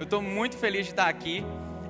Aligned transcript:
Eu 0.00 0.04
estou 0.04 0.22
muito 0.22 0.56
feliz 0.56 0.86
de 0.86 0.92
estar 0.92 1.08
aqui. 1.08 1.44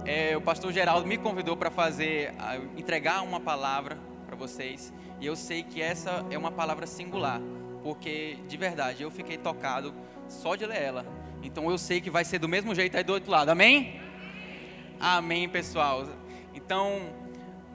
É, 0.05 0.37
o 0.37 0.41
pastor 0.41 0.73
Geraldo 0.73 1.07
me 1.07 1.17
convidou 1.17 1.57
para 1.57 1.71
fazer, 1.71 2.35
entregar 2.77 3.23
uma 3.23 3.39
palavra 3.39 3.97
para 4.27 4.35
vocês. 4.35 4.93
E 5.21 5.27
eu 5.27 5.37
sei 5.37 5.63
que 5.63 5.81
essa 5.81 6.27
é 6.29 6.37
uma 6.37 6.51
palavra 6.51 6.89
singular, 6.89 7.41
porque 7.85 8.37
de 8.49 8.57
verdade 8.57 9.05
eu 9.05 9.13
fiquei 9.13 9.39
tocado 9.39 9.95
só 10.27 10.57
de 10.57 10.67
ler 10.67 10.83
ela. 10.83 11.07
Então 11.41 11.71
eu 11.71 11.79
sei 11.79 12.01
que 12.01 12.11
vai 12.11 12.25
ser 12.25 12.41
do 12.41 12.49
mesmo 12.49 12.75
jeito 12.75 12.97
aí 12.97 13.05
do 13.05 13.13
outro 13.13 13.31
lado. 13.31 13.51
Amém? 13.51 14.01
Amém, 14.99 15.49
pessoal. 15.49 16.05
Então, 16.53 17.15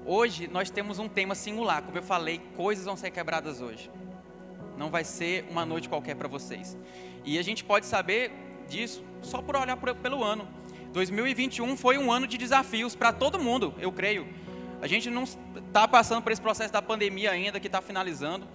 hoje 0.06 0.50
nós 0.50 0.70
temos 0.70 1.00
um 1.00 1.08
tema 1.08 1.34
singular. 1.34 1.82
Como 1.82 1.98
eu 1.98 2.04
falei, 2.04 2.42
coisas 2.58 2.84
vão 2.84 2.98
ser 2.98 3.10
quebradas 3.10 3.62
hoje. 3.62 3.90
Não 4.78 4.90
vai 4.92 5.06
ser 5.06 5.46
uma 5.50 5.66
noite 5.66 5.88
qualquer 5.88 6.18
para 6.18 6.28
vocês. 6.28 6.78
E 7.24 7.40
a 7.40 7.42
gente 7.42 7.64
pode 7.64 7.86
saber 7.86 8.44
disso 8.68 9.04
só 9.22 9.42
por 9.42 9.56
olhar 9.56 9.78
pelo 9.78 10.24
ano. 10.24 10.48
2021 10.94 11.76
foi 11.76 11.98
um 11.98 12.12
ano 12.12 12.26
de 12.26 12.38
desafios 12.38 12.96
para 12.96 13.12
todo 13.12 13.40
mundo, 13.40 13.74
eu 13.80 13.92
creio. 13.92 14.28
A 14.82 14.88
gente 14.88 15.10
não 15.10 15.24
está 15.24 15.88
passando 15.88 16.22
por 16.22 16.32
esse 16.32 16.42
processo 16.42 16.72
da 16.72 16.82
pandemia 16.82 17.32
ainda, 17.32 17.60
que 17.60 17.68
está 17.68 17.82
finalizando. 17.82 18.48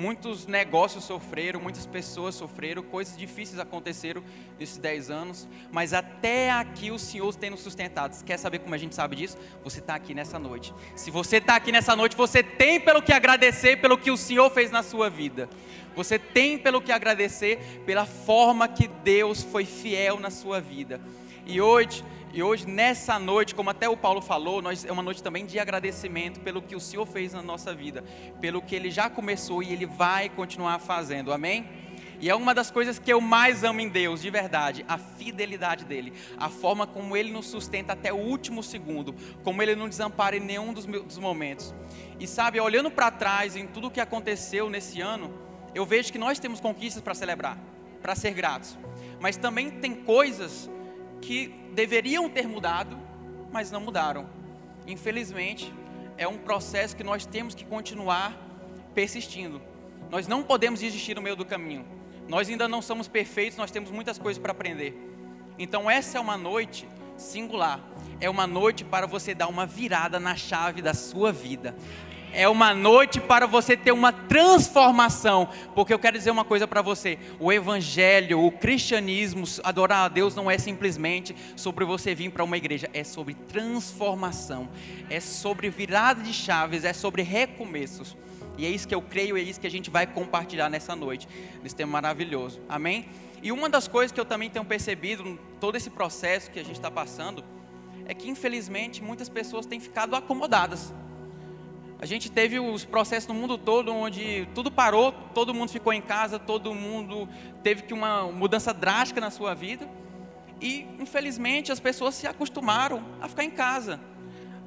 Muitos 0.00 0.46
negócios 0.46 1.04
sofreram, 1.04 1.60
muitas 1.60 1.84
pessoas 1.84 2.34
sofreram, 2.34 2.82
coisas 2.82 3.14
difíceis 3.18 3.60
aconteceram 3.60 4.24
nesses 4.58 4.78
10 4.78 5.10
anos, 5.10 5.46
mas 5.70 5.92
até 5.92 6.50
aqui 6.50 6.90
o 6.90 6.98
Senhor 6.98 7.34
tem 7.34 7.50
nos 7.50 7.60
sustentado. 7.60 8.24
Quer 8.24 8.38
saber 8.38 8.60
como 8.60 8.74
a 8.74 8.78
gente 8.78 8.94
sabe 8.94 9.16
disso? 9.16 9.36
Você 9.62 9.80
está 9.80 9.94
aqui 9.94 10.14
nessa 10.14 10.38
noite. 10.38 10.72
Se 10.96 11.10
você 11.10 11.36
está 11.36 11.54
aqui 11.54 11.70
nessa 11.70 11.94
noite, 11.94 12.16
você 12.16 12.42
tem 12.42 12.80
pelo 12.80 13.02
que 13.02 13.12
agradecer 13.12 13.76
pelo 13.76 13.98
que 13.98 14.10
o 14.10 14.16
Senhor 14.16 14.48
fez 14.50 14.70
na 14.70 14.82
sua 14.82 15.10
vida. 15.10 15.50
Você 15.94 16.18
tem 16.18 16.56
pelo 16.56 16.80
que 16.80 16.92
agradecer 16.92 17.82
pela 17.84 18.06
forma 18.06 18.66
que 18.68 18.88
Deus 18.88 19.42
foi 19.42 19.66
fiel 19.66 20.18
na 20.18 20.30
sua 20.30 20.62
vida. 20.62 20.98
E 21.44 21.60
hoje, 21.60 22.02
e 22.32 22.42
hoje 22.42 22.66
nessa 22.66 23.18
noite, 23.18 23.54
como 23.54 23.70
até 23.70 23.88
o 23.88 23.96
Paulo 23.96 24.20
falou, 24.20 24.62
nós, 24.62 24.84
é 24.84 24.92
uma 24.92 25.02
noite 25.02 25.22
também 25.22 25.44
de 25.44 25.58
agradecimento 25.58 26.40
pelo 26.40 26.62
que 26.62 26.76
o 26.76 26.80
Senhor 26.80 27.06
fez 27.06 27.32
na 27.32 27.42
nossa 27.42 27.74
vida, 27.74 28.04
pelo 28.40 28.62
que 28.62 28.74
Ele 28.74 28.90
já 28.90 29.10
começou 29.10 29.62
e 29.62 29.72
Ele 29.72 29.84
vai 29.84 30.28
continuar 30.28 30.78
fazendo. 30.78 31.32
Amém? 31.32 31.68
E 32.20 32.28
é 32.28 32.34
uma 32.34 32.54
das 32.54 32.70
coisas 32.70 32.98
que 32.98 33.10
eu 33.10 33.20
mais 33.20 33.64
amo 33.64 33.80
em 33.80 33.88
Deus, 33.88 34.20
de 34.20 34.28
verdade, 34.28 34.84
a 34.86 34.98
fidelidade 34.98 35.86
dele, 35.86 36.12
a 36.36 36.50
forma 36.50 36.86
como 36.86 37.16
ele 37.16 37.32
nos 37.32 37.46
sustenta 37.46 37.94
até 37.94 38.12
o 38.12 38.16
último 38.16 38.62
segundo, 38.62 39.14
como 39.42 39.62
ele 39.62 39.74
não 39.74 39.88
desampara 39.88 40.36
em 40.36 40.40
nenhum 40.40 40.72
dos, 40.74 40.84
dos 40.84 41.18
momentos. 41.18 41.74
E 42.18 42.26
sabe, 42.26 42.60
olhando 42.60 42.90
para 42.90 43.10
trás 43.10 43.56
em 43.56 43.66
tudo 43.66 43.88
o 43.88 43.90
que 43.90 44.00
aconteceu 44.00 44.68
nesse 44.68 45.00
ano, 45.00 45.32
eu 45.74 45.86
vejo 45.86 46.12
que 46.12 46.18
nós 46.18 46.38
temos 46.38 46.60
conquistas 46.60 47.02
para 47.02 47.14
celebrar, 47.14 47.58
para 48.02 48.14
ser 48.14 48.32
gratos. 48.32 48.78
Mas 49.18 49.38
também 49.38 49.70
tem 49.70 49.94
coisas 49.94 50.68
que 51.20 51.48
deveriam 51.74 52.28
ter 52.28 52.46
mudado, 52.46 52.98
mas 53.52 53.70
não 53.70 53.80
mudaram. 53.80 54.28
Infelizmente, 54.86 55.72
é 56.16 56.26
um 56.26 56.38
processo 56.38 56.96
que 56.96 57.04
nós 57.04 57.24
temos 57.26 57.54
que 57.54 57.64
continuar 57.64 58.36
persistindo. 58.94 59.60
Nós 60.10 60.26
não 60.26 60.42
podemos 60.42 60.80
desistir 60.80 61.14
no 61.14 61.22
meio 61.22 61.36
do 61.36 61.44
caminho. 61.44 61.86
Nós 62.28 62.48
ainda 62.48 62.68
não 62.68 62.82
somos 62.82 63.08
perfeitos, 63.08 63.56
nós 63.56 63.70
temos 63.70 63.90
muitas 63.90 64.18
coisas 64.18 64.40
para 64.40 64.52
aprender. 64.52 64.96
Então, 65.58 65.90
essa 65.90 66.18
é 66.18 66.20
uma 66.20 66.36
noite 66.36 66.88
singular. 67.16 67.80
É 68.20 68.28
uma 68.28 68.46
noite 68.46 68.84
para 68.84 69.06
você 69.06 69.34
dar 69.34 69.48
uma 69.48 69.66
virada 69.66 70.18
na 70.18 70.36
chave 70.36 70.82
da 70.82 70.94
sua 70.94 71.32
vida 71.32 71.74
é 72.32 72.48
uma 72.48 72.74
noite 72.74 73.20
para 73.20 73.46
você 73.46 73.76
ter 73.76 73.92
uma 73.92 74.12
transformação, 74.12 75.48
porque 75.74 75.92
eu 75.92 75.98
quero 75.98 76.16
dizer 76.16 76.30
uma 76.30 76.44
coisa 76.44 76.66
para 76.66 76.82
você: 76.82 77.18
o 77.38 77.52
evangelho, 77.52 78.44
o 78.44 78.50
cristianismo, 78.50 79.44
adorar 79.62 80.04
a 80.04 80.08
Deus 80.08 80.34
não 80.34 80.50
é 80.50 80.58
simplesmente 80.58 81.34
sobre 81.56 81.84
você 81.84 82.14
vir 82.14 82.30
para 82.30 82.44
uma 82.44 82.56
igreja, 82.56 82.88
é 82.92 83.04
sobre 83.04 83.34
transformação, 83.34 84.68
é 85.08 85.20
sobre 85.20 85.70
virada 85.70 86.22
de 86.22 86.32
chaves, 86.32 86.84
é 86.84 86.92
sobre 86.92 87.22
recomeços. 87.22 88.16
E 88.58 88.66
é 88.66 88.68
isso 88.68 88.86
que 88.86 88.94
eu 88.94 89.00
creio, 89.00 89.38
é 89.38 89.40
isso 89.40 89.60
que 89.60 89.66
a 89.66 89.70
gente 89.70 89.88
vai 89.88 90.06
compartilhar 90.06 90.68
nessa 90.68 90.94
noite, 90.94 91.26
nesse 91.62 91.74
tema 91.74 91.92
maravilhoso. 91.92 92.60
Amém? 92.68 93.08
E 93.42 93.50
uma 93.50 93.70
das 93.70 93.88
coisas 93.88 94.12
que 94.12 94.20
eu 94.20 94.24
também 94.24 94.50
tenho 94.50 94.64
percebido 94.64 95.26
em 95.26 95.38
todo 95.58 95.76
esse 95.76 95.88
processo 95.88 96.50
que 96.50 96.58
a 96.58 96.62
gente 96.62 96.76
está 96.76 96.90
passando 96.90 97.42
é 98.04 98.12
que 98.12 98.28
infelizmente 98.28 99.02
muitas 99.02 99.28
pessoas 99.28 99.64
têm 99.64 99.80
ficado 99.80 100.14
acomodadas 100.14 100.92
a 102.02 102.06
gente 102.06 102.32
teve 102.32 102.58
os 102.58 102.82
processos 102.82 103.28
no 103.28 103.34
mundo 103.34 103.58
todo 103.58 103.94
onde 103.94 104.48
tudo 104.54 104.70
parou, 104.70 105.12
todo 105.34 105.52
mundo 105.52 105.70
ficou 105.70 105.92
em 105.92 106.00
casa, 106.00 106.38
todo 106.38 106.74
mundo 106.74 107.28
teve 107.62 107.82
que 107.82 107.92
uma 107.92 108.24
mudança 108.32 108.72
drástica 108.72 109.20
na 109.20 109.30
sua 109.30 109.52
vida. 109.54 109.86
E 110.62 110.86
infelizmente 110.98 111.70
as 111.70 111.78
pessoas 111.78 112.14
se 112.14 112.26
acostumaram 112.26 113.04
a 113.20 113.28
ficar 113.28 113.44
em 113.44 113.50
casa, 113.50 114.00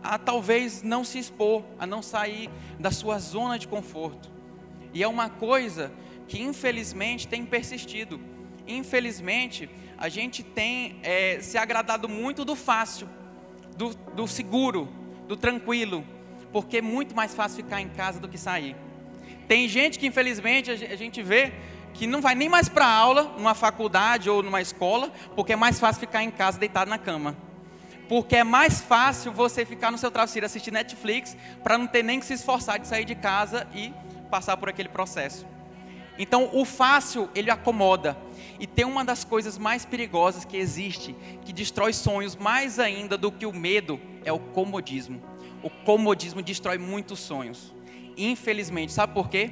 a 0.04 0.20
talvez 0.20 0.84
não 0.84 1.04
se 1.04 1.18
expor, 1.18 1.64
a 1.80 1.88
não 1.88 2.04
sair 2.04 2.52
da 2.80 2.92
sua 2.92 3.18
zona 3.18 3.58
de 3.58 3.68
conforto. 3.68 4.30
E 4.94 5.02
é 5.02 5.08
uma 5.08 5.28
coisa 5.28 5.92
que 6.28 6.40
infelizmente 6.40 7.28
tem 7.28 7.44
persistido. 7.48 8.20
Infelizmente 8.68 9.68
a 9.98 10.08
gente 10.08 10.44
tem 10.44 11.00
é, 11.02 11.40
se 11.42 11.58
agradado 11.58 12.08
muito 12.08 12.46
do 12.46 12.56
fácil, 12.56 13.10
do, 13.76 13.96
do 14.14 14.28
seguro, 14.28 14.88
do 15.28 15.36
tranquilo 15.36 16.06
porque 16.54 16.78
é 16.78 16.82
muito 16.82 17.16
mais 17.16 17.34
fácil 17.34 17.64
ficar 17.64 17.82
em 17.82 17.90
casa 17.90 18.20
do 18.20 18.30
que 18.30 18.38
sair. 18.38 18.76
Tem 19.48 19.68
gente 19.68 19.98
que 19.98 20.06
infelizmente 20.06 20.72
a 20.72 20.96
gente 20.96 21.22
vê 21.22 21.52
que 21.94 22.08
não 22.08 22.22
vai 22.22 22.36
nem 22.36 22.48
mais 22.48 22.70
para 22.70 22.88
aula, 22.88 23.24
numa 23.38 23.54
faculdade 23.54 24.30
ou 24.30 24.42
numa 24.42 24.62
escola, 24.62 25.12
porque 25.36 25.54
é 25.54 25.56
mais 25.56 25.80
fácil 25.80 26.00
ficar 26.00 26.24
em 26.24 26.32
casa 26.32 26.58
deitado 26.58 26.90
na 26.90 26.98
cama. 26.98 27.36
Porque 28.08 28.38
é 28.38 28.44
mais 28.44 28.82
fácil 28.82 29.32
você 29.32 29.66
ficar 29.66 29.92
no 29.92 29.98
seu 29.98 30.12
travesseiro 30.12 30.46
assistir 30.46 30.72
Netflix 30.72 31.36
para 31.64 31.78
não 31.78 31.88
ter 31.88 32.04
nem 32.04 32.20
que 32.20 32.26
se 32.26 32.34
esforçar 32.34 32.80
de 32.80 32.88
sair 32.88 33.06
de 33.06 33.16
casa 33.16 33.68
e 33.74 33.94
passar 34.30 34.58
por 34.58 34.70
aquele 34.70 34.90
processo. 34.90 35.46
Então, 36.18 36.50
o 36.54 36.64
fácil, 36.66 37.30
ele 37.34 37.50
acomoda. 37.50 38.16
E 38.60 38.68
tem 38.68 38.86
uma 38.86 39.04
das 39.04 39.24
coisas 39.24 39.58
mais 39.58 39.86
perigosas 39.86 40.46
que 40.46 40.58
existe, 40.58 41.16
que 41.44 41.52
destrói 41.52 41.94
sonhos 41.94 42.36
mais 42.36 42.80
ainda 42.80 43.18
do 43.18 43.32
que 43.32 43.46
o 43.46 43.54
medo, 43.54 44.00
é 44.24 44.32
o 44.32 44.40
comodismo 44.40 45.33
o 45.64 45.70
comodismo 45.70 46.42
destrói 46.42 46.78
muitos 46.78 47.20
sonhos. 47.20 47.74
Infelizmente, 48.18 48.92
sabe 48.92 49.14
por 49.14 49.30
quê? 49.30 49.50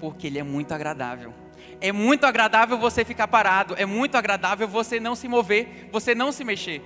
Porque 0.00 0.28
ele 0.28 0.38
é 0.38 0.42
muito 0.42 0.72
agradável. 0.72 1.34
É 1.80 1.92
muito 1.92 2.24
agradável 2.24 2.78
você 2.78 3.04
ficar 3.04 3.28
parado, 3.28 3.74
é 3.76 3.84
muito 3.84 4.16
agradável 4.16 4.66
você 4.66 4.98
não 4.98 5.14
se 5.14 5.28
mover, 5.28 5.88
você 5.92 6.14
não 6.14 6.32
se 6.32 6.44
mexer. 6.44 6.82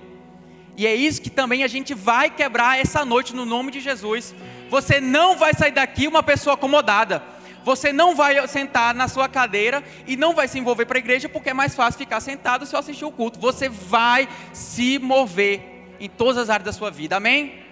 E 0.75 0.87
é 0.87 0.95
isso 0.95 1.21
que 1.21 1.29
também 1.29 1.63
a 1.63 1.67
gente 1.67 1.93
vai 1.93 2.29
quebrar 2.29 2.79
essa 2.79 3.05
noite 3.05 3.35
no 3.35 3.45
nome 3.45 3.71
de 3.71 3.79
Jesus. 3.79 4.33
Você 4.69 4.99
não 4.99 5.37
vai 5.37 5.53
sair 5.53 5.71
daqui 5.71 6.07
uma 6.07 6.23
pessoa 6.23 6.55
acomodada. 6.55 7.23
Você 7.63 7.93
não 7.93 8.15
vai 8.15 8.45
sentar 8.47 8.93
na 8.93 9.07
sua 9.07 9.29
cadeira 9.29 9.83
e 10.05 10.17
não 10.17 10.33
vai 10.33 10.47
se 10.47 10.59
envolver 10.59 10.85
para 10.85 10.97
a 10.97 10.99
igreja 10.99 11.29
porque 11.29 11.51
é 11.51 11.53
mais 11.53 11.73
fácil 11.75 11.99
ficar 11.99 12.19
sentado 12.19 12.65
se 12.65 12.75
eu 12.75 12.79
assistir 12.79 13.05
o 13.05 13.11
culto. 13.11 13.39
Você 13.39 13.69
vai 13.69 14.27
se 14.51 14.99
mover 14.99 15.61
em 15.99 16.09
todas 16.09 16.37
as 16.37 16.49
áreas 16.49 16.65
da 16.65 16.73
sua 16.73 16.91
vida. 16.91 17.15
Amém? 17.15 17.62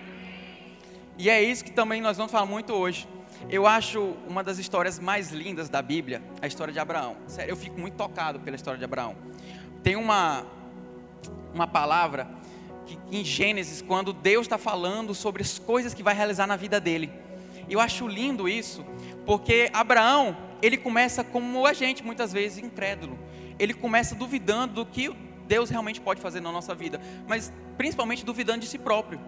E 1.17 1.29
é 1.29 1.41
isso 1.41 1.63
que 1.63 1.71
também 1.71 2.01
nós 2.01 2.17
vamos 2.17 2.31
falar 2.31 2.45
muito 2.45 2.73
hoje. 2.73 3.07
Eu 3.49 3.67
acho 3.67 4.15
uma 4.27 4.43
das 4.43 4.57
histórias 4.57 4.99
mais 4.99 5.31
lindas 5.31 5.69
da 5.69 5.81
Bíblia, 5.81 6.21
a 6.41 6.47
história 6.47 6.73
de 6.73 6.79
Abraão. 6.79 7.17
Sério, 7.27 7.51
eu 7.51 7.55
fico 7.55 7.79
muito 7.79 7.95
tocado 7.95 8.39
pela 8.39 8.55
história 8.55 8.77
de 8.77 8.85
Abraão. 8.85 9.15
Tem 9.83 9.95
uma, 9.95 10.45
uma 11.53 11.67
palavra 11.67 12.27
que, 12.85 12.97
em 13.11 13.23
Gênesis, 13.23 13.81
quando 13.81 14.13
Deus 14.13 14.45
está 14.45 14.57
falando 14.57 15.13
sobre 15.13 15.41
as 15.41 15.57
coisas 15.57 15.93
que 15.93 16.03
vai 16.03 16.13
realizar 16.13 16.47
na 16.47 16.55
vida 16.55 16.79
dele. 16.79 17.11
Eu 17.69 17.79
acho 17.79 18.07
lindo 18.07 18.47
isso, 18.47 18.85
porque 19.25 19.69
Abraão, 19.73 20.35
ele 20.61 20.77
começa 20.77 21.23
como 21.23 21.65
a 21.65 21.73
gente, 21.73 22.03
muitas 22.03 22.31
vezes 22.33 22.57
incrédulo. 22.57 23.17
Ele 23.57 23.73
começa 23.73 24.15
duvidando 24.15 24.75
do 24.75 24.85
que 24.85 25.13
Deus 25.47 25.69
realmente 25.69 25.99
pode 25.99 26.21
fazer 26.21 26.39
na 26.39 26.51
nossa 26.51 26.73
vida, 26.73 27.01
mas 27.27 27.51
principalmente 27.77 28.25
duvidando 28.25 28.59
de 28.59 28.67
si 28.67 28.77
próprio. 28.77 29.19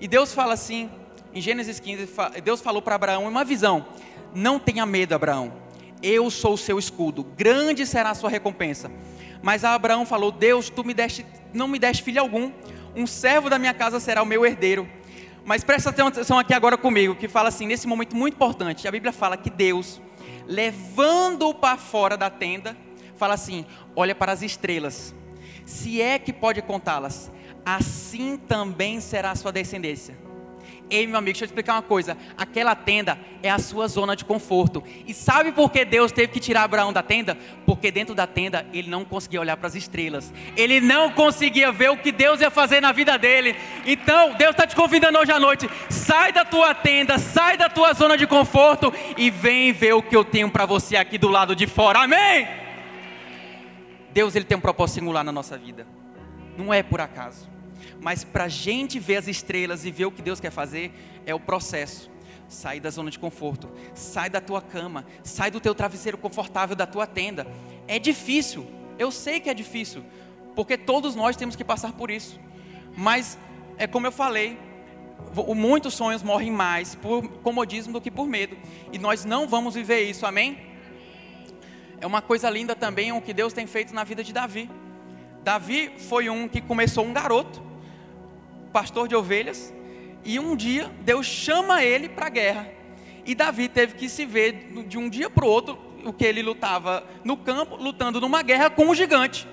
E 0.00 0.06
Deus 0.06 0.32
fala 0.32 0.54
assim: 0.54 0.90
em 1.38 1.40
Gênesis 1.40 1.78
15, 1.78 2.08
Deus 2.42 2.60
falou 2.60 2.82
para 2.82 2.96
Abraão 2.96 3.26
uma 3.26 3.44
visão: 3.44 3.86
Não 4.34 4.58
tenha 4.58 4.84
medo, 4.84 5.14
Abraão. 5.14 5.52
Eu 6.02 6.30
sou 6.30 6.54
o 6.54 6.58
seu 6.58 6.78
escudo. 6.78 7.22
Grande 7.36 7.86
será 7.86 8.10
a 8.10 8.14
sua 8.14 8.28
recompensa. 8.28 8.90
Mas 9.40 9.64
Abraão 9.64 10.04
falou: 10.04 10.32
Deus, 10.32 10.68
tu 10.68 10.84
me 10.84 10.92
deste, 10.92 11.24
não 11.54 11.68
me 11.68 11.78
deste 11.78 12.02
filho 12.02 12.20
algum. 12.20 12.50
Um 12.96 13.06
servo 13.06 13.48
da 13.48 13.56
minha 13.56 13.72
casa 13.72 14.00
será 14.00 14.20
o 14.20 14.26
meu 14.26 14.44
herdeiro. 14.44 14.88
Mas 15.44 15.62
presta 15.62 15.90
atenção 15.90 16.38
aqui 16.38 16.52
agora 16.52 16.76
comigo, 16.76 17.14
que 17.14 17.28
fala 17.28 17.48
assim, 17.48 17.66
nesse 17.66 17.86
momento 17.86 18.16
muito 18.16 18.34
importante. 18.34 18.88
A 18.88 18.90
Bíblia 18.90 19.12
fala 19.12 19.36
que 19.36 19.48
Deus, 19.48 20.00
levando-o 20.46 21.54
para 21.54 21.76
fora 21.76 22.16
da 22.16 22.28
tenda, 22.28 22.76
fala 23.16 23.34
assim: 23.34 23.64
olha 23.94 24.14
para 24.14 24.32
as 24.32 24.42
estrelas. 24.42 25.14
Se 25.64 26.02
é 26.02 26.18
que 26.18 26.32
pode 26.32 26.60
contá-las, 26.62 27.30
assim 27.64 28.36
também 28.36 29.00
será 29.00 29.30
a 29.30 29.36
sua 29.36 29.52
descendência 29.52 30.26
Ei, 30.90 31.06
meu 31.06 31.18
amigo, 31.18 31.32
deixa 31.32 31.44
eu 31.44 31.48
te 31.48 31.50
explicar 31.50 31.74
uma 31.74 31.82
coisa. 31.82 32.16
Aquela 32.36 32.74
tenda 32.74 33.18
é 33.42 33.50
a 33.50 33.58
sua 33.58 33.86
zona 33.88 34.16
de 34.16 34.24
conforto. 34.24 34.82
E 35.06 35.12
sabe 35.12 35.52
por 35.52 35.70
que 35.70 35.84
Deus 35.84 36.10
teve 36.10 36.28
que 36.28 36.40
tirar 36.40 36.62
Abraão 36.62 36.92
da 36.92 37.02
tenda? 37.02 37.36
Porque 37.66 37.90
dentro 37.90 38.14
da 38.14 38.26
tenda 38.26 38.66
ele 38.72 38.88
não 38.88 39.04
conseguia 39.04 39.40
olhar 39.40 39.56
para 39.56 39.66
as 39.66 39.74
estrelas. 39.74 40.32
Ele 40.56 40.80
não 40.80 41.10
conseguia 41.10 41.70
ver 41.70 41.90
o 41.90 41.96
que 41.96 42.10
Deus 42.10 42.40
ia 42.40 42.50
fazer 42.50 42.80
na 42.80 42.90
vida 42.90 43.18
dele. 43.18 43.54
Então, 43.84 44.34
Deus 44.34 44.52
está 44.52 44.66
te 44.66 44.74
convidando 44.74 45.18
hoje 45.18 45.30
à 45.30 45.38
noite. 45.38 45.68
Sai 45.90 46.32
da 46.32 46.44
tua 46.44 46.74
tenda, 46.74 47.18
sai 47.18 47.58
da 47.58 47.68
tua 47.68 47.92
zona 47.92 48.16
de 48.16 48.26
conforto 48.26 48.92
e 49.16 49.30
vem 49.30 49.72
ver 49.72 49.92
o 49.92 50.02
que 50.02 50.16
eu 50.16 50.24
tenho 50.24 50.50
para 50.50 50.64
você 50.64 50.96
aqui 50.96 51.18
do 51.18 51.28
lado 51.28 51.54
de 51.54 51.66
fora. 51.66 52.00
Amém? 52.00 52.48
Deus 54.10 54.34
ele 54.34 54.46
tem 54.46 54.56
um 54.56 54.60
propósito 54.60 55.00
singular 55.00 55.22
na 55.22 55.32
nossa 55.32 55.58
vida. 55.58 55.86
Não 56.56 56.72
é 56.72 56.82
por 56.82 57.00
acaso. 57.00 57.57
Mas 58.00 58.24
para 58.24 58.44
a 58.44 58.48
gente 58.48 58.98
ver 58.98 59.16
as 59.16 59.28
estrelas 59.28 59.84
e 59.84 59.90
ver 59.90 60.06
o 60.06 60.10
que 60.10 60.22
Deus 60.22 60.40
quer 60.40 60.50
fazer, 60.50 60.92
é 61.26 61.34
o 61.34 61.40
processo. 61.40 62.10
Sai 62.48 62.80
da 62.80 62.88
zona 62.88 63.10
de 63.10 63.18
conforto, 63.18 63.70
sai 63.94 64.30
da 64.30 64.40
tua 64.40 64.62
cama, 64.62 65.04
sai 65.22 65.50
do 65.50 65.60
teu 65.60 65.74
travesseiro 65.74 66.16
confortável 66.16 66.74
da 66.74 66.86
tua 66.86 67.06
tenda. 67.06 67.46
É 67.86 67.98
difícil, 67.98 68.66
eu 68.98 69.10
sei 69.10 69.38
que 69.38 69.50
é 69.50 69.54
difícil, 69.54 70.02
porque 70.54 70.78
todos 70.78 71.14
nós 71.14 71.36
temos 71.36 71.54
que 71.54 71.64
passar 71.64 71.92
por 71.92 72.10
isso. 72.10 72.40
Mas 72.96 73.38
é 73.76 73.86
como 73.86 74.06
eu 74.06 74.12
falei, 74.12 74.58
muitos 75.54 75.94
sonhos 75.94 76.22
morrem 76.22 76.50
mais 76.50 76.94
por 76.94 77.28
comodismo 77.42 77.92
do 77.92 78.00
que 78.00 78.10
por 78.10 78.26
medo. 78.26 78.56
E 78.92 78.98
nós 78.98 79.24
não 79.24 79.46
vamos 79.46 79.74
viver 79.74 80.02
isso, 80.02 80.26
amém? 80.26 80.58
É 82.00 82.06
uma 82.06 82.22
coisa 82.22 82.48
linda 82.48 82.74
também 82.74 83.12
o 83.12 83.20
que 83.20 83.32
Deus 83.32 83.52
tem 83.52 83.66
feito 83.66 83.94
na 83.94 84.04
vida 84.04 84.22
de 84.22 84.32
Davi. 84.32 84.70
Davi 85.48 85.90
foi 85.96 86.28
um 86.28 86.46
que 86.46 86.60
começou 86.60 87.06
um 87.06 87.12
garoto, 87.14 87.62
pastor 88.70 89.08
de 89.08 89.16
ovelhas, 89.16 89.72
e 90.22 90.38
um 90.38 90.54
dia 90.54 90.92
Deus 91.00 91.24
chama 91.24 91.82
ele 91.82 92.06
para 92.06 92.26
a 92.26 92.28
guerra. 92.28 92.68
E 93.24 93.34
Davi 93.34 93.66
teve 93.66 93.94
que 93.94 94.10
se 94.10 94.26
ver 94.26 94.70
de 94.86 94.98
um 94.98 95.08
dia 95.08 95.30
para 95.30 95.46
o 95.46 95.48
outro, 95.48 95.78
o 96.04 96.12
que 96.12 96.26
ele 96.26 96.42
lutava 96.42 97.02
no 97.24 97.34
campo, 97.34 97.76
lutando 97.76 98.20
numa 98.20 98.42
guerra 98.42 98.68
com 98.68 98.88
um 98.88 98.94
gigante. 98.94 99.48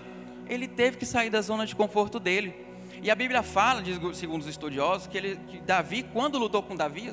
Ele 0.50 0.68
teve 0.68 0.98
que 0.98 1.06
sair 1.06 1.30
da 1.30 1.42
zona 1.42 1.66
de 1.66 1.74
conforto 1.74 2.20
dele. 2.20 2.54
E 3.02 3.10
a 3.10 3.16
Bíblia 3.16 3.42
fala, 3.42 3.82
segundo 4.14 4.42
os 4.42 4.48
estudiosos, 4.48 5.08
que, 5.08 5.18
ele, 5.18 5.40
que 5.48 5.62
Davi, 5.62 6.04
quando 6.04 6.38
lutou 6.38 6.62
com 6.62 6.76
Davi, 6.76 7.10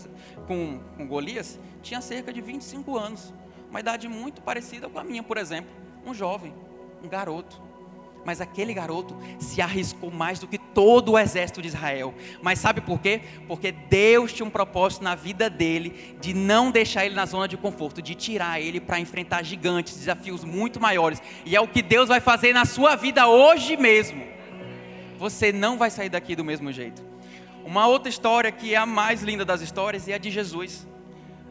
com, 0.49 0.81
com 0.97 1.07
Golias, 1.07 1.57
tinha 1.85 2.01
cerca 2.01 2.33
de 2.33 2.41
25 2.41 2.99
anos. 2.99 3.33
Uma 3.71 3.79
idade 3.79 4.09
muito 4.09 4.43
parecida 4.43 4.89
com 4.89 4.99
a 4.99 5.05
minha, 5.05 5.23
por 5.23 5.37
exemplo. 5.37 5.71
Um 6.05 6.13
jovem, 6.13 6.53
um 7.01 7.09
garoto. 7.09 7.71
Mas 8.25 8.41
aquele 8.41 8.73
garoto 8.73 9.17
se 9.39 9.61
arriscou 9.61 10.11
mais 10.11 10.39
do 10.39 10.47
que 10.47 10.59
todo 10.59 11.13
o 11.13 11.19
exército 11.19 11.61
de 11.61 11.69
Israel. 11.69 12.15
Mas 12.41 12.59
sabe 12.59 12.81
por 12.81 13.01
quê? 13.01 13.23
Porque 13.49 13.73
Deus 13.73 14.33
tinha 14.33 14.47
um 14.47 14.51
propósito 14.51 15.03
na 15.03 15.15
vida 15.15 15.51
dele 15.51 16.17
de 16.21 16.33
não 16.33 16.71
deixar 16.71 17.05
ele 17.05 17.15
na 17.15 17.27
zona 17.27 17.49
de 17.49 17.57
conforto, 17.57 18.01
de 18.01 18.15
tirar 18.15 18.61
ele 18.61 18.81
para 18.81 19.01
enfrentar 19.01 19.43
gigantes, 19.43 19.97
desafios 19.97 20.45
muito 20.45 20.81
maiores. 20.81 21.21
E 21.45 21.57
é 21.57 21.61
o 21.61 21.67
que 21.67 21.83
Deus 21.83 22.09
vai 22.09 22.21
fazer 22.21 22.53
na 22.53 22.65
sua 22.65 22.95
vida 22.95 23.27
hoje 23.27 23.77
mesmo. 23.77 24.23
Você 25.19 25.53
não 25.53 25.77
vai 25.77 25.91
sair 25.91 26.09
daqui 26.09 26.37
do 26.37 26.45
mesmo 26.45 26.73
jeito. 26.73 27.13
Uma 27.65 27.87
outra 27.87 28.09
história 28.09 28.51
que 28.51 28.75
é 28.75 28.77
a 28.77 28.87
mais 28.87 29.23
linda 29.23 29.45
das 29.45 29.61
histórias 29.61 30.09
é 30.09 30.15
a 30.15 30.19
de 30.19 30.31
Jesus. 30.31 30.87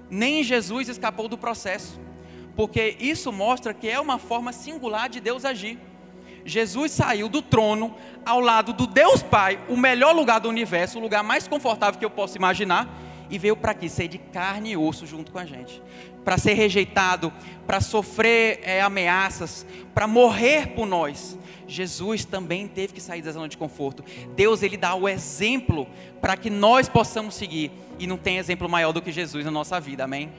Nem 0.09 0.44
Jesus 0.44 0.89
escapou 0.89 1.29
do 1.29 1.38
processo, 1.38 2.00
porque 2.53 2.97
isso 3.00 3.31
mostra 3.31 3.73
que 3.73 3.88
é 3.89 3.97
uma 4.00 4.18
forma 4.18 4.51
singular 4.51 5.07
de 5.07 5.21
Deus 5.21 5.45
agir. 5.45 5.79
Jesus 6.45 6.91
saiu 6.91 7.29
do 7.29 7.41
trono 7.41 7.95
ao 8.25 8.39
lado 8.39 8.73
do 8.73 8.88
Deus 8.88 9.21
Pai, 9.21 9.59
o 9.67 9.77
melhor 9.77 10.13
lugar 10.15 10.39
do 10.39 10.49
universo, 10.49 10.99
o 10.99 11.01
lugar 11.01 11.23
mais 11.23 11.47
confortável 11.47 11.99
que 11.99 12.05
eu 12.05 12.09
posso 12.09 12.38
imaginar, 12.38 12.89
e 13.29 13.38
veio 13.38 13.55
para 13.55 13.71
aqui 13.71 13.88
ser 13.88 14.07
de 14.07 14.17
carne 14.17 14.71
e 14.71 14.77
osso 14.77 15.07
junto 15.07 15.31
com 15.31 15.39
a 15.39 15.45
gente, 15.45 15.81
para 16.23 16.38
ser 16.38 16.53
rejeitado, 16.53 17.31
para 17.65 17.79
sofrer 17.79 18.59
é, 18.63 18.81
ameaças, 18.81 19.65
para 19.93 20.05
morrer 20.05 20.67
por 20.75 20.85
nós. 20.85 21.38
Jesus 21.67 22.25
também 22.25 22.67
teve 22.67 22.94
que 22.94 22.99
sair 22.99 23.21
da 23.21 23.31
zona 23.31 23.47
de 23.47 23.57
conforto. 23.57 24.03
Deus 24.35 24.61
ele 24.61 24.75
dá 24.75 24.94
o 24.94 25.07
exemplo 25.07 25.87
para 26.19 26.35
que 26.35 26.49
nós 26.49 26.89
possamos 26.89 27.35
seguir, 27.35 27.71
e 27.97 28.05
não 28.05 28.17
tem 28.17 28.37
exemplo 28.37 28.67
maior 28.67 28.91
do 28.91 29.01
que 29.01 29.11
Jesus 29.11 29.45
na 29.45 29.51
nossa 29.51 29.79
vida. 29.79 30.03
Amém. 30.03 30.29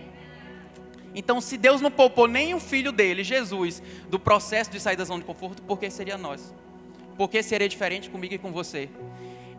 Então, 1.15 1.41
se 1.41 1.59
Deus 1.59 1.81
não 1.81 1.91
poupou 1.91 2.27
nem 2.27 2.55
o 2.55 2.61
filho 2.61 2.91
dele, 2.91 3.23
Jesus, 3.23 3.83
do 4.09 4.19
processo 4.19 4.71
de 4.71 4.81
sair 4.81 4.97
da 4.97 5.05
zona 5.05 5.21
de 5.21 5.27
conforto, 5.27 5.63
por 5.63 5.79
que 5.79 5.91
seria 5.91 6.17
nós? 6.17 6.55
Por 7.17 7.29
que 7.29 7.43
seria 7.43 7.69
diferente 7.69 8.09
comigo 8.09 8.35
e 8.35 8.39
com 8.39 8.51
você? 8.51 8.89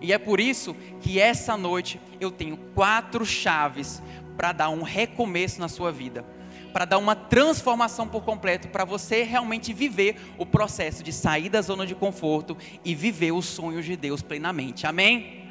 E 0.02 0.12
é 0.12 0.18
por 0.18 0.40
isso 0.40 0.76
que 1.02 1.20
essa 1.20 1.56
noite 1.56 2.00
eu 2.20 2.32
tenho 2.32 2.58
quatro 2.76 3.26
chaves 3.26 4.02
para 4.36 4.52
dar 4.52 4.70
um 4.70 4.82
recomeço 4.82 5.62
na 5.62 5.70
sua 5.70 5.92
vida, 5.92 6.26
para 6.74 6.86
dar 6.86 6.98
uma 6.98 7.16
transformação 7.16 8.08
por 8.08 8.24
completo, 8.24 8.68
para 8.68 8.84
você 8.84 9.24
realmente 9.24 9.72
viver 9.72 10.18
o 10.38 10.46
processo 10.46 11.04
de 11.04 11.14
sair 11.14 11.50
da 11.50 11.62
zona 11.62 11.86
de 11.86 11.94
conforto 11.94 12.58
e 12.84 12.96
viver 12.96 13.32
os 13.32 13.46
sonhos 13.46 13.86
de 13.86 13.96
Deus 13.96 14.22
plenamente. 14.22 14.88
Amém? 14.88 15.48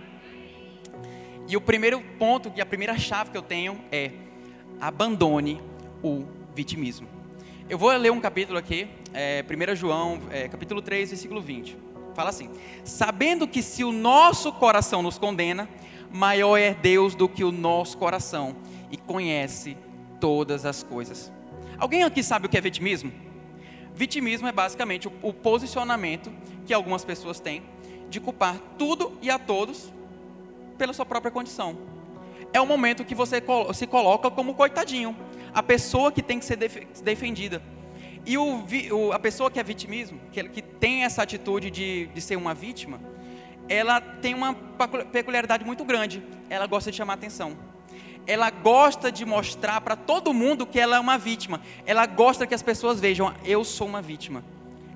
E 1.49 1.57
o 1.57 1.61
primeiro 1.61 2.01
ponto, 2.19 2.53
e 2.57 2.61
a 2.61 2.67
primeira 2.67 2.99
chave 2.99 3.31
que 3.31 3.39
eu 3.39 3.43
tenho 3.43 3.81
é 3.91 4.11
abandone 4.81 5.61
o 6.03 6.25
vitimismo. 6.55 7.09
Eu 7.69 7.79
vou 7.79 7.91
ler 7.93 8.11
um 8.11 8.21
capítulo 8.21 8.59
aqui, 8.59 8.89
é, 9.15 9.45
1 9.49 9.77
João, 9.77 10.21
é, 10.31 10.49
capítulo 10.49 10.83
3, 10.83 11.11
versículo 11.11 11.41
20. 11.41 11.77
Fala 12.15 12.31
assim: 12.31 12.51
Sabendo 12.85 13.47
que 13.47 13.63
se 13.63 13.85
o 13.85 13.93
nosso 13.93 14.53
coração 14.53 15.03
nos 15.03 15.17
condena, 15.17 15.69
maior 16.11 16.59
é 16.59 16.75
Deus 16.75 17.15
do 17.15 17.29
que 17.29 17.45
o 17.45 17.53
nosso 17.53 17.97
coração 17.97 18.57
e 18.91 18.97
conhece 18.97 19.77
todas 20.21 20.67
as 20.67 20.83
coisas. 20.83 21.33
Alguém 21.79 22.05
aqui 22.05 22.23
sabe 22.23 22.47
o 22.47 22.49
que 22.49 22.59
é 22.59 22.61
vitimismo? 22.61 23.13
Vitimismo 23.95 24.47
é 24.47 24.53
basicamente 24.53 25.09
o, 25.09 25.13
o 25.23 25.33
posicionamento 25.33 26.31
que 26.67 26.75
algumas 26.75 27.05
pessoas 27.05 27.41
têm 27.41 27.63
de 28.09 28.21
culpar 28.21 28.59
tudo 28.79 29.17
e 29.23 29.31
a 29.31 29.39
todos 29.39 29.93
pela 30.77 30.93
sua 30.93 31.07
própria 31.07 31.31
condição. 31.31 31.92
É 32.53 32.61
o 32.61 32.67
momento 32.67 33.05
que 33.05 33.15
você 33.15 33.43
se 33.75 33.87
coloca 33.87 34.31
como 34.31 34.55
coitadinho 34.55 35.17
a 35.55 35.63
pessoa 35.63 36.11
que 36.11 36.23
tem 36.23 36.39
que 36.39 36.45
ser 36.45 36.57
defendida. 37.03 37.63
E 38.25 38.39
o, 38.39 38.65
o, 38.93 39.13
a 39.13 39.19
pessoa 39.19 39.51
que 39.51 39.59
é 39.59 39.63
vitimismo, 39.63 40.21
que, 40.31 40.43
que 40.45 40.63
tem 40.63 41.05
essa 41.05 41.23
atitude 41.23 41.71
de, 41.71 42.07
de 42.07 42.21
ser 42.21 42.37
uma 42.37 42.55
vítima, 42.55 43.01
ela 43.69 44.01
tem 44.01 44.35
uma 44.35 44.55
peculiaridade 45.13 45.65
muito 45.65 45.85
grande. 45.85 46.23
Ela 46.49 46.67
gosta 46.67 46.91
de 46.91 46.97
chamar 46.97 47.15
atenção. 47.15 47.57
Ela 48.27 48.51
gosta 48.51 49.11
de 49.11 49.25
mostrar 49.25 49.81
para 49.81 49.97
todo 49.97 50.33
mundo 50.33 50.67
que 50.67 50.79
ela 50.79 50.97
é 50.97 51.01
uma 51.01 51.19
vítima. 51.19 51.61
Ela 51.85 52.07
gosta 52.07 52.47
que 52.47 52.55
as 52.55 52.63
pessoas 52.63 53.01
vejam, 53.01 53.35
eu 53.45 53.65
sou 53.65 53.87
uma 53.87 54.01
vítima. 54.01 54.45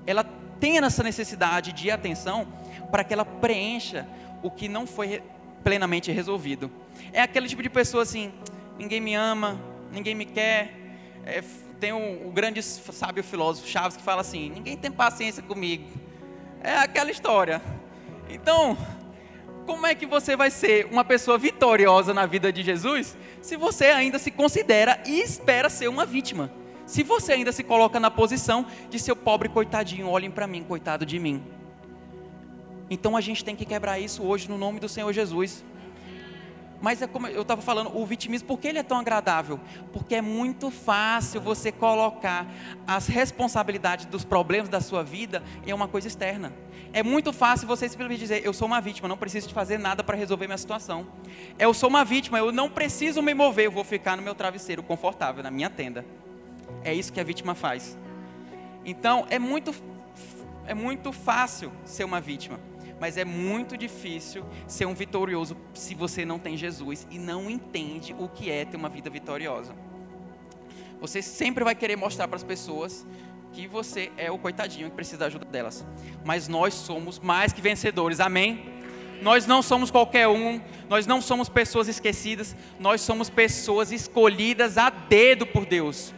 Ela 0.05 0.23
tem 0.59 0.77
essa 0.77 1.03
necessidade 1.03 1.73
de 1.73 1.91
atenção 1.91 2.47
para 2.89 3.03
que 3.03 3.13
ela 3.13 3.25
preencha 3.25 4.07
o 4.41 4.49
que 4.49 4.69
não 4.69 4.87
foi 4.87 5.21
plenamente 5.63 6.11
resolvido. 6.11 6.71
É 7.13 7.21
aquele 7.21 7.47
tipo 7.47 7.63
de 7.63 7.69
pessoa 7.69 8.03
assim, 8.03 8.31
ninguém 8.77 9.01
me 9.01 9.15
ama, 9.15 9.59
ninguém 9.91 10.15
me 10.15 10.25
quer. 10.25 10.73
É, 11.25 11.43
tem 11.79 11.93
o, 11.93 12.27
o 12.27 12.31
grande 12.31 12.61
sábio 12.61 13.23
filósofo 13.23 13.67
Chaves 13.67 13.97
que 13.97 14.03
fala 14.03 14.21
assim: 14.21 14.49
ninguém 14.49 14.77
tem 14.77 14.91
paciência 14.91 15.43
comigo. 15.43 15.85
É 16.63 16.77
aquela 16.77 17.11
história. 17.11 17.61
Então, 18.29 18.77
como 19.65 19.85
é 19.85 19.93
que 19.93 20.05
você 20.05 20.35
vai 20.35 20.49
ser 20.49 20.87
uma 20.91 21.03
pessoa 21.03 21.37
vitoriosa 21.37 22.13
na 22.13 22.25
vida 22.25 22.51
de 22.51 22.63
Jesus 22.63 23.17
se 23.41 23.57
você 23.57 23.85
ainda 23.85 24.17
se 24.17 24.31
considera 24.31 25.01
e 25.05 25.19
espera 25.19 25.69
ser 25.69 25.87
uma 25.87 26.05
vítima? 26.05 26.51
Se 26.85 27.03
você 27.03 27.33
ainda 27.33 27.51
se 27.51 27.63
coloca 27.63 27.99
na 27.99 28.09
posição 28.09 28.65
de 28.89 28.97
seu 28.97 29.13
pobre 29.13 29.49
coitadinho, 29.49 30.07
olhem 30.07 30.31
para 30.31 30.47
mim, 30.47 30.63
coitado 30.63 31.05
de 31.05 31.19
mim. 31.19 31.43
Então 32.89 33.17
a 33.17 33.21
gente 33.21 33.43
tem 33.43 33.57
que 33.57 33.65
quebrar 33.65 33.99
isso 33.99 34.23
hoje 34.23 34.49
no 34.49 34.57
nome 34.57 34.79
do 34.79 34.87
Senhor 34.87 35.11
Jesus. 35.11 35.65
Mas 36.81 37.01
é 37.01 37.07
como 37.07 37.27
eu 37.27 37.41
estava 37.41 37.61
falando, 37.61 37.97
o 37.97 38.05
vitimismo, 38.05 38.47
por 38.47 38.59
que 38.59 38.67
ele 38.67 38.77
é 38.77 38.83
tão 38.83 38.99
agradável? 38.99 39.59
Porque 39.91 40.15
é 40.15 40.21
muito 40.21 40.69
fácil 40.69 41.41
você 41.41 41.71
colocar 41.71 42.47
as 42.85 43.07
responsabilidades 43.07 44.05
dos 44.05 44.23
problemas 44.23 44.69
da 44.69 44.79
sua 44.79 45.03
vida 45.03 45.43
em 45.65 45.73
uma 45.73 45.87
coisa 45.87 46.07
externa. 46.07 46.53
É 46.93 47.03
muito 47.03 47.33
fácil 47.33 47.67
você 47.67 47.89
simplesmente 47.89 48.19
dizer, 48.19 48.45
eu 48.45 48.53
sou 48.53 48.67
uma 48.67 48.79
vítima, 48.79 49.07
não 49.07 49.17
preciso 49.17 49.47
de 49.47 49.53
fazer 49.53 49.77
nada 49.77 50.03
para 50.03 50.15
resolver 50.15 50.47
minha 50.47 50.57
situação. 50.57 51.07
Eu 51.57 51.73
sou 51.73 51.89
uma 51.89 52.05
vítima, 52.05 52.37
eu 52.37 52.51
não 52.51 52.69
preciso 52.69 53.21
me 53.21 53.33
mover, 53.33 53.65
eu 53.65 53.71
vou 53.71 53.83
ficar 53.83 54.15
no 54.15 54.23
meu 54.23 54.35
travesseiro 54.35 54.83
confortável, 54.83 55.43
na 55.43 55.51
minha 55.51 55.69
tenda. 55.69 56.05
É 56.83 56.93
isso 56.93 57.11
que 57.11 57.19
a 57.19 57.23
vítima 57.23 57.55
faz. 57.55 57.97
Então, 58.85 59.25
é 59.29 59.39
muito, 59.39 59.75
é 60.65 60.73
muito 60.73 61.11
fácil 61.11 61.71
ser 61.83 62.03
uma 62.03 62.21
vítima 62.21 62.59
mas 62.99 63.17
é 63.17 63.25
muito 63.25 63.77
difícil 63.77 64.43
ser 64.67 64.85
um 64.85 64.93
vitorioso 64.93 65.55
se 65.73 65.93
você 65.93 66.25
não 66.25 66.39
tem 66.39 66.57
Jesus 66.57 67.07
e 67.11 67.19
não 67.19 67.49
entende 67.49 68.15
o 68.17 68.27
que 68.27 68.49
é 68.49 68.65
ter 68.65 68.77
uma 68.77 68.89
vida 68.89 69.09
vitoriosa. 69.09 69.75
Você 70.99 71.21
sempre 71.21 71.63
vai 71.63 71.75
querer 71.75 71.95
mostrar 71.95 72.27
para 72.27 72.37
as 72.37 72.43
pessoas 72.43 73.05
que 73.53 73.67
você 73.67 74.11
é 74.17 74.31
o 74.31 74.37
coitadinho 74.37 74.89
que 74.89 74.95
precisa 74.95 75.17
da 75.17 75.25
ajuda 75.27 75.45
delas. 75.45 75.85
Mas 76.25 76.47
nós 76.47 76.73
somos 76.73 77.19
mais 77.19 77.53
que 77.53 77.61
vencedores, 77.61 78.19
amém? 78.19 78.77
Nós 79.21 79.47
não 79.47 79.61
somos 79.61 79.89
qualquer 79.89 80.27
um, 80.27 80.61
nós 80.87 81.07
não 81.07 81.21
somos 81.21 81.49
pessoas 81.49 81.87
esquecidas, 81.87 82.55
nós 82.79 83.01
somos 83.01 83.29
pessoas 83.29 83.91
escolhidas 83.91 84.77
a 84.77 84.89
dedo 84.89 85.45
por 85.45 85.65
Deus. 85.65 86.13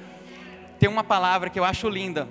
Tem 0.77 0.89
uma 0.89 1.03
palavra 1.03 1.49
que 1.49 1.59
eu 1.59 1.63
acho 1.63 1.87
linda, 1.89 2.27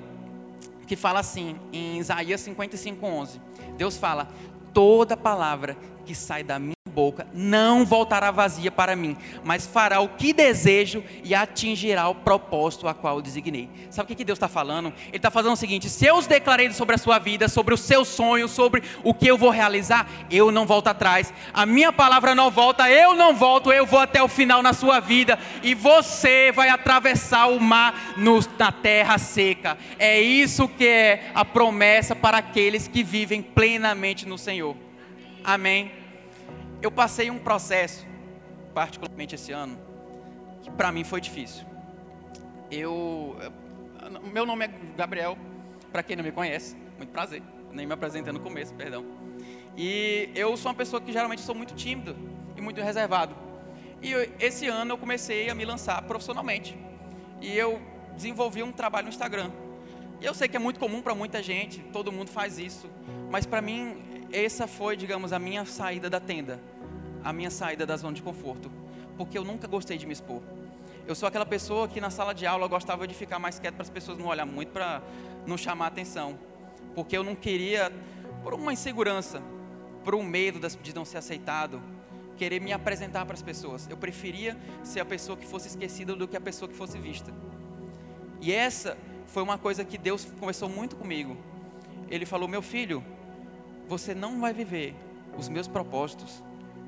que 0.86 0.96
fala 0.96 1.20
assim, 1.20 1.56
em 1.72 1.98
Isaías 1.98 2.40
55:11. 2.40 3.40
Deus 3.78 3.96
fala: 3.96 4.28
"Toda 4.74 5.16
palavra 5.16 5.76
que 6.04 6.14
sai 6.14 6.42
da 6.42 6.58
minha 6.58 6.77
boca 6.88 7.26
não 7.32 7.84
voltará 7.84 8.30
vazia 8.30 8.70
para 8.70 8.96
mim, 8.96 9.16
mas 9.44 9.66
fará 9.66 10.00
o 10.00 10.08
que 10.08 10.32
desejo 10.32 11.04
e 11.22 11.34
atingirá 11.34 12.08
o 12.08 12.14
propósito 12.14 12.88
a 12.88 12.94
qual 12.94 13.16
eu 13.16 13.22
designei. 13.22 13.68
Sabe 13.90 14.12
o 14.12 14.16
que 14.16 14.24
Deus 14.24 14.36
está 14.36 14.48
falando? 14.48 14.92
Ele 15.08 15.16
está 15.16 15.30
fazendo 15.30 15.52
o 15.52 15.56
seguinte: 15.56 15.88
se 15.88 16.06
eu 16.06 16.16
os 16.16 16.26
declarei 16.26 16.70
sobre 16.72 16.94
a 16.94 16.98
sua 16.98 17.18
vida, 17.18 17.48
sobre 17.48 17.74
os 17.74 17.80
seus 17.80 18.08
sonhos, 18.08 18.50
sobre 18.50 18.82
o 19.04 19.14
que 19.14 19.26
eu 19.26 19.38
vou 19.38 19.50
realizar, 19.50 20.08
eu 20.30 20.50
não 20.50 20.66
volto 20.66 20.88
atrás. 20.88 21.32
A 21.52 21.66
minha 21.66 21.92
palavra 21.92 22.34
não 22.34 22.50
volta, 22.50 22.90
eu 22.90 23.14
não 23.14 23.34
volto, 23.34 23.72
eu 23.72 23.86
vou 23.86 24.00
até 24.00 24.22
o 24.22 24.28
final 24.28 24.62
na 24.62 24.72
sua 24.72 25.00
vida 25.00 25.38
e 25.62 25.74
você 25.74 26.50
vai 26.52 26.68
atravessar 26.68 27.46
o 27.48 27.60
mar 27.60 28.14
no, 28.16 28.40
na 28.58 28.72
terra 28.72 29.18
seca. 29.18 29.78
É 29.98 30.20
isso 30.20 30.68
que 30.68 30.86
é 30.86 31.30
a 31.34 31.44
promessa 31.44 32.16
para 32.16 32.38
aqueles 32.38 32.88
que 32.88 33.02
vivem 33.02 33.42
plenamente 33.42 34.26
no 34.26 34.38
Senhor. 34.38 34.76
Amém 35.44 36.07
eu 36.80 36.90
passei 36.90 37.30
um 37.30 37.38
processo, 37.38 38.06
particularmente 38.72 39.34
esse 39.34 39.52
ano, 39.52 39.78
que 40.62 40.70
para 40.70 40.92
mim 40.92 41.04
foi 41.04 41.20
difícil. 41.20 41.66
Eu, 42.70 43.36
meu 44.32 44.46
nome 44.46 44.66
é 44.66 44.70
Gabriel, 44.96 45.36
para 45.90 46.02
quem 46.02 46.16
não 46.16 46.24
me 46.24 46.32
conhece, 46.32 46.76
muito 46.96 47.10
prazer, 47.10 47.42
nem 47.72 47.86
me 47.86 47.92
apresentei 47.92 48.32
no 48.32 48.40
começo, 48.40 48.74
perdão. 48.74 49.04
E 49.76 50.30
eu 50.34 50.56
sou 50.56 50.70
uma 50.70 50.76
pessoa 50.76 51.00
que 51.00 51.12
geralmente 51.12 51.40
sou 51.42 51.54
muito 51.54 51.74
tímido 51.74 52.16
e 52.56 52.60
muito 52.60 52.80
reservado. 52.80 53.34
E 54.00 54.12
eu, 54.12 54.28
esse 54.38 54.66
ano 54.66 54.92
eu 54.92 54.98
comecei 54.98 55.48
a 55.48 55.54
me 55.54 55.64
lançar 55.64 56.00
profissionalmente. 56.02 56.76
E 57.40 57.56
eu 57.56 57.80
desenvolvi 58.14 58.62
um 58.62 58.72
trabalho 58.72 59.06
no 59.06 59.10
Instagram. 59.10 59.50
E 60.20 60.26
eu 60.26 60.34
sei 60.34 60.48
que 60.48 60.56
é 60.56 60.60
muito 60.60 60.80
comum 60.80 61.00
para 61.00 61.14
muita 61.14 61.42
gente, 61.42 61.80
todo 61.92 62.10
mundo 62.10 62.30
faz 62.30 62.58
isso. 62.58 62.90
Mas 63.30 63.46
para 63.46 63.62
mim 63.62 63.96
essa 64.32 64.66
foi, 64.66 64.96
digamos, 64.96 65.32
a 65.32 65.38
minha 65.38 65.64
saída 65.64 66.10
da 66.10 66.20
tenda, 66.20 66.60
a 67.24 67.32
minha 67.32 67.50
saída 67.50 67.86
da 67.86 67.96
zona 67.96 68.14
de 68.14 68.22
conforto, 68.22 68.70
porque 69.16 69.36
eu 69.38 69.44
nunca 69.44 69.66
gostei 69.66 69.96
de 69.96 70.06
me 70.06 70.12
expor. 70.12 70.42
Eu 71.06 71.14
sou 71.14 71.26
aquela 71.26 71.46
pessoa 71.46 71.88
que 71.88 72.00
na 72.00 72.10
sala 72.10 72.34
de 72.34 72.46
aula 72.46 72.68
gostava 72.68 73.06
de 73.06 73.14
ficar 73.14 73.38
mais 73.38 73.58
quieto 73.58 73.74
para 73.74 73.82
as 73.82 73.90
pessoas 73.90 74.18
não 74.18 74.26
olhar 74.26 74.44
muito, 74.44 74.70
para 74.70 75.02
não 75.46 75.56
chamar 75.56 75.86
atenção, 75.86 76.38
porque 76.94 77.16
eu 77.16 77.24
não 77.24 77.34
queria, 77.34 77.90
por 78.42 78.52
uma 78.52 78.72
insegurança, 78.72 79.42
por 80.04 80.14
um 80.14 80.22
medo 80.22 80.60
de 80.82 80.94
não 80.94 81.04
ser 81.04 81.18
aceitado, 81.18 81.82
querer 82.36 82.60
me 82.60 82.72
apresentar 82.72 83.24
para 83.24 83.34
as 83.34 83.42
pessoas. 83.42 83.88
Eu 83.88 83.96
preferia 83.96 84.56
ser 84.84 85.00
a 85.00 85.04
pessoa 85.04 85.36
que 85.36 85.46
fosse 85.46 85.68
esquecida 85.68 86.14
do 86.14 86.28
que 86.28 86.36
a 86.36 86.40
pessoa 86.40 86.68
que 86.68 86.76
fosse 86.76 86.98
vista. 86.98 87.32
E 88.40 88.52
essa 88.52 88.96
foi 89.26 89.42
uma 89.42 89.58
coisa 89.58 89.84
que 89.84 89.98
Deus 89.98 90.24
conversou 90.38 90.68
muito 90.68 90.94
comigo. 90.94 91.36
Ele 92.08 92.24
falou: 92.24 92.48
Meu 92.48 92.62
filho, 92.62 93.02
você 93.88 94.14
não 94.14 94.38
vai 94.38 94.52
viver 94.52 94.94
os 95.36 95.48
meus 95.48 95.66
propósitos 95.66 96.42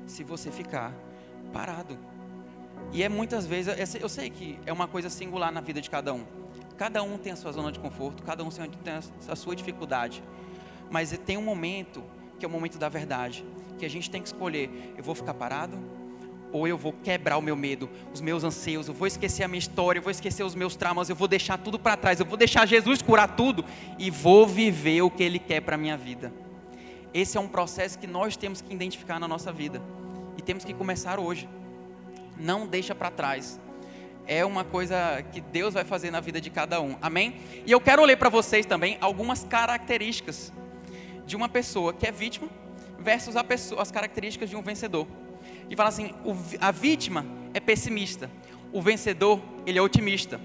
se 0.05 0.23
você 0.23 0.51
ficar 0.51 0.93
parado. 1.51 1.97
E 2.93 3.03
é 3.03 3.09
muitas 3.09 3.45
vezes, 3.45 3.95
eu 3.95 4.09
sei 4.09 4.29
que 4.29 4.59
é 4.65 4.71
uma 4.71 4.87
coisa 4.87 5.09
singular 5.09 5.51
na 5.51 5.61
vida 5.61 5.81
de 5.81 5.89
cada 5.89 6.13
um. 6.13 6.23
Cada 6.77 7.01
um 7.03 7.17
tem 7.17 7.31
a 7.31 7.35
sua 7.35 7.51
zona 7.51 7.71
de 7.71 7.79
conforto, 7.79 8.23
cada 8.23 8.43
um 8.43 8.49
tem 8.49 8.93
a 9.27 9.35
sua 9.35 9.55
dificuldade. 9.55 10.23
Mas 10.89 11.17
tem 11.25 11.37
um 11.37 11.41
momento, 11.41 12.03
que 12.37 12.45
é 12.45 12.47
o 12.47 12.51
momento 12.51 12.77
da 12.77 12.89
verdade, 12.89 13.45
que 13.79 13.85
a 13.85 13.89
gente 13.89 14.09
tem 14.09 14.21
que 14.21 14.27
escolher: 14.27 14.93
eu 14.97 15.03
vou 15.03 15.15
ficar 15.15 15.33
parado 15.33 15.77
ou 16.51 16.67
eu 16.67 16.77
vou 16.77 16.91
quebrar 16.91 17.37
o 17.37 17.41
meu 17.41 17.55
medo, 17.55 17.89
os 18.13 18.19
meus 18.19 18.43
anseios, 18.43 18.87
eu 18.87 18.93
vou 18.93 19.07
esquecer 19.07 19.43
a 19.43 19.47
minha 19.47 19.59
história, 19.59 19.99
eu 19.99 20.03
vou 20.03 20.11
esquecer 20.11 20.43
os 20.43 20.53
meus 20.53 20.75
traumas, 20.75 21.09
eu 21.09 21.15
vou 21.15 21.27
deixar 21.27 21.57
tudo 21.57 21.79
para 21.79 21.95
trás, 21.95 22.19
eu 22.19 22.25
vou 22.25 22.35
deixar 22.35 22.67
Jesus 22.67 23.01
curar 23.01 23.35
tudo 23.37 23.63
e 23.97 24.11
vou 24.11 24.45
viver 24.45 25.01
o 25.01 25.09
que 25.09 25.23
Ele 25.23 25.39
quer 25.39 25.61
para 25.61 25.75
a 25.75 25.77
minha 25.77 25.95
vida. 25.95 26.33
Esse 27.13 27.37
é 27.37 27.41
um 27.41 27.47
processo 27.47 27.99
que 27.99 28.07
nós 28.07 28.37
temos 28.37 28.61
que 28.61 28.73
identificar 28.73 29.19
na 29.19 29.27
nossa 29.27 29.51
vida 29.51 29.81
e 30.37 30.41
temos 30.41 30.63
que 30.63 30.73
começar 30.73 31.19
hoje. 31.19 31.47
Não 32.37 32.65
deixa 32.65 32.95
para 32.95 33.11
trás. 33.11 33.59
É 34.25 34.45
uma 34.45 34.63
coisa 34.63 35.23
que 35.31 35.41
Deus 35.41 35.73
vai 35.73 35.83
fazer 35.83 36.11
na 36.11 36.19
vida 36.19 36.39
de 36.39 36.49
cada 36.49 36.79
um. 36.79 36.95
Amém? 37.01 37.35
E 37.65 37.71
eu 37.71 37.81
quero 37.81 38.05
ler 38.05 38.17
para 38.17 38.29
vocês 38.29 38.65
também 38.65 38.97
algumas 39.01 39.43
características 39.43 40.53
de 41.25 41.35
uma 41.35 41.49
pessoa 41.49 41.93
que 41.93 42.07
é 42.07 42.11
vítima 42.11 42.47
versus 42.97 43.35
pessoa, 43.43 43.81
as 43.81 43.91
características 43.91 44.49
de 44.49 44.55
um 44.55 44.61
vencedor. 44.61 45.07
E 45.69 45.75
fala 45.75 45.89
assim: 45.89 46.13
a 46.59 46.71
vítima 46.71 47.25
é 47.53 47.59
pessimista, 47.59 48.29
o 48.71 48.81
vencedor 48.81 49.41
ele 49.65 49.77
é 49.77 49.81
otimista. 49.81 50.39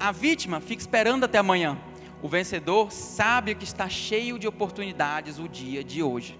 A 0.00 0.10
vítima 0.10 0.60
fica 0.60 0.80
esperando 0.80 1.24
até 1.24 1.38
amanhã. 1.38 1.78
O 2.22 2.28
vencedor 2.28 2.92
sabe 2.92 3.54
que 3.54 3.64
está 3.64 3.88
cheio 3.88 4.38
de 4.38 4.46
oportunidades 4.46 5.40
o 5.40 5.48
dia 5.48 5.82
de 5.82 6.02
hoje. 6.04 6.38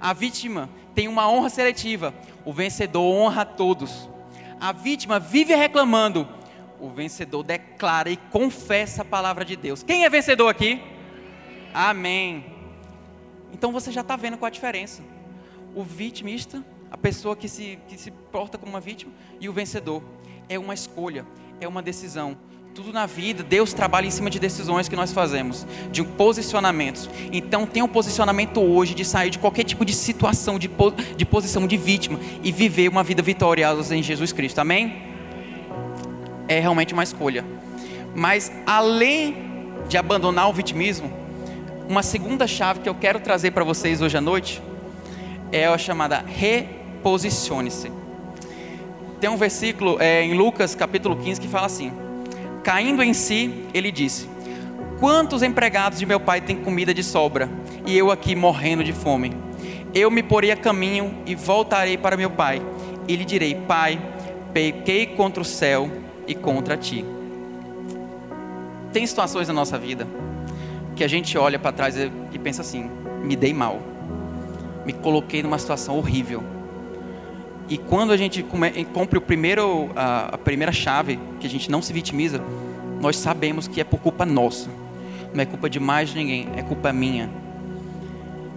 A 0.00 0.12
vítima 0.12 0.68
tem 0.96 1.06
uma 1.06 1.30
honra 1.30 1.48
seletiva. 1.48 2.12
O 2.44 2.52
vencedor 2.52 3.02
honra 3.02 3.42
a 3.42 3.44
todos. 3.44 4.10
A 4.58 4.72
vítima 4.72 5.20
vive 5.20 5.54
reclamando. 5.54 6.28
O 6.80 6.90
vencedor 6.90 7.44
declara 7.44 8.10
e 8.10 8.16
confessa 8.16 9.02
a 9.02 9.04
palavra 9.04 9.44
de 9.44 9.54
Deus. 9.54 9.84
Quem 9.84 10.04
é 10.04 10.10
vencedor 10.10 10.48
aqui? 10.48 10.82
Amém. 11.72 12.44
Então 13.52 13.70
você 13.70 13.92
já 13.92 14.00
está 14.00 14.16
vendo 14.16 14.36
qual 14.36 14.48
a 14.48 14.50
diferença. 14.50 15.02
O 15.72 15.84
vitimista, 15.84 16.64
a 16.90 16.98
pessoa 16.98 17.36
que 17.36 17.48
se, 17.48 17.78
que 17.86 17.96
se 17.96 18.10
porta 18.10 18.58
como 18.58 18.72
uma 18.72 18.80
vítima, 18.80 19.12
e 19.40 19.48
o 19.48 19.52
vencedor. 19.52 20.02
É 20.48 20.58
uma 20.58 20.74
escolha, 20.74 21.24
é 21.60 21.68
uma 21.68 21.80
decisão. 21.80 22.36
Tudo 22.74 22.90
na 22.90 23.04
vida, 23.04 23.42
Deus 23.42 23.74
trabalha 23.74 24.06
em 24.06 24.10
cima 24.10 24.30
de 24.30 24.40
decisões 24.40 24.88
que 24.88 24.96
nós 24.96 25.12
fazemos, 25.12 25.66
de 25.90 26.02
posicionamentos. 26.02 27.06
Então, 27.30 27.66
tem 27.66 27.82
um 27.82 27.88
posicionamento 27.88 28.62
hoje 28.62 28.94
de 28.94 29.04
sair 29.04 29.28
de 29.28 29.38
qualquer 29.38 29.64
tipo 29.64 29.84
de 29.84 29.92
situação, 29.92 30.58
de, 30.58 30.70
de 31.14 31.26
posição 31.26 31.66
de 31.66 31.76
vítima 31.76 32.18
e 32.42 32.50
viver 32.50 32.88
uma 32.88 33.02
vida 33.02 33.20
vitoriosa 33.20 33.94
em 33.94 34.02
Jesus 34.02 34.32
Cristo. 34.32 34.58
Amém? 34.58 35.02
É 36.48 36.60
realmente 36.60 36.94
uma 36.94 37.02
escolha. 37.02 37.44
Mas, 38.14 38.50
além 38.66 39.36
de 39.86 39.98
abandonar 39.98 40.48
o 40.48 40.52
vitimismo, 40.54 41.12
uma 41.86 42.02
segunda 42.02 42.46
chave 42.46 42.80
que 42.80 42.88
eu 42.88 42.94
quero 42.94 43.20
trazer 43.20 43.50
para 43.50 43.64
vocês 43.64 44.00
hoje 44.00 44.16
à 44.16 44.20
noite 44.20 44.62
é 45.52 45.66
a 45.66 45.76
chamada 45.76 46.24
reposicione-se. 46.26 47.92
Tem 49.20 49.28
um 49.28 49.36
versículo 49.36 49.98
é, 50.00 50.24
em 50.24 50.32
Lucas 50.32 50.74
capítulo 50.74 51.16
15 51.16 51.38
que 51.38 51.48
fala 51.48 51.66
assim 51.66 52.01
Caindo 52.62 53.02
em 53.02 53.12
si, 53.12 53.66
ele 53.74 53.90
disse: 53.90 54.28
Quantos 55.00 55.42
empregados 55.42 55.98
de 55.98 56.06
meu 56.06 56.20
pai 56.20 56.40
têm 56.40 56.56
comida 56.56 56.94
de 56.94 57.02
sobra 57.02 57.50
e 57.86 57.96
eu 57.96 58.10
aqui 58.10 58.36
morrendo 58.36 58.84
de 58.84 58.92
fome? 58.92 59.36
Eu 59.92 60.10
me 60.10 60.22
porei 60.22 60.52
a 60.52 60.56
caminho 60.56 61.22
e 61.26 61.34
voltarei 61.34 61.98
para 61.98 62.16
meu 62.16 62.30
pai 62.30 62.62
e 63.08 63.16
lhe 63.16 63.24
direi: 63.24 63.54
Pai, 63.54 64.00
pequei 64.52 65.06
contra 65.06 65.42
o 65.42 65.44
céu 65.44 65.90
e 66.26 66.34
contra 66.34 66.76
ti. 66.76 67.04
Tem 68.92 69.06
situações 69.06 69.48
na 69.48 69.54
nossa 69.54 69.76
vida 69.76 70.06
que 70.94 71.02
a 71.02 71.08
gente 71.08 71.36
olha 71.36 71.58
para 71.58 71.72
trás 71.72 71.96
e 71.96 72.38
pensa 72.38 72.62
assim: 72.62 72.88
me 73.24 73.34
dei 73.34 73.52
mal, 73.52 73.80
me 74.86 74.92
coloquei 74.92 75.42
numa 75.42 75.58
situação 75.58 75.98
horrível 75.98 76.61
e 77.68 77.78
quando 77.78 78.12
a 78.12 78.16
gente 78.16 78.44
compra 78.92 79.18
o 79.18 79.22
primeiro, 79.22 79.90
a, 79.96 80.36
primeira 80.38 80.72
chave, 80.72 81.18
que 81.40 81.46
a 81.46 81.50
gente 81.50 81.70
não 81.70 81.80
se 81.80 81.92
vitimiza, 81.92 82.42
nós 83.00 83.16
sabemos 83.16 83.66
que 83.66 83.80
é 83.80 83.84
por 83.84 84.00
culpa 84.00 84.26
nossa. 84.26 84.68
Não 85.32 85.42
é 85.42 85.46
culpa 85.46 85.70
de 85.70 85.80
mais 85.80 86.14
ninguém, 86.14 86.48
é 86.56 86.62
culpa 86.62 86.92
minha. 86.92 87.30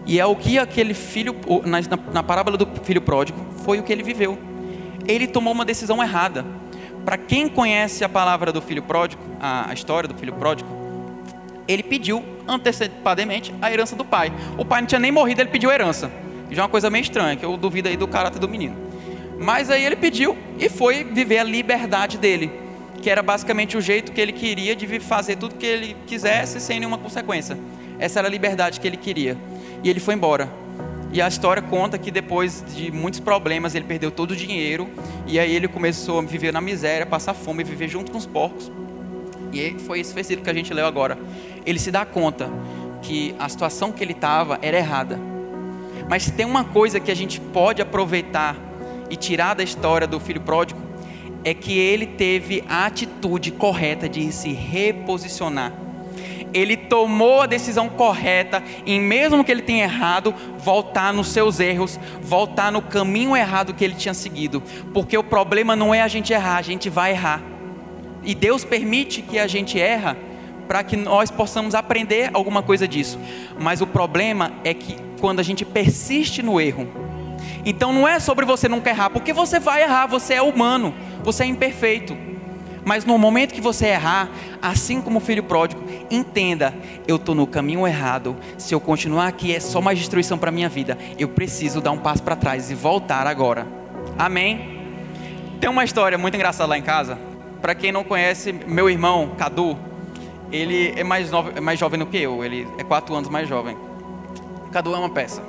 E 0.06 0.20
é 0.20 0.26
o 0.26 0.36
que 0.36 0.60
aquele 0.60 0.94
filho, 0.94 1.36
na, 1.66 1.80
na 2.14 2.24
parábola 2.24 2.58
do 2.58 2.68
filho 2.84 3.02
pródigo, 3.02 3.40
foi 3.64 3.80
o 3.80 3.84
que 3.84 3.92
ele 3.92 4.04
viveu. 4.04 4.38
Ele 5.08 5.28
tomou 5.28 5.54
uma 5.54 5.66
decisão 5.66 6.02
errada. 6.04 6.46
Para 7.04 7.18
quem 7.18 7.48
conhece 7.48 8.04
a 8.04 8.10
palavra 8.10 8.52
do 8.52 8.62
filho 8.62 8.84
pródigo, 8.84 9.22
a, 9.40 9.70
a 9.70 9.74
história 9.74 10.08
do 10.10 10.16
filho 10.16 10.34
pródigo, 10.34 10.70
ele 11.68 11.84
pediu 11.84 12.24
antecipadamente 12.48 13.54
a 13.62 13.72
herança 13.72 13.96
do 13.96 14.06
pai. 14.06 14.32
O 14.58 14.66
pai 14.66 14.82
não 14.82 14.88
tinha 14.88 15.00
nem 15.00 15.12
morrido, 15.12 15.42
ele 15.42 15.50
pediu 15.50 15.70
a 15.70 15.74
herança. 15.74 16.12
Já 16.52 16.62
é 16.62 16.64
uma 16.64 16.70
coisa 16.70 16.90
meio 16.90 17.02
estranha, 17.02 17.36
que 17.36 17.46
eu 17.46 17.58
duvido 17.58 17.90
aí 17.90 17.98
do 17.98 18.08
caráter 18.08 18.40
do 18.40 18.48
menino. 18.48 18.76
Mas 19.40 19.70
aí 19.70 19.84
ele 19.84 19.96
pediu 19.96 20.38
e 20.60 20.70
foi 20.70 21.04
viver 21.04 21.40
a 21.40 21.44
liberdade 21.44 22.18
dele, 22.18 22.52
que 23.02 23.10
era 23.10 23.22
basicamente 23.22 23.78
o 23.78 23.82
jeito 23.82 24.12
que 24.12 24.22
ele 24.22 24.32
queria 24.32 24.76
de 24.76 25.00
fazer 25.00 25.36
tudo 25.36 25.56
que 25.56 25.66
ele 25.66 25.96
quisesse 26.08 26.60
sem 26.60 26.80
nenhuma 26.80 26.98
consequência. 26.98 27.58
Essa 28.00 28.20
era 28.20 28.28
a 28.28 28.32
liberdade 28.32 28.80
que 28.80 28.88
ele 28.88 28.98
queria. 28.98 29.38
E 29.84 29.90
ele 29.90 30.00
foi 30.00 30.16
embora. 30.16 30.50
E 31.12 31.22
a 31.22 31.28
história 31.28 31.62
conta 31.62 31.98
que 31.98 32.12
depois 32.12 32.64
de 32.76 32.92
muitos 32.92 33.20
problemas 33.20 33.74
ele 33.74 33.86
perdeu 33.86 34.12
todo 34.12 34.32
o 34.32 34.36
dinheiro 34.36 34.90
e 35.26 35.40
aí 35.40 35.56
ele 35.56 35.68
começou 35.68 36.20
a 36.20 36.22
viver 36.22 36.52
na 36.52 36.60
miséria, 36.60 37.06
passar 37.06 37.34
fome, 37.34 37.64
viver 37.64 37.88
junto 37.88 38.12
com 38.12 38.18
os 38.18 38.26
porcos. 38.26 38.70
E 39.54 39.78
foi 39.80 40.02
esse 40.02 40.14
versículo 40.14 40.44
que 40.44 40.50
a 40.50 40.54
gente 40.54 40.74
leu 40.74 40.86
agora. 40.86 41.18
Ele 41.66 41.80
se 41.80 41.90
dá 41.90 42.06
conta 42.06 42.50
que 43.02 43.34
a 43.40 43.48
situação 43.48 43.92
que 43.92 44.04
ele 44.04 44.14
estava 44.14 44.58
era 44.62 44.78
errada 44.78 45.20
Mas 46.10 46.30
tem 46.30 46.46
uma 46.46 46.64
coisa 46.64 47.00
que 47.00 47.12
a 47.12 47.16
gente 47.16 47.40
pode 47.40 47.82
aproveitar 47.82 48.58
e 49.10 49.16
tirar 49.16 49.54
da 49.54 49.64
história 49.64 50.08
do 50.08 50.20
filho 50.20 50.42
pródigo, 50.42 50.80
é 51.44 51.54
que 51.54 51.78
ele 51.78 52.08
teve 52.08 52.64
a 52.68 52.86
atitude 52.86 53.52
correta 53.52 54.10
de 54.10 54.32
se 54.32 54.52
reposicionar. 54.52 55.72
Ele 56.54 56.78
tomou 56.78 57.42
a 57.42 57.46
decisão 57.46 57.90
correta 57.90 58.64
em 58.86 59.00
mesmo 59.00 59.44
que 59.44 59.52
ele 59.52 59.62
tenha 59.62 59.84
errado, 59.84 60.34
voltar 60.58 61.14
nos 61.14 61.28
seus 61.28 61.60
erros, 61.60 62.00
voltar 62.22 62.72
no 62.72 62.82
caminho 62.82 63.36
errado 63.36 63.74
que 63.74 63.84
ele 63.84 63.94
tinha 63.94 64.14
seguido, 64.14 64.64
porque 64.94 65.18
o 65.18 65.24
problema 65.24 65.76
não 65.76 65.94
é 65.94 66.02
a 66.02 66.08
gente 66.08 66.32
errar, 66.32 66.58
a 66.58 66.62
gente 66.62 66.90
vai 66.90 67.12
errar. 67.12 67.44
E 68.24 68.34
Deus 68.34 68.64
permite 68.64 69.22
que 69.22 69.38
a 69.38 69.48
gente 69.48 69.80
erra 69.80 70.18
para 70.68 70.84
que 70.84 70.96
nós 70.96 71.30
possamos 71.30 71.76
aprender 71.76 72.32
alguma 72.34 72.64
coisa 72.64 72.88
disso. 72.88 73.20
Mas 73.60 73.82
o 73.82 73.88
problema 73.88 74.52
é 74.64 74.74
que 74.74 74.96
quando 75.20 75.40
a 75.40 75.44
gente 75.44 75.64
persiste 75.64 76.42
no 76.42 76.60
erro, 76.60 76.88
então 77.66 77.92
não 77.92 78.08
é 78.08 78.20
sobre 78.20 78.46
você 78.46 78.68
nunca 78.68 78.90
errar, 78.90 79.10
porque 79.10 79.34
você 79.34 79.60
vai 79.60 79.84
errar, 79.84 80.08
você 80.08 80.36
é 80.36 80.42
humano, 80.42 80.94
você 81.24 81.44
é 81.44 81.48
imperfeito. 81.48 82.16
Mas 82.86 83.04
no 83.04 83.18
momento 83.18 83.52
que 83.52 83.60
você 83.60 83.88
errar, 83.88 84.30
assim 84.62 85.02
como 85.02 85.18
o 85.18 85.22
filho 85.22 85.42
pródigo, 85.42 85.84
entenda: 86.10 86.72
eu 87.08 87.16
estou 87.16 87.34
no 87.34 87.48
caminho 87.48 87.88
errado. 87.88 88.38
Se 88.60 88.76
eu 88.76 88.80
continuar 88.80 89.28
aqui, 89.28 89.56
é 89.56 89.60
só 89.60 89.82
mais 89.82 89.98
destruição 89.98 90.38
para 90.38 90.52
minha 90.52 90.70
vida. 90.70 90.96
Eu 91.18 91.30
preciso 91.30 91.82
dar 91.82 91.92
um 91.92 91.98
passo 91.98 92.22
para 92.22 92.36
trás 92.36 92.70
e 92.70 92.76
voltar 92.76 93.26
agora. 93.26 93.66
Amém? 94.18 94.76
Tem 95.60 95.68
uma 95.68 95.84
história 95.84 96.16
muito 96.16 96.36
engraçada 96.36 96.70
lá 96.70 96.78
em 96.78 96.84
casa. 96.84 97.18
Para 97.60 97.74
quem 97.74 97.92
não 97.92 98.04
conhece, 98.04 98.54
meu 98.54 98.88
irmão, 98.88 99.32
Cadu, 99.36 99.76
ele 100.52 100.94
é 100.96 101.04
mais, 101.04 101.32
novo, 101.32 101.52
é 101.56 101.60
mais 101.60 101.80
jovem 101.80 102.00
do 102.00 102.06
que 102.06 102.18
eu. 102.18 102.44
Ele 102.44 102.68
é 102.78 102.84
quatro 102.84 103.16
anos 103.16 103.30
mais 103.30 103.50
jovem. 103.50 103.76
Cadu 104.72 104.94
é 104.94 104.98
uma 105.00 105.10
peça. 105.10 105.42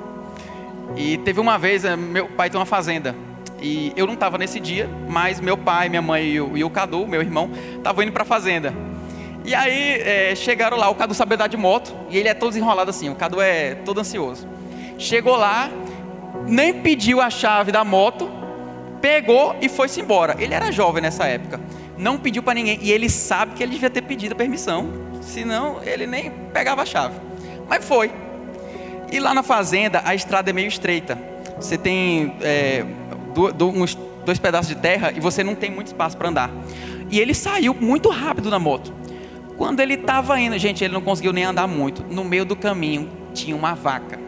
E 0.95 1.17
teve 1.17 1.39
uma 1.39 1.57
vez, 1.57 1.85
eh, 1.85 1.95
meu 1.95 2.27
pai 2.29 2.49
tem 2.49 2.59
uma 2.59 2.65
fazenda. 2.65 3.15
E 3.61 3.91
eu 3.95 4.05
não 4.05 4.13
estava 4.13 4.37
nesse 4.37 4.59
dia, 4.59 4.89
mas 5.07 5.39
meu 5.39 5.57
pai, 5.57 5.89
minha 5.89 6.01
mãe 6.01 6.25
e 6.25 6.41
o, 6.41 6.57
e 6.57 6.63
o 6.63 6.69
Cadu, 6.69 7.07
meu 7.07 7.21
irmão, 7.21 7.49
estavam 7.75 8.03
indo 8.03 8.11
para 8.11 8.23
a 8.23 8.25
fazenda. 8.25 8.73
E 9.43 9.55
aí 9.55 10.01
é, 10.01 10.35
chegaram 10.35 10.77
lá, 10.77 10.89
o 10.89 10.95
Cadu 10.95 11.13
sabia 11.13 11.35
andar 11.35 11.47
de 11.47 11.57
moto, 11.57 11.95
e 12.09 12.17
ele 12.17 12.27
é 12.27 12.33
todo 12.33 12.49
desenrolado 12.49 12.89
assim, 12.89 13.09
o 13.09 13.15
Cadu 13.15 13.39
é 13.41 13.75
todo 13.75 13.99
ansioso. 13.99 14.47
Chegou 14.99 15.37
lá, 15.37 15.69
nem 16.45 16.73
pediu 16.81 17.21
a 17.21 17.29
chave 17.29 17.71
da 17.71 17.83
moto, 17.83 18.29
pegou 19.01 19.55
e 19.61 19.69
foi-se 19.69 20.01
embora. 20.01 20.35
Ele 20.37 20.53
era 20.53 20.71
jovem 20.71 21.01
nessa 21.01 21.25
época, 21.25 21.59
não 21.97 22.17
pediu 22.17 22.43
para 22.43 22.55
ninguém, 22.55 22.77
e 22.81 22.91
ele 22.91 23.09
sabe 23.09 23.53
que 23.55 23.63
ele 23.63 23.71
devia 23.71 23.89
ter 23.89 24.01
pedido 24.01 24.35
permissão, 24.35 24.89
senão 25.21 25.81
ele 25.83 26.05
nem 26.05 26.29
pegava 26.53 26.81
a 26.81 26.85
chave. 26.85 27.15
Mas 27.67 27.85
foi. 27.85 28.11
E 29.11 29.19
lá 29.19 29.33
na 29.33 29.43
fazenda, 29.43 30.01
a 30.03 30.13
estrada 30.13 30.49
é 30.49 30.53
meio 30.53 30.67
estreita. 30.67 31.17
Você 31.59 31.77
tem 31.77 32.35
é, 32.41 32.85
do, 33.33 33.51
do, 33.53 33.69
uns 33.69 33.97
dois 34.25 34.37
pedaços 34.37 34.67
de 34.67 34.75
terra 34.75 35.13
e 35.15 35.19
você 35.19 35.43
não 35.43 35.55
tem 35.55 35.71
muito 35.71 35.87
espaço 35.87 36.17
para 36.17 36.29
andar. 36.29 36.51
E 37.09 37.19
ele 37.19 37.33
saiu 37.33 37.73
muito 37.73 38.09
rápido 38.09 38.49
na 38.49 38.59
moto. 38.59 38.93
Quando 39.57 39.79
ele 39.79 39.95
estava 39.95 40.39
indo, 40.39 40.57
gente, 40.57 40.83
ele 40.83 40.93
não 40.93 41.01
conseguiu 41.01 41.33
nem 41.33 41.45
andar 41.45 41.67
muito. 41.67 42.05
No 42.09 42.23
meio 42.23 42.45
do 42.45 42.55
caminho 42.55 43.09
tinha 43.33 43.55
uma 43.55 43.73
vaca 43.73 44.19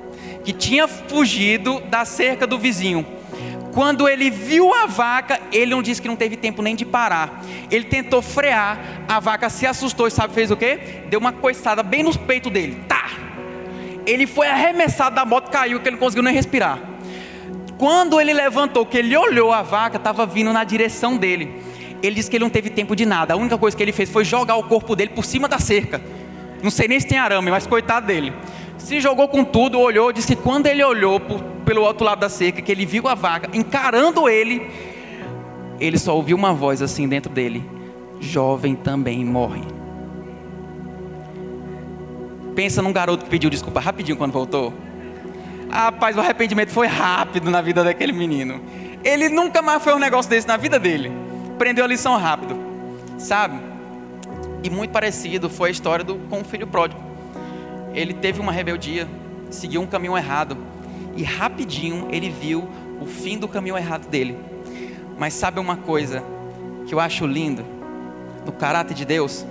que 0.44 0.54
tinha 0.54 0.88
fugido 0.88 1.80
da 1.82 2.06
cerca 2.06 2.48
do 2.48 2.58
vizinho. 2.58 3.06
Quando 3.74 4.08
ele 4.08 4.32
viu 4.32 4.74
a 4.74 4.88
vaca, 4.88 5.40
ele 5.52 5.72
não 5.72 5.82
disse 5.84 6.02
que 6.02 6.08
não 6.08 6.16
teve 6.16 6.36
tempo 6.36 6.62
nem 6.62 6.76
de 6.76 6.86
parar. 6.86 7.44
Ele 7.70 7.86
tentou 7.86 8.22
frear, 8.22 9.04
a 9.08 9.20
vaca 9.20 9.50
se 9.50 9.68
assustou 9.68 10.08
e 10.08 10.12
sabe 10.12 10.34
fez 10.34 10.50
o 10.50 10.58
quê? 10.58 11.04
Deu 11.10 11.20
uma 11.20 11.32
coiçada 11.32 11.84
bem 11.84 12.02
nos 12.02 12.18
peitos 12.18 12.52
dele. 12.52 12.84
Tá! 12.88 13.29
Ele 14.10 14.26
foi 14.26 14.48
arremessado 14.48 15.16
da 15.16 15.24
moto, 15.24 15.52
caiu, 15.52 15.80
que 15.80 15.88
ele 15.88 15.96
não 15.96 16.00
conseguiu 16.00 16.24
nem 16.24 16.34
respirar. 16.34 16.80
Quando 17.78 18.20
ele 18.20 18.34
levantou, 18.34 18.84
que 18.84 18.98
ele 18.98 19.16
olhou 19.16 19.54
a 19.54 19.62
vaca, 19.62 19.98
estava 19.98 20.26
vindo 20.26 20.52
na 20.52 20.64
direção 20.64 21.16
dele. 21.16 21.62
Ele 22.02 22.16
disse 22.16 22.28
que 22.28 22.36
ele 22.38 22.44
não 22.44 22.50
teve 22.50 22.72
tempo 22.72 22.96
de 22.96 23.06
nada. 23.06 23.36
A 23.36 23.38
única 23.38 23.56
coisa 23.56 23.78
que 23.78 23.84
ele 23.84 23.92
fez 23.92 24.10
foi 24.10 24.26
jogar 24.26 24.56
o 24.56 24.64
corpo 24.64 24.96
dele 24.96 25.12
por 25.14 25.24
cima 25.24 25.48
da 25.48 25.60
cerca. 25.60 26.02
Não 26.64 26.72
sei 26.72 26.88
nem 26.88 27.00
se 27.00 27.06
tem 27.06 27.20
arame, 27.20 27.52
mas 27.52 27.68
coitado 27.68 28.08
dele. 28.08 28.34
Se 28.80 29.00
jogou 29.00 29.28
com 29.28 29.44
tudo, 29.44 29.80
olhou, 29.80 30.12
disse 30.12 30.36
que 30.36 30.42
quando 30.42 30.66
ele 30.66 30.84
olhou 30.84 31.20
por, 31.20 31.40
pelo 31.64 31.84
outro 31.84 32.04
lado 32.04 32.20
da 32.20 32.30
cerca, 32.30 32.64
que 32.64 32.72
ele 32.72 32.88
viu 32.88 33.08
a 33.08 33.14
vaca 33.14 33.48
encarando 33.54 34.28
ele, 34.28 34.72
ele 35.80 36.00
só 36.00 36.16
ouviu 36.16 36.36
uma 36.36 36.52
voz 36.52 36.82
assim 36.82 37.08
dentro 37.08 37.32
dele: 37.32 37.64
Jovem 38.20 38.74
também 38.74 39.24
morre. 39.24 39.79
Pensa 42.60 42.82
num 42.82 42.92
garoto 42.92 43.24
que 43.24 43.30
pediu 43.30 43.50
desculpa 43.50 43.80
rapidinho 43.80 44.18
quando 44.18 44.34
voltou. 44.34 44.74
Rapaz, 45.72 46.18
o 46.18 46.20
arrependimento 46.20 46.72
foi 46.72 46.88
rápido 46.88 47.50
na 47.50 47.62
vida 47.62 47.86
daquele 47.86 48.12
menino. 48.12 48.60
Ele 49.02 49.30
nunca 49.30 49.62
mais 49.62 49.82
foi 49.82 49.94
um 49.96 49.98
negócio 49.98 50.30
desse 50.30 50.46
na 50.46 50.58
vida 50.58 50.78
dele. 50.78 51.10
Aprendeu 51.54 51.86
a 51.86 51.88
lição 51.88 52.18
rápido, 52.18 52.60
sabe? 53.18 53.62
E 54.62 54.70
muito 54.70 54.92
parecido 54.92 55.50
foi 55.50 55.70
a 55.70 55.72
história 55.72 56.04
do, 56.04 56.16
com 56.16 56.42
o 56.42 56.44
filho 56.44 56.68
pródigo. 56.68 57.02
Ele 57.94 58.14
teve 58.14 58.42
uma 58.42 58.52
rebeldia, 58.52 59.08
seguiu 59.50 59.82
um 59.82 59.88
caminho 59.88 60.18
errado. 60.18 60.58
E 61.16 61.24
rapidinho 61.24 62.10
ele 62.12 62.30
viu 62.30 62.68
o 63.00 63.06
fim 63.06 63.38
do 63.38 63.48
caminho 63.48 63.78
errado 63.78 64.06
dele. 64.10 64.38
Mas 65.18 65.34
sabe 65.34 65.62
uma 65.62 65.78
coisa 65.78 66.22
que 66.86 66.94
eu 66.94 67.00
acho 67.00 67.26
lindo 67.26 67.64
no 68.46 68.52
caráter 68.52 68.96
de 68.96 69.06
Deus? 69.06 69.46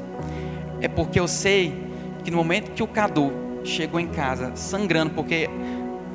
É 0.82 0.88
porque 0.88 1.18
eu 1.18 1.26
sei 1.26 1.87
que 2.28 2.30
no 2.30 2.36
momento 2.36 2.72
que 2.72 2.82
o 2.82 2.86
Cadu 2.86 3.32
chegou 3.64 3.98
em 3.98 4.06
casa 4.06 4.52
sangrando, 4.54 5.14
porque 5.14 5.48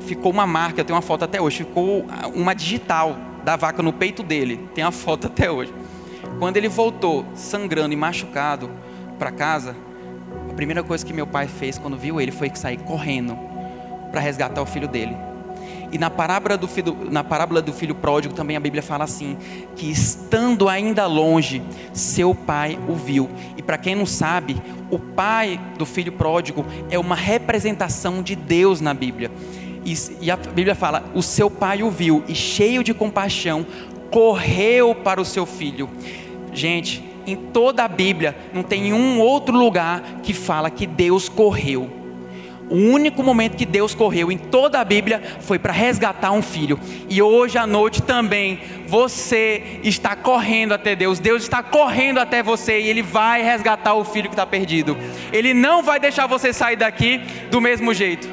ficou 0.01 0.31
uma 0.31 0.45
marca, 0.45 0.81
eu 0.81 0.85
tenho 0.85 0.95
uma 0.95 1.01
foto 1.01 1.25
até 1.25 1.41
hoje, 1.41 1.57
ficou 1.57 2.05
uma 2.35 2.53
digital 2.53 3.17
da 3.43 3.55
vaca 3.55 3.81
no 3.81 3.91
peito 3.91 4.21
dele, 4.21 4.69
tem 4.75 4.83
a 4.83 4.91
foto 4.91 5.25
até 5.25 5.49
hoje. 5.49 5.73
Quando 6.37 6.57
ele 6.57 6.67
voltou 6.67 7.25
sangrando 7.33 7.93
e 7.93 7.97
machucado 7.97 8.69
para 9.17 9.31
casa, 9.31 9.75
a 10.51 10.53
primeira 10.53 10.83
coisa 10.83 11.03
que 11.03 11.11
meu 11.11 11.25
pai 11.25 11.47
fez 11.47 11.79
quando 11.79 11.97
viu 11.97 12.21
ele 12.21 12.31
foi 12.31 12.51
sair 12.53 12.77
correndo 12.77 13.35
para 14.11 14.21
resgatar 14.21 14.61
o 14.61 14.67
filho 14.67 14.87
dele. 14.87 15.17
E 15.93 15.97
na 15.99 16.09
parábola, 16.09 16.57
do 16.57 16.67
filho, 16.67 16.97
na 17.11 17.23
parábola 17.23 17.61
do 17.61 17.71
filho 17.71 17.93
pródigo 17.93 18.33
também 18.33 18.57
a 18.57 18.59
Bíblia 18.59 18.81
fala 18.81 19.03
assim: 19.03 19.37
que 19.75 19.91
estando 19.91 20.67
ainda 20.67 21.05
longe, 21.05 21.61
seu 21.93 22.33
pai 22.33 22.79
o 22.89 22.95
viu. 22.95 23.29
E 23.55 23.61
para 23.61 23.77
quem 23.77 23.93
não 23.93 24.07
sabe, 24.07 24.59
o 24.89 24.97
pai 24.97 25.61
do 25.77 25.85
filho 25.85 26.11
pródigo 26.11 26.65
é 26.89 26.97
uma 26.97 27.15
representação 27.15 28.23
de 28.23 28.35
Deus 28.35 28.81
na 28.81 28.91
Bíblia. 28.91 29.29
E, 29.85 29.93
e 30.19 30.31
a 30.31 30.35
Bíblia 30.35 30.73
fala: 30.73 31.03
o 31.13 31.21
seu 31.21 31.47
pai 31.47 31.83
o 31.83 31.91
viu 31.91 32.23
e, 32.27 32.33
cheio 32.33 32.83
de 32.83 32.91
compaixão, 32.91 33.63
correu 34.09 34.95
para 34.95 35.21
o 35.21 35.25
seu 35.25 35.45
filho. 35.45 35.87
Gente, 36.51 37.03
em 37.27 37.35
toda 37.35 37.83
a 37.83 37.87
Bíblia 37.87 38.35
não 38.51 38.63
tem 38.63 38.93
um 38.93 39.19
outro 39.19 39.55
lugar 39.55 40.01
que 40.23 40.33
fala 40.33 40.71
que 40.71 40.87
Deus 40.87 41.29
correu. 41.29 42.02
O 42.69 42.75
único 42.75 43.21
momento 43.21 43.57
que 43.57 43.65
Deus 43.65 43.93
correu 43.93 44.31
em 44.31 44.37
toda 44.37 44.79
a 44.79 44.85
Bíblia 44.85 45.21
foi 45.41 45.59
para 45.59 45.73
resgatar 45.73 46.31
um 46.31 46.41
filho. 46.41 46.79
E 47.09 47.21
hoje 47.21 47.57
à 47.57 47.67
noite 47.67 48.01
também 48.01 48.59
você 48.87 49.79
está 49.83 50.15
correndo 50.15 50.73
até 50.73 50.95
Deus. 50.95 51.19
Deus 51.19 51.43
está 51.43 51.61
correndo 51.61 52.19
até 52.19 52.41
você 52.41 52.79
e 52.79 52.87
Ele 52.87 53.01
vai 53.01 53.43
resgatar 53.43 53.93
o 53.93 54.03
filho 54.03 54.29
que 54.29 54.33
está 54.33 54.45
perdido. 54.45 54.97
Ele 55.31 55.53
não 55.53 55.83
vai 55.83 55.99
deixar 55.99 56.25
você 56.25 56.53
sair 56.53 56.75
daqui 56.75 57.19
do 57.51 57.59
mesmo 57.59 57.93
jeito. 57.93 58.27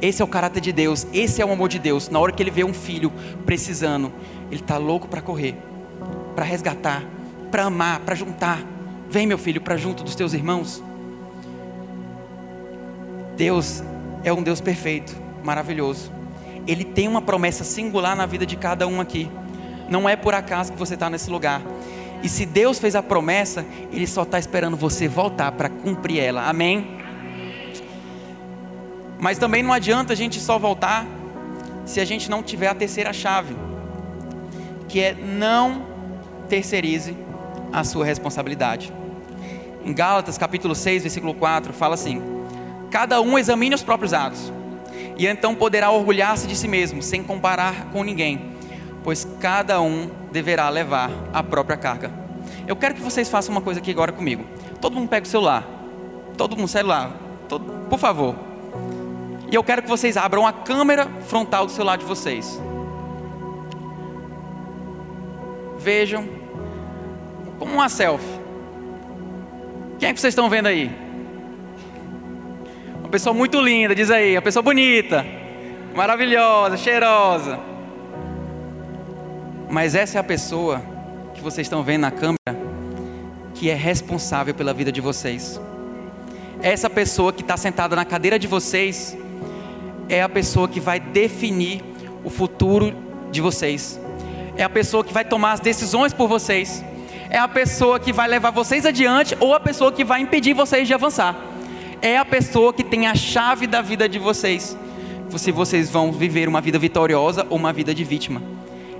Esse 0.00 0.22
é 0.22 0.24
o 0.24 0.28
caráter 0.28 0.60
de 0.60 0.72
Deus, 0.72 1.08
esse 1.12 1.42
é 1.42 1.44
o 1.44 1.50
amor 1.50 1.68
de 1.68 1.78
Deus. 1.78 2.08
Na 2.08 2.20
hora 2.20 2.30
que 2.30 2.40
ele 2.40 2.52
vê 2.52 2.62
um 2.62 2.72
filho 2.72 3.12
precisando, 3.44 4.12
ele 4.48 4.60
está 4.60 4.76
louco 4.76 5.08
para 5.08 5.20
correr, 5.20 5.56
para 6.36 6.44
resgatar, 6.44 7.02
para 7.50 7.64
amar, 7.64 8.00
para 8.00 8.14
juntar. 8.14 8.62
Vem, 9.10 9.26
meu 9.26 9.38
filho, 9.38 9.60
para 9.60 9.76
junto 9.76 10.04
dos 10.04 10.14
teus 10.14 10.34
irmãos. 10.34 10.82
Deus 13.38 13.84
é 14.24 14.32
um 14.32 14.42
Deus 14.42 14.60
perfeito, 14.60 15.16
maravilhoso. 15.44 16.10
Ele 16.66 16.84
tem 16.84 17.06
uma 17.06 17.22
promessa 17.22 17.62
singular 17.62 18.16
na 18.16 18.26
vida 18.26 18.44
de 18.44 18.56
cada 18.56 18.84
um 18.88 19.00
aqui. 19.00 19.30
Não 19.88 20.08
é 20.08 20.16
por 20.16 20.34
acaso 20.34 20.72
que 20.72 20.78
você 20.78 20.94
está 20.94 21.08
nesse 21.08 21.30
lugar. 21.30 21.62
E 22.20 22.28
se 22.28 22.44
Deus 22.44 22.80
fez 22.80 22.96
a 22.96 23.02
promessa, 23.02 23.64
Ele 23.92 24.08
só 24.08 24.24
está 24.24 24.40
esperando 24.40 24.76
você 24.76 25.06
voltar 25.06 25.52
para 25.52 25.68
cumprir 25.68 26.18
ela. 26.18 26.48
Amém? 26.48 26.98
Mas 29.20 29.38
também 29.38 29.62
não 29.62 29.72
adianta 29.72 30.14
a 30.14 30.16
gente 30.16 30.40
só 30.40 30.58
voltar 30.58 31.06
se 31.86 32.00
a 32.00 32.04
gente 32.04 32.28
não 32.28 32.42
tiver 32.42 32.66
a 32.66 32.74
terceira 32.74 33.12
chave, 33.12 33.54
que 34.88 35.00
é 35.00 35.14
não 35.14 35.86
terceirize 36.48 37.16
a 37.72 37.84
sua 37.84 38.04
responsabilidade. 38.04 38.92
Em 39.84 39.94
Gálatas 39.94 40.36
capítulo 40.36 40.74
6, 40.74 41.02
versículo 41.02 41.34
4, 41.34 41.72
fala 41.72 41.94
assim: 41.94 42.37
Cada 42.90 43.20
um 43.20 43.38
examine 43.38 43.74
os 43.74 43.82
próprios 43.82 44.14
atos, 44.14 44.52
e 45.16 45.26
então 45.26 45.54
poderá 45.54 45.90
orgulhar-se 45.90 46.46
de 46.46 46.56
si 46.56 46.68
mesmo, 46.68 47.02
sem 47.02 47.22
comparar 47.22 47.86
com 47.92 48.04
ninguém, 48.04 48.52
pois 49.02 49.26
cada 49.40 49.80
um 49.80 50.08
deverá 50.30 50.68
levar 50.68 51.10
a 51.32 51.42
própria 51.42 51.76
carga. 51.76 52.10
Eu 52.66 52.76
quero 52.76 52.94
que 52.94 53.00
vocês 53.00 53.28
façam 53.28 53.52
uma 53.52 53.60
coisa 53.60 53.80
aqui 53.80 53.90
agora 53.90 54.12
comigo. 54.12 54.44
Todo 54.80 54.94
mundo 54.94 55.08
pega 55.08 55.26
o 55.26 55.28
celular. 55.28 55.66
Todo 56.36 56.56
mundo 56.56 56.68
celular. 56.68 57.10
Todo, 57.48 57.64
por 57.88 57.98
favor 57.98 58.36
E 59.50 59.54
eu 59.54 59.64
quero 59.64 59.82
que 59.82 59.88
vocês 59.88 60.18
abram 60.18 60.46
a 60.46 60.52
câmera 60.52 61.08
frontal 61.26 61.64
do 61.64 61.72
celular 61.72 61.96
de 61.96 62.04
vocês. 62.04 62.60
Vejam 65.78 66.28
como 67.58 67.72
uma 67.72 67.88
selfie. 67.88 68.26
Quem 69.98 70.10
é 70.10 70.12
que 70.12 70.20
vocês 70.20 70.32
estão 70.32 70.50
vendo 70.50 70.66
aí? 70.66 71.07
Uma 73.08 73.12
pessoa 73.12 73.32
muito 73.32 73.58
linda, 73.58 73.94
diz 73.94 74.10
aí, 74.10 74.34
uma 74.34 74.42
pessoa 74.42 74.62
bonita, 74.62 75.24
maravilhosa, 75.94 76.76
cheirosa. 76.76 77.58
Mas 79.70 79.94
essa 79.94 80.18
é 80.18 80.20
a 80.20 80.22
pessoa 80.22 80.82
que 81.32 81.40
vocês 81.40 81.64
estão 81.64 81.82
vendo 81.82 82.02
na 82.02 82.10
câmera 82.10 82.36
que 83.54 83.70
é 83.70 83.74
responsável 83.74 84.54
pela 84.54 84.74
vida 84.74 84.92
de 84.92 85.00
vocês. 85.00 85.58
Essa 86.60 86.90
pessoa 86.90 87.32
que 87.32 87.40
está 87.40 87.56
sentada 87.56 87.96
na 87.96 88.04
cadeira 88.04 88.38
de 88.38 88.46
vocês 88.46 89.16
é 90.06 90.22
a 90.22 90.28
pessoa 90.28 90.68
que 90.68 90.78
vai 90.78 91.00
definir 91.00 91.82
o 92.22 92.28
futuro 92.28 92.94
de 93.30 93.40
vocês. 93.40 93.98
É 94.54 94.62
a 94.62 94.68
pessoa 94.68 95.02
que 95.02 95.14
vai 95.14 95.24
tomar 95.24 95.52
as 95.52 95.60
decisões 95.60 96.12
por 96.12 96.28
vocês. 96.28 96.84
É 97.30 97.38
a 97.38 97.48
pessoa 97.48 97.98
que 97.98 98.12
vai 98.12 98.28
levar 98.28 98.50
vocês 98.50 98.84
adiante 98.84 99.34
ou 99.40 99.54
a 99.54 99.60
pessoa 99.60 99.90
que 99.90 100.04
vai 100.04 100.20
impedir 100.20 100.52
vocês 100.52 100.86
de 100.86 100.92
avançar 100.92 101.47
é 102.00 102.16
a 102.16 102.24
pessoa 102.24 102.72
que 102.72 102.84
tem 102.84 103.06
a 103.06 103.14
chave 103.14 103.66
da 103.66 103.80
vida 103.80 104.08
de 104.08 104.18
vocês. 104.18 104.76
Se 105.36 105.52
vocês 105.52 105.90
vão 105.90 106.10
viver 106.10 106.48
uma 106.48 106.60
vida 106.60 106.78
vitoriosa 106.78 107.46
ou 107.50 107.56
uma 107.56 107.72
vida 107.72 107.94
de 107.94 108.02
vítima. 108.02 108.42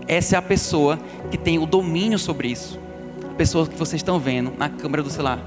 Essa 0.07 0.37
é 0.37 0.39
a 0.39 0.43
pessoa 0.43 0.99
que 1.31 1.39
tem 1.39 1.59
o 1.59 1.67
domínio 1.67 2.19
sobre 2.19 2.49
isso. 2.49 2.79
A 3.31 3.35
pessoa 3.35 3.67
que 3.67 3.77
vocês 3.77 4.01
estão 4.01 4.19
vendo 4.19 4.53
na 4.57 4.69
câmera 4.69 5.03
do 5.03 5.11
celular. 5.11 5.39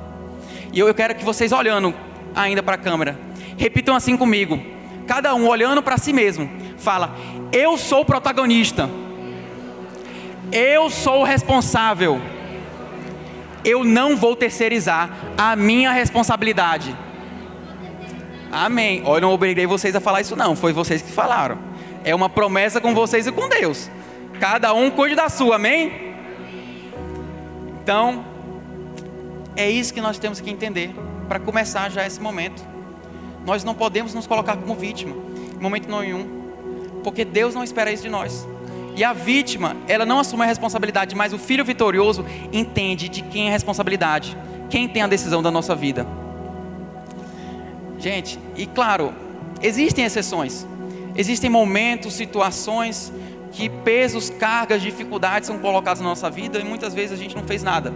E 0.74 0.80
eu, 0.80 0.94
quero 0.94 1.16
que 1.16 1.24
vocês 1.24 1.52
olhando 1.52 1.94
ainda 2.36 2.64
para 2.64 2.76
a 2.76 2.78
câmera, 2.78 3.20
repitam 3.58 3.96
assim 3.96 4.16
comigo. 4.16 4.60
Cada 5.06 5.36
um 5.36 5.48
olhando 5.48 5.84
para 5.84 5.98
si 5.98 6.14
mesmo. 6.14 6.50
Fala: 6.78 7.16
Eu 7.52 7.78
sou 7.78 8.02
o 8.02 8.06
protagonista. 8.06 8.90
Eu 10.52 10.90
sou 10.90 11.22
o 11.22 11.24
responsável. 11.24 12.22
Eu 13.64 13.84
não 13.84 14.16
vou 14.16 14.36
terceirizar 14.36 15.10
a 15.38 15.56
minha 15.56 15.92
responsabilidade. 15.92 16.96
Amém. 18.52 19.02
Olha, 19.06 19.22
não 19.22 19.32
obriguei 19.32 19.66
vocês 19.66 19.96
a 19.96 20.02
falar 20.02 20.22
isso, 20.22 20.36
não. 20.36 20.56
Foi 20.56 20.74
vocês 20.74 21.02
que 21.02 21.12
falaram. 21.12 21.58
É 22.04 22.14
uma 22.14 22.30
promessa 22.30 22.82
com 22.82 22.94
vocês 22.94 23.26
e 23.26 23.32
com 23.32 23.48
Deus. 23.48 23.90
Cada 24.40 24.74
um 24.74 24.90
cuide 24.90 25.16
da 25.16 25.30
sua, 25.30 25.56
amém? 25.56 26.14
Então, 27.82 28.26
é 29.56 29.70
isso 29.70 29.94
que 29.94 30.02
nós 30.02 30.18
temos 30.18 30.42
que 30.42 30.50
entender 30.50 30.94
para 31.28 31.40
começar 31.40 31.90
já 31.90 32.06
esse 32.06 32.20
momento. 32.20 32.62
Nós 33.46 33.64
não 33.64 33.74
podemos 33.74 34.14
nos 34.14 34.28
colocar 34.28 34.58
como 34.58 34.76
vítima, 34.76 35.16
em 35.58 35.62
momento 35.62 35.90
nenhum, 35.90 36.28
porque 37.04 37.24
Deus 37.24 37.56
não 37.56 37.64
espera 37.64 37.92
isso 37.92 38.04
de 38.04 38.10
nós. 38.10 38.48
E 38.96 39.04
a 39.04 39.14
vítima, 39.14 39.76
ela 39.88 40.06
não 40.06 40.20
assume 40.20 40.44
a 40.44 40.46
responsabilidade, 40.46 41.16
mas 41.16 41.34
o 41.34 41.40
filho 41.40 41.64
vitorioso 41.64 42.26
entende 42.52 43.08
de 43.08 43.22
quem 43.22 43.46
é 43.46 43.50
a 43.50 43.54
responsabilidade, 43.54 44.38
quem 44.70 44.88
tem 44.88 45.02
a 45.02 45.08
decisão 45.08 45.42
da 45.42 45.50
nossa 45.50 45.74
vida. 45.74 46.06
Gente, 48.02 48.40
e 48.58 48.66
claro, 48.66 49.14
existem 49.62 50.04
exceções. 50.04 50.66
Existem 51.16 51.52
momentos, 51.52 52.14
situações 52.14 53.14
que 53.52 53.70
pesos, 53.70 54.32
cargas, 54.32 54.82
dificuldades 54.82 55.46
são 55.46 55.60
colocados 55.60 56.02
na 56.02 56.10
nossa 56.10 56.28
vida 56.28 56.58
e 56.58 56.64
muitas 56.64 56.96
vezes 56.96 57.12
a 57.12 57.16
gente 57.22 57.36
não 57.36 57.44
fez 57.44 57.62
nada. 57.62 57.94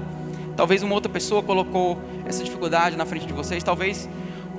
Talvez 0.55 0.83
uma 0.83 0.93
outra 0.93 1.11
pessoa 1.11 1.41
colocou 1.41 1.97
essa 2.23 2.43
dificuldade 2.43 2.95
na 2.95 3.05
frente 3.05 3.25
de 3.25 3.33
vocês, 3.33 3.63
talvez 3.63 4.07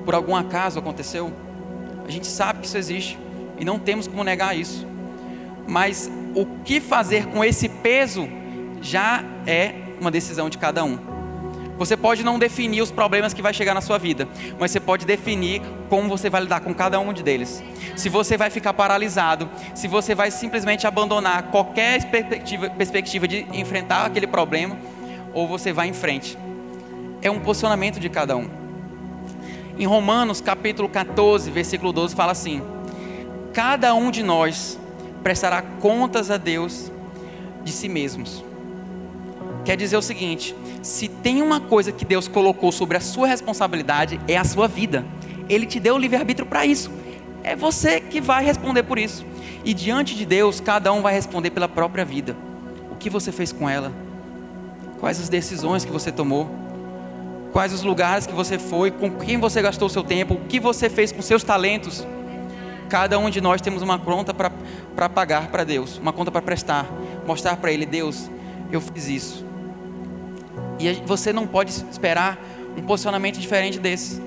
por 0.04 0.16
algum 0.16 0.34
acaso 0.34 0.80
aconteceu. 0.80 1.32
A 2.04 2.10
gente 2.10 2.26
sabe 2.26 2.58
que 2.60 2.66
isso 2.66 2.76
existe 2.76 3.16
e 3.56 3.64
não 3.64 3.78
temos 3.78 4.08
como 4.08 4.24
negar 4.24 4.56
isso. 4.56 4.84
Mas 5.64 6.10
o 6.34 6.44
que 6.64 6.80
fazer 6.80 7.26
com 7.26 7.44
esse 7.44 7.68
peso 7.68 8.28
já 8.82 9.24
é 9.46 9.74
uma 10.00 10.10
decisão 10.10 10.50
de 10.50 10.58
cada 10.58 10.84
um. 10.84 10.98
Você 11.78 11.96
pode 11.96 12.24
não 12.24 12.38
definir 12.38 12.80
os 12.80 12.90
problemas 12.90 13.34
que 13.34 13.42
vai 13.42 13.52
chegar 13.52 13.74
na 13.74 13.80
sua 13.80 13.98
vida, 13.98 14.26
mas 14.58 14.70
você 14.70 14.80
pode 14.80 15.04
definir 15.04 15.60
como 15.90 16.08
você 16.08 16.30
vai 16.30 16.40
lidar 16.40 16.60
com 16.60 16.72
cada 16.72 16.98
um 16.98 17.12
deles. 17.12 17.62
Se 17.96 18.08
você 18.08 18.36
vai 18.36 18.48
ficar 18.50 18.72
paralisado, 18.72 19.48
se 19.74 19.86
você 19.86 20.14
vai 20.14 20.30
simplesmente 20.30 20.86
abandonar 20.86 21.50
qualquer 21.50 22.10
perspectiva, 22.10 22.70
perspectiva 22.70 23.28
de 23.28 23.46
enfrentar 23.52 24.06
aquele 24.06 24.26
problema, 24.26 24.76
ou 25.34 25.46
você 25.46 25.72
vai 25.72 25.88
em 25.88 25.92
frente. 25.92 26.38
É 27.20 27.30
um 27.30 27.40
posicionamento 27.40 28.00
de 28.00 28.08
cada 28.08 28.36
um. 28.36 28.48
Em 29.78 29.84
Romanos 29.84 30.40
capítulo 30.40 30.88
14, 30.88 31.50
versículo 31.50 31.92
12, 31.92 32.14
fala 32.14 32.32
assim: 32.32 32.62
Cada 33.52 33.94
um 33.94 34.10
de 34.10 34.22
nós 34.22 34.78
prestará 35.22 35.60
contas 35.60 36.30
a 36.30 36.38
Deus 36.38 36.90
de 37.62 37.72
si 37.72 37.88
mesmos. 37.88 38.42
Quer 39.66 39.76
dizer 39.76 39.96
o 39.96 40.02
seguinte: 40.02 40.54
se 40.82 41.08
tem 41.08 41.42
uma 41.42 41.60
coisa 41.60 41.90
que 41.92 42.04
Deus 42.04 42.28
colocou 42.28 42.70
sobre 42.70 42.96
a 42.96 43.00
sua 43.00 43.26
responsabilidade, 43.26 44.20
é 44.28 44.36
a 44.36 44.44
sua 44.44 44.68
vida. 44.68 45.04
Ele 45.48 45.66
te 45.66 45.80
deu 45.80 45.94
o 45.94 45.98
livre-arbítrio 45.98 46.46
para 46.46 46.64
isso. 46.64 46.90
É 47.42 47.54
você 47.54 48.00
que 48.00 48.20
vai 48.20 48.44
responder 48.44 48.82
por 48.82 48.98
isso. 48.98 49.24
E 49.64 49.72
diante 49.74 50.14
de 50.14 50.24
Deus, 50.24 50.60
cada 50.60 50.92
um 50.92 51.02
vai 51.02 51.12
responder 51.12 51.50
pela 51.50 51.68
própria 51.68 52.04
vida. 52.04 52.36
O 52.90 52.96
que 52.96 53.10
você 53.10 53.30
fez 53.32 53.52
com 53.52 53.68
ela? 53.68 53.92
Quais 55.00 55.20
as 55.20 55.28
decisões 55.28 55.84
que 55.84 55.92
você 55.92 56.10
tomou? 56.10 56.48
Quais 57.52 57.72
os 57.72 57.82
lugares 57.82 58.26
que 58.26 58.34
você 58.34 58.58
foi? 58.58 58.90
Com 58.90 59.10
quem 59.10 59.38
você 59.38 59.62
gastou 59.62 59.88
seu 59.88 60.02
tempo? 60.02 60.34
O 60.34 60.40
que 60.46 60.58
você 60.58 60.90
fez 60.90 61.12
com 61.12 61.22
seus 61.22 61.42
talentos? 61.42 62.06
Cada 62.88 63.18
um 63.18 63.30
de 63.30 63.40
nós 63.40 63.60
temos 63.60 63.82
uma 63.82 63.98
conta 63.98 64.32
para 64.32 65.08
pagar 65.08 65.48
para 65.48 65.64
Deus, 65.64 65.98
uma 65.98 66.12
conta 66.12 66.30
para 66.30 66.42
prestar, 66.42 66.86
mostrar 67.26 67.56
para 67.56 67.72
Ele: 67.72 67.84
Deus, 67.84 68.30
eu 68.70 68.80
fiz 68.80 69.08
isso 69.08 69.46
e 70.78 70.92
você 71.04 71.32
não 71.32 71.46
pode 71.46 71.70
esperar 71.90 72.38
um 72.76 72.82
posicionamento 72.82 73.38
diferente 73.38 73.78
desse. 73.78 74.20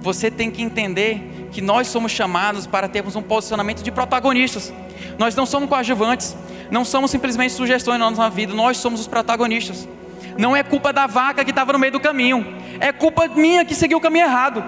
Você 0.00 0.30
tem 0.30 0.50
que 0.50 0.62
entender 0.62 1.48
que 1.50 1.60
nós 1.60 1.88
somos 1.88 2.12
chamados 2.12 2.66
para 2.66 2.88
termos 2.88 3.16
um 3.16 3.22
posicionamento 3.22 3.82
de 3.82 3.90
protagonistas. 3.90 4.72
Nós 5.18 5.34
não 5.34 5.46
somos 5.46 5.68
coadjuvantes, 5.68 6.36
não 6.70 6.84
somos 6.84 7.10
simplesmente 7.10 7.52
sugestões 7.52 7.98
na 7.98 8.10
nossa 8.10 8.30
vida, 8.30 8.52
nós 8.54 8.76
somos 8.76 9.00
os 9.00 9.06
protagonistas. 9.06 9.88
Não 10.36 10.54
é 10.54 10.62
culpa 10.62 10.92
da 10.92 11.06
vaca 11.06 11.44
que 11.44 11.50
estava 11.50 11.72
no 11.72 11.78
meio 11.78 11.92
do 11.92 12.00
caminho, 12.00 12.46
é 12.78 12.92
culpa 12.92 13.26
minha 13.28 13.64
que 13.64 13.74
seguiu 13.74 13.98
o 13.98 14.00
caminho 14.00 14.26
errado. 14.26 14.62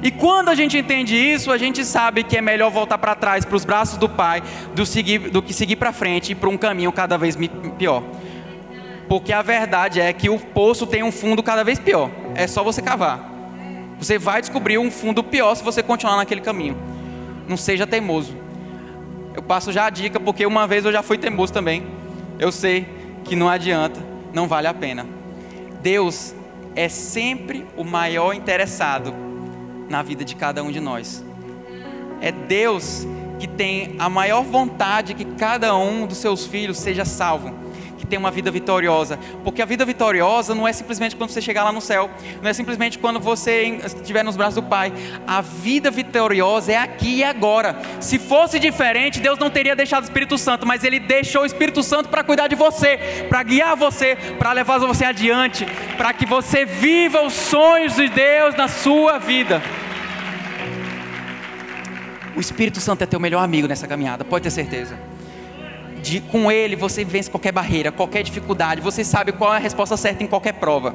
E 0.00 0.12
quando 0.12 0.48
a 0.48 0.54
gente 0.54 0.78
entende 0.78 1.16
isso, 1.16 1.50
a 1.50 1.58
gente 1.58 1.84
sabe 1.84 2.22
que 2.22 2.36
é 2.36 2.40
melhor 2.40 2.70
voltar 2.70 2.98
para 2.98 3.16
trás, 3.16 3.44
para 3.44 3.56
os 3.56 3.64
braços 3.64 3.98
do 3.98 4.08
Pai, 4.08 4.42
do, 4.74 4.86
seguir, 4.86 5.18
do 5.30 5.42
que 5.42 5.52
seguir 5.52 5.74
para 5.74 5.92
frente 5.92 6.32
e 6.32 6.34
para 6.36 6.48
um 6.48 6.56
caminho 6.56 6.92
cada 6.92 7.18
vez 7.18 7.36
pior. 7.76 8.04
Porque 9.08 9.32
a 9.32 9.40
verdade 9.40 10.00
é 10.00 10.12
que 10.12 10.28
o 10.28 10.38
poço 10.38 10.86
tem 10.86 11.02
um 11.02 11.10
fundo 11.10 11.42
cada 11.42 11.64
vez 11.64 11.78
pior. 11.78 12.10
É 12.34 12.46
só 12.46 12.62
você 12.62 12.82
cavar. 12.82 13.32
Você 13.98 14.18
vai 14.18 14.40
descobrir 14.40 14.78
um 14.78 14.90
fundo 14.90 15.24
pior 15.24 15.54
se 15.54 15.64
você 15.64 15.82
continuar 15.82 16.16
naquele 16.16 16.42
caminho. 16.42 16.76
Não 17.48 17.56
seja 17.56 17.86
teimoso. 17.86 18.36
Eu 19.34 19.42
passo 19.42 19.72
já 19.72 19.86
a 19.86 19.90
dica 19.90 20.20
porque 20.20 20.44
uma 20.44 20.66
vez 20.66 20.84
eu 20.84 20.92
já 20.92 21.02
fui 21.02 21.16
teimoso 21.16 21.52
também. 21.52 21.86
Eu 22.38 22.52
sei 22.52 22.86
que 23.24 23.34
não 23.34 23.48
adianta, 23.48 24.00
não 24.32 24.46
vale 24.46 24.66
a 24.66 24.74
pena. 24.74 25.06
Deus 25.80 26.34
é 26.76 26.88
sempre 26.88 27.66
o 27.76 27.84
maior 27.84 28.34
interessado 28.34 29.14
na 29.88 30.02
vida 30.02 30.24
de 30.24 30.36
cada 30.36 30.62
um 30.62 30.70
de 30.70 30.80
nós. 30.80 31.24
É 32.20 32.30
Deus 32.30 33.06
que 33.38 33.46
tem 33.46 33.94
a 33.98 34.08
maior 34.08 34.42
vontade 34.42 35.14
que 35.14 35.24
cada 35.24 35.74
um 35.74 36.06
dos 36.06 36.18
seus 36.18 36.46
filhos 36.46 36.78
seja 36.78 37.04
salvo 37.04 37.67
tem 38.08 38.18
uma 38.18 38.30
vida 38.30 38.50
vitoriosa. 38.50 39.18
Porque 39.44 39.62
a 39.62 39.64
vida 39.64 39.84
vitoriosa 39.84 40.54
não 40.54 40.66
é 40.66 40.72
simplesmente 40.72 41.14
quando 41.14 41.30
você 41.30 41.40
chegar 41.40 41.64
lá 41.64 41.72
no 41.72 41.80
céu, 41.80 42.10
não 42.42 42.50
é 42.50 42.52
simplesmente 42.52 42.98
quando 42.98 43.20
você 43.20 43.80
estiver 43.84 44.24
nos 44.24 44.36
braços 44.36 44.56
do 44.56 44.62
Pai. 44.62 44.92
A 45.26 45.40
vida 45.40 45.90
vitoriosa 45.90 46.72
é 46.72 46.76
aqui 46.76 47.18
e 47.18 47.24
agora. 47.24 47.80
Se 48.00 48.18
fosse 48.18 48.58
diferente, 48.58 49.20
Deus 49.20 49.38
não 49.38 49.50
teria 49.50 49.76
deixado 49.76 50.02
o 50.02 50.06
Espírito 50.06 50.38
Santo, 50.38 50.66
mas 50.66 50.82
Ele 50.84 50.98
deixou 50.98 51.42
o 51.42 51.46
Espírito 51.46 51.82
Santo 51.82 52.08
para 52.08 52.24
cuidar 52.24 52.48
de 52.48 52.54
você, 52.54 53.26
para 53.28 53.42
guiar 53.42 53.76
você, 53.76 54.16
para 54.38 54.52
levar 54.52 54.78
você 54.78 55.04
adiante, 55.04 55.66
para 55.96 56.12
que 56.12 56.24
você 56.26 56.64
viva 56.64 57.22
os 57.22 57.32
sonhos 57.32 57.94
de 57.96 58.08
Deus 58.08 58.54
na 58.54 58.68
sua 58.68 59.18
vida. 59.18 59.62
O 62.34 62.40
Espírito 62.40 62.80
Santo 62.80 63.02
é 63.02 63.06
teu 63.06 63.18
melhor 63.18 63.42
amigo 63.42 63.66
nessa 63.66 63.86
caminhada, 63.88 64.24
pode 64.24 64.44
ter 64.44 64.50
certeza 64.50 65.17
de, 66.08 66.20
com 66.20 66.50
Ele 66.50 66.74
você 66.74 67.04
vence 67.04 67.30
qualquer 67.30 67.52
barreira, 67.52 67.92
qualquer 67.92 68.22
dificuldade, 68.22 68.80
você 68.80 69.04
sabe 69.04 69.32
qual 69.32 69.52
é 69.52 69.56
a 69.56 69.60
resposta 69.60 69.96
certa 69.96 70.24
em 70.24 70.26
qualquer 70.26 70.54
prova. 70.54 70.94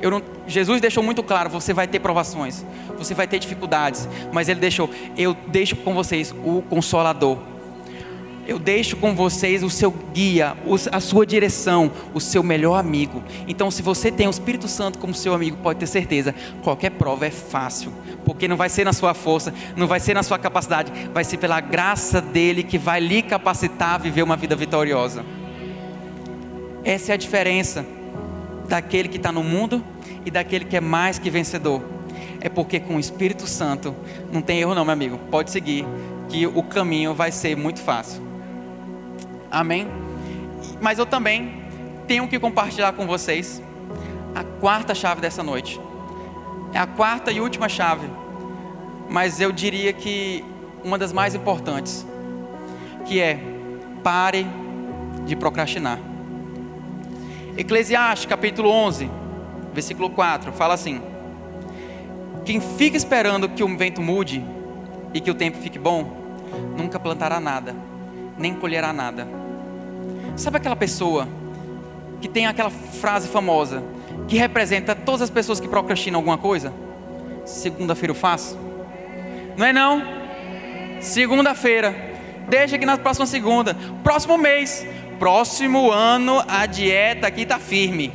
Não, 0.00 0.22
Jesus 0.46 0.80
deixou 0.80 1.02
muito 1.02 1.22
claro: 1.22 1.50
você 1.50 1.74
vai 1.74 1.86
ter 1.86 1.98
provações, 2.00 2.64
você 2.96 3.12
vai 3.14 3.26
ter 3.26 3.38
dificuldades, 3.38 4.08
mas 4.32 4.48
Ele 4.48 4.60
deixou, 4.60 4.88
eu 5.16 5.34
deixo 5.48 5.76
com 5.76 5.94
vocês 5.94 6.34
o 6.44 6.62
Consolador. 6.62 7.38
Eu 8.50 8.58
deixo 8.58 8.96
com 8.96 9.14
vocês 9.14 9.62
o 9.62 9.70
seu 9.70 9.92
guia, 10.12 10.56
a 10.90 10.98
sua 10.98 11.24
direção, 11.24 11.88
o 12.12 12.20
seu 12.20 12.42
melhor 12.42 12.80
amigo. 12.80 13.22
Então, 13.46 13.70
se 13.70 13.80
você 13.80 14.10
tem 14.10 14.26
o 14.26 14.30
Espírito 14.30 14.66
Santo 14.66 14.98
como 14.98 15.14
seu 15.14 15.32
amigo, 15.32 15.56
pode 15.58 15.78
ter 15.78 15.86
certeza, 15.86 16.34
qualquer 16.64 16.90
prova 16.90 17.24
é 17.24 17.30
fácil, 17.30 17.92
porque 18.24 18.48
não 18.48 18.56
vai 18.56 18.68
ser 18.68 18.82
na 18.82 18.92
sua 18.92 19.14
força, 19.14 19.54
não 19.76 19.86
vai 19.86 20.00
ser 20.00 20.14
na 20.14 20.24
sua 20.24 20.36
capacidade, 20.36 20.90
vai 21.14 21.22
ser 21.22 21.36
pela 21.36 21.60
graça 21.60 22.20
dele 22.20 22.64
que 22.64 22.76
vai 22.76 22.98
lhe 22.98 23.22
capacitar 23.22 23.94
a 23.94 23.98
viver 23.98 24.24
uma 24.24 24.36
vida 24.36 24.56
vitoriosa. 24.56 25.24
Essa 26.82 27.12
é 27.12 27.14
a 27.14 27.16
diferença 27.16 27.86
daquele 28.68 29.06
que 29.06 29.16
está 29.16 29.30
no 29.30 29.44
mundo 29.44 29.80
e 30.26 30.30
daquele 30.30 30.64
que 30.64 30.76
é 30.76 30.80
mais 30.80 31.20
que 31.20 31.30
vencedor. 31.30 31.84
É 32.40 32.48
porque 32.48 32.80
com 32.80 32.96
o 32.96 33.00
Espírito 33.00 33.46
Santo 33.46 33.94
não 34.32 34.42
tem 34.42 34.58
erro 34.58 34.74
não, 34.74 34.84
meu 34.84 34.92
amigo. 34.92 35.20
Pode 35.30 35.52
seguir, 35.52 35.86
que 36.28 36.48
o 36.48 36.64
caminho 36.64 37.14
vai 37.14 37.30
ser 37.30 37.56
muito 37.56 37.80
fácil. 37.80 38.29
Amém? 39.50 39.88
Mas 40.80 40.98
eu 40.98 41.06
também 41.06 41.64
tenho 42.06 42.28
que 42.28 42.38
compartilhar 42.38 42.92
com 42.92 43.06
vocês 43.06 43.62
a 44.34 44.44
quarta 44.44 44.94
chave 44.94 45.20
dessa 45.20 45.42
noite. 45.42 45.80
É 46.72 46.78
a 46.78 46.86
quarta 46.86 47.32
e 47.32 47.40
última 47.40 47.68
chave, 47.68 48.08
mas 49.08 49.40
eu 49.40 49.50
diria 49.50 49.92
que 49.92 50.44
uma 50.84 50.96
das 50.96 51.12
mais 51.12 51.34
importantes, 51.34 52.06
que 53.06 53.20
é 53.20 53.40
pare 54.04 54.46
de 55.26 55.34
procrastinar. 55.34 55.98
Eclesiastes 57.56 58.26
capítulo 58.26 58.70
11, 58.70 59.10
versículo 59.74 60.10
4, 60.10 60.52
fala 60.52 60.74
assim: 60.74 61.02
Quem 62.44 62.60
fica 62.60 62.96
esperando 62.96 63.48
que 63.48 63.64
o 63.64 63.76
vento 63.76 64.00
mude 64.00 64.44
e 65.12 65.20
que 65.20 65.30
o 65.30 65.34
tempo 65.34 65.58
fique 65.58 65.78
bom, 65.78 66.08
nunca 66.78 67.00
plantará 67.00 67.40
nada, 67.40 67.74
nem 68.40 68.54
colherá 68.54 68.92
nada. 68.92 69.28
Sabe 70.34 70.56
aquela 70.56 70.74
pessoa 70.74 71.28
que 72.20 72.28
tem 72.28 72.46
aquela 72.46 72.70
frase 72.70 73.28
famosa 73.28 73.82
que 74.26 74.36
representa 74.36 74.94
todas 74.94 75.22
as 75.22 75.30
pessoas 75.30 75.60
que 75.60 75.68
procrastinam 75.68 76.18
alguma 76.18 76.38
coisa? 76.38 76.72
Segunda-feira 77.44 78.12
eu 78.12 78.16
faço? 78.16 78.58
Não 79.56 79.66
é 79.66 79.72
não? 79.72 80.02
Segunda-feira. 81.00 81.94
Deixa 82.48 82.78
que 82.78 82.86
na 82.86 82.96
próxima 82.96 83.26
segunda. 83.26 83.76
Próximo 84.02 84.38
mês. 84.38 84.86
Próximo 85.18 85.90
ano 85.90 86.42
a 86.48 86.64
dieta 86.64 87.26
aqui 87.26 87.42
está 87.42 87.58
firme. 87.58 88.08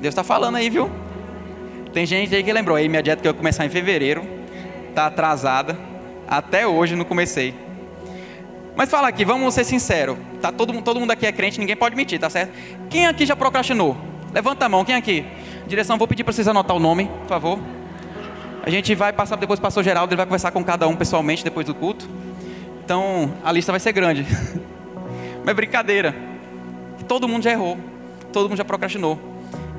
Deus 0.00 0.12
está 0.12 0.24
falando 0.24 0.56
aí, 0.56 0.70
viu? 0.70 0.90
Tem 1.92 2.06
gente 2.06 2.34
aí 2.34 2.42
que 2.42 2.52
lembrou, 2.52 2.76
aí 2.76 2.88
minha 2.88 3.02
dieta 3.02 3.20
que 3.20 3.28
eu 3.28 3.32
ia 3.32 3.36
começar 3.36 3.66
em 3.66 3.68
fevereiro, 3.68 4.22
está 4.88 5.06
atrasada, 5.06 5.76
até 6.26 6.66
hoje 6.66 6.94
não 6.94 7.04
comecei. 7.04 7.54
Mas 8.78 8.88
fala 8.90 9.08
aqui, 9.08 9.24
vamos 9.24 9.54
ser 9.54 9.64
sinceros, 9.64 10.16
tá 10.40 10.52
todo, 10.52 10.72
todo 10.82 11.00
mundo 11.00 11.10
aqui 11.10 11.26
é 11.26 11.32
crente, 11.32 11.58
ninguém 11.58 11.74
pode 11.74 11.96
mentir, 11.96 12.20
tá 12.20 12.30
certo? 12.30 12.52
Quem 12.88 13.08
aqui 13.08 13.26
já 13.26 13.34
procrastinou? 13.34 13.96
Levanta 14.32 14.66
a 14.66 14.68
mão, 14.68 14.84
quem 14.84 14.94
aqui? 14.94 15.26
Direção, 15.66 15.98
vou 15.98 16.06
pedir 16.06 16.22
para 16.22 16.32
vocês 16.32 16.46
anotar 16.46 16.76
o 16.76 16.78
nome, 16.78 17.10
por 17.22 17.26
favor. 17.26 17.58
A 18.62 18.70
gente 18.70 18.94
vai 18.94 19.12
passar 19.12 19.34
depois 19.34 19.58
para 19.58 19.76
o 19.76 19.82
Geraldo, 19.82 20.12
ele 20.12 20.16
vai 20.16 20.26
conversar 20.26 20.52
com 20.52 20.62
cada 20.62 20.86
um 20.86 20.94
pessoalmente 20.94 21.42
depois 21.42 21.66
do 21.66 21.74
culto. 21.74 22.08
Então, 22.84 23.34
a 23.42 23.50
lista 23.50 23.72
vai 23.72 23.80
ser 23.80 23.90
grande. 23.90 24.24
Mas 25.44 25.56
brincadeira. 25.56 26.14
Todo 27.08 27.26
mundo 27.26 27.42
já 27.42 27.50
errou, 27.50 27.76
todo 28.32 28.48
mundo 28.48 28.58
já 28.58 28.64
procrastinou. 28.64 29.18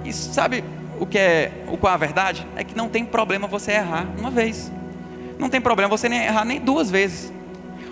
E 0.04 0.12
sabe 0.12 0.62
o 1.00 1.06
que 1.06 1.18
é 1.18 1.54
o 1.70 1.78
qual 1.78 1.94
é 1.94 1.94
a 1.94 1.98
verdade? 1.98 2.46
É 2.54 2.66
que 2.66 2.76
não 2.76 2.90
tem 2.90 3.06
problema 3.06 3.48
você 3.48 3.72
errar 3.72 4.06
uma 4.18 4.30
vez. 4.30 4.70
Não 5.38 5.48
tem 5.48 5.62
problema 5.62 5.88
você 5.88 6.10
nem 6.10 6.22
errar 6.22 6.44
nem 6.44 6.60
duas 6.60 6.92
vezes. 6.92 7.39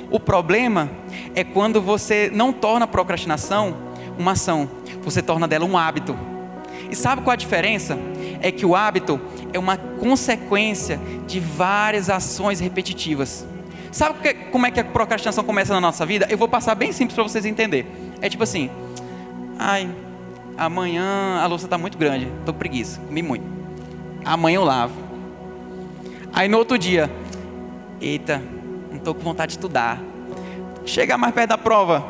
O 0.09 0.19
problema 0.19 0.89
é 1.35 1.43
quando 1.43 1.81
você 1.81 2.29
não 2.33 2.53
torna 2.53 2.85
a 2.85 2.87
procrastinação 2.87 3.87
uma 4.17 4.31
ação, 4.31 4.69
você 5.01 5.21
torna 5.21 5.47
dela 5.47 5.65
um 5.65 5.77
hábito. 5.77 6.17
E 6.89 6.95
sabe 6.95 7.21
qual 7.21 7.33
a 7.33 7.37
diferença? 7.37 7.97
É 8.41 8.51
que 8.51 8.65
o 8.65 8.75
hábito 8.75 9.19
é 9.53 9.59
uma 9.59 9.77
consequência 9.77 10.99
de 11.27 11.39
várias 11.39 12.09
ações 12.09 12.59
repetitivas. 12.59 13.45
Sabe 13.91 14.19
que, 14.19 14.33
como 14.33 14.65
é 14.65 14.71
que 14.71 14.79
a 14.79 14.83
procrastinação 14.83 15.43
começa 15.43 15.73
na 15.73 15.81
nossa 15.81 16.05
vida? 16.05 16.27
Eu 16.29 16.37
vou 16.37 16.47
passar 16.47 16.75
bem 16.75 16.91
simples 16.91 17.15
para 17.15 17.23
vocês 17.23 17.45
entenderem. 17.45 17.89
É 18.21 18.29
tipo 18.29 18.43
assim: 18.43 18.69
ai, 19.57 19.89
amanhã 20.57 21.39
a 21.41 21.47
louça 21.47 21.65
está 21.65 21.77
muito 21.77 21.97
grande, 21.97 22.27
estou 22.39 22.53
com 22.53 22.59
preguiça, 22.59 22.99
comi 23.01 23.21
muito. 23.21 23.45
Amanhã 24.23 24.57
eu 24.57 24.63
lavo. 24.63 24.93
Aí 26.33 26.47
no 26.47 26.57
outro 26.57 26.77
dia, 26.77 27.09
eita, 27.99 28.41
estou 29.07 29.15
com 29.15 29.21
vontade 29.21 29.51
de 29.51 29.57
estudar. 29.57 30.01
Chega 30.85 31.17
mais 31.17 31.33
perto 31.33 31.49
da 31.49 31.57
prova, 31.57 32.03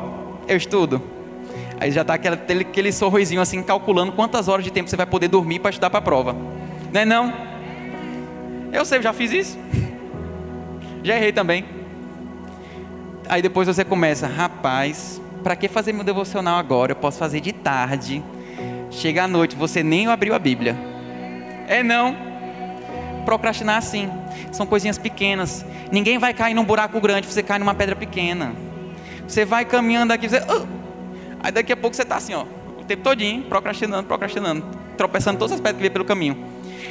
eu 0.48 0.56
estudo. 0.56 1.00
Aí 1.78 1.92
já 1.92 2.02
está 2.02 2.14
aquele, 2.14 2.62
aquele 2.62 2.92
sorrisinho 2.92 3.40
assim, 3.40 3.62
calculando 3.62 4.12
quantas 4.12 4.48
horas 4.48 4.64
de 4.64 4.72
tempo 4.72 4.90
você 4.90 4.96
vai 4.96 5.06
poder 5.06 5.28
dormir 5.28 5.60
para 5.60 5.70
estudar 5.70 5.90
para 5.90 6.00
a 6.00 6.02
prova. 6.02 6.34
Não 6.92 7.00
é 7.00 7.04
não? 7.04 7.32
Eu 8.72 8.84
sei, 8.84 9.00
já 9.00 9.12
fiz 9.12 9.32
isso. 9.32 9.58
Já 11.00 11.14
errei 11.14 11.32
também. 11.32 11.64
Aí 13.28 13.40
depois 13.40 13.68
você 13.68 13.84
começa, 13.84 14.26
rapaz, 14.26 15.22
para 15.44 15.54
que 15.54 15.68
fazer 15.68 15.92
meu 15.92 16.02
devocional 16.02 16.58
agora? 16.58 16.90
Eu 16.90 16.96
posso 16.96 17.18
fazer 17.18 17.40
de 17.40 17.52
tarde. 17.52 18.22
Chega 18.90 19.22
à 19.22 19.28
noite, 19.28 19.54
você 19.54 19.82
nem 19.82 20.08
abriu 20.08 20.34
a 20.34 20.38
Bíblia. 20.40 20.76
É 21.68 21.84
não. 21.84 22.27
Procrastinar 23.28 23.76
assim. 23.76 24.10
São 24.50 24.64
coisinhas 24.64 24.96
pequenas. 24.96 25.62
Ninguém 25.92 26.16
vai 26.16 26.32
cair 26.32 26.54
num 26.54 26.64
buraco 26.64 26.98
grande, 26.98 27.26
você 27.26 27.42
cai 27.42 27.58
numa 27.58 27.74
pedra 27.74 27.94
pequena. 27.94 28.54
Você 29.26 29.44
vai 29.44 29.66
caminhando 29.66 30.14
aqui, 30.14 30.26
você. 30.26 30.38
Uh! 30.38 30.66
Aí 31.38 31.52
daqui 31.52 31.70
a 31.70 31.76
pouco 31.76 31.94
você 31.94 32.04
está 32.04 32.16
assim, 32.16 32.32
ó, 32.32 32.46
o 32.80 32.84
tempo 32.84 33.02
todinho, 33.02 33.42
procrastinando, 33.42 34.04
procrastinando, 34.04 34.64
tropeçando 34.96 35.38
todas 35.38 35.52
as 35.52 35.60
pedras 35.60 35.76
que 35.76 35.82
vê 35.82 35.90
pelo 35.90 36.06
caminho. 36.06 36.42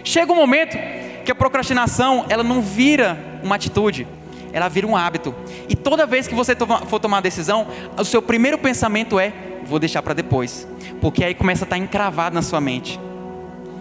Chega 0.04 0.32
um 0.32 0.36
momento 0.36 0.78
que 1.26 1.32
a 1.32 1.34
procrastinação, 1.34 2.28
ela 2.30 2.44
não 2.44 2.62
vira 2.62 3.18
uma 3.42 3.56
atitude, 3.56 4.08
ela 4.54 4.68
vira 4.68 4.86
um 4.86 4.96
hábito. 4.96 5.34
E 5.68 5.76
toda 5.76 6.06
vez 6.06 6.28
que 6.28 6.36
você 6.36 6.56
for 6.88 7.00
tomar 7.00 7.18
uma 7.18 7.22
decisão, 7.24 7.66
o 7.98 8.06
seu 8.06 8.22
primeiro 8.22 8.60
pensamento 8.60 9.20
é: 9.20 9.34
vou 9.66 9.80
deixar 9.80 10.04
para 10.04 10.14
depois. 10.14 10.68
Porque 11.02 11.24
aí 11.24 11.34
começa 11.34 11.64
a 11.64 11.66
estar 11.66 11.78
tá 11.78 11.82
encravado 11.82 12.36
na 12.36 12.44
sua 12.44 12.62
mente. 12.62 13.00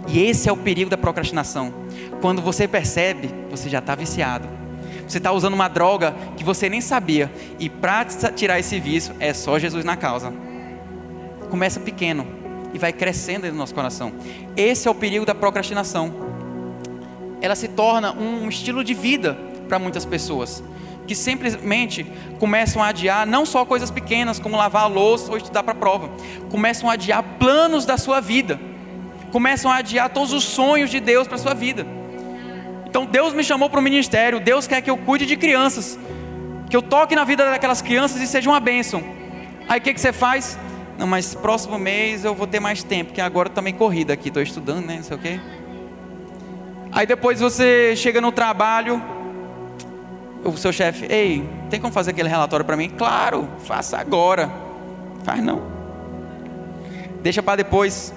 E 0.09 0.23
esse 0.23 0.49
é 0.49 0.53
o 0.53 0.57
perigo 0.57 0.89
da 0.89 0.97
procrastinação. 0.97 1.86
Quando 2.27 2.43
você 2.43 2.67
percebe, 2.67 3.31
você 3.49 3.71
já 3.71 3.79
está 3.79 3.95
viciado. 3.95 4.49
Você 5.07 5.19
está 5.19 5.31
usando 5.31 5.55
uma 5.55 5.69
droga 5.69 6.13
que 6.37 6.43
você 6.43 6.69
nem 6.69 6.81
sabia. 6.81 7.31
E 7.57 7.71
para 7.71 8.05
tirar 8.05 8.59
esse 8.59 8.81
vício, 8.81 9.15
é 9.21 9.33
só 9.33 9.61
Jesus 9.61 9.85
na 9.85 9.97
causa. 9.97 10.35
Começa 11.49 11.79
pequeno 11.79 12.27
e 12.75 12.81
vai 12.81 12.93
crescendo 12.93 13.49
do 13.49 13.55
nosso 13.55 13.73
coração. 13.73 14.13
Esse 14.57 14.89
é 14.89 14.91
o 14.91 14.95
perigo 14.97 15.25
da 15.25 15.37
procrastinação. 15.37 16.13
Ela 17.41 17.55
se 17.55 17.69
torna 17.69 18.13
um 18.13 18.49
estilo 18.49 18.83
de 18.83 18.93
vida 18.93 19.39
para 19.69 19.79
muitas 19.79 20.05
pessoas 20.05 20.65
que 21.07 21.15
simplesmente 21.15 22.05
começam 22.41 22.83
a 22.83 22.89
adiar 22.89 23.25
não 23.25 23.47
só 23.47 23.65
coisas 23.65 23.89
pequenas 23.89 24.41
como 24.41 24.57
lavar 24.57 24.83
a 24.83 24.89
louça 24.89 25.31
ou 25.31 25.37
estudar 25.37 25.63
para 25.63 25.75
a 25.75 25.77
prova, 25.77 26.11
começam 26.51 26.91
a 26.91 26.95
adiar 26.95 27.23
planos 27.39 27.87
da 27.87 27.97
sua 27.97 28.19
vida, 28.19 28.59
começam 29.31 29.71
a 29.71 29.77
adiar 29.77 30.11
todos 30.11 30.33
os 30.33 30.43
sonhos 30.43 30.91
de 30.91 30.99
Deus 30.99 31.29
para 31.29 31.37
a 31.37 31.39
sua 31.39 31.55
vida. 31.55 31.95
Então 32.87 33.05
Deus 33.05 33.35
me 33.35 33.45
chamou 33.45 33.69
para 33.69 33.81
o 33.81 33.83
ministério, 33.83 34.41
Deus 34.41 34.67
quer 34.67 34.81
que 34.81 34.91
eu 34.91 34.97
cuide 34.97 35.27
de 35.27 35.37
crianças, 35.37 35.99
que 36.71 36.77
eu 36.77 36.83
toque 36.83 37.15
na 37.15 37.25
vida 37.25 37.45
daquelas 37.45 37.83
crianças 37.83 38.21
e 38.21 38.27
seja 38.27 38.49
uma 38.49 38.61
bênção. 38.61 39.03
Aí 39.69 39.79
o 39.81 39.83
que, 39.83 39.93
que 39.93 40.01
você 40.01 40.13
faz? 40.13 40.59
Não, 40.99 41.07
mas 41.07 41.35
próximo 41.35 41.79
mês 41.79 42.25
eu 42.25 42.35
vou 42.35 42.47
ter 42.47 42.61
mais 42.61 42.83
tempo, 42.83 43.11
porque 43.11 43.21
agora 43.21 43.51
também 43.51 43.75
corrida 43.75 44.13
aqui, 44.13 44.29
estou 44.29 44.43
estudando, 44.43 44.87
né? 44.87 44.97
Não 44.97 45.03
sei 45.03 45.17
o 45.17 45.21
quê. 45.21 45.41
Aí 46.93 47.07
depois 47.07 47.41
você 47.41 47.95
chega 47.97 48.21
no 48.21 48.33
trabalho, 48.33 49.03
o 50.43 50.57
seu 50.57 50.73
chefe, 50.73 51.07
ei, 51.11 51.47
tem 51.69 51.81
como 51.81 51.93
fazer 51.93 52.13
aquele 52.13 52.29
relatório 52.29 52.65
para 52.65 52.77
mim? 52.77 52.89
Claro, 52.89 53.49
faça 53.65 53.99
agora. 53.99 54.51
Faz 55.25 55.43
não. 55.43 55.63
Deixa 57.23 57.43
para 57.43 57.57
depois. 57.57 58.15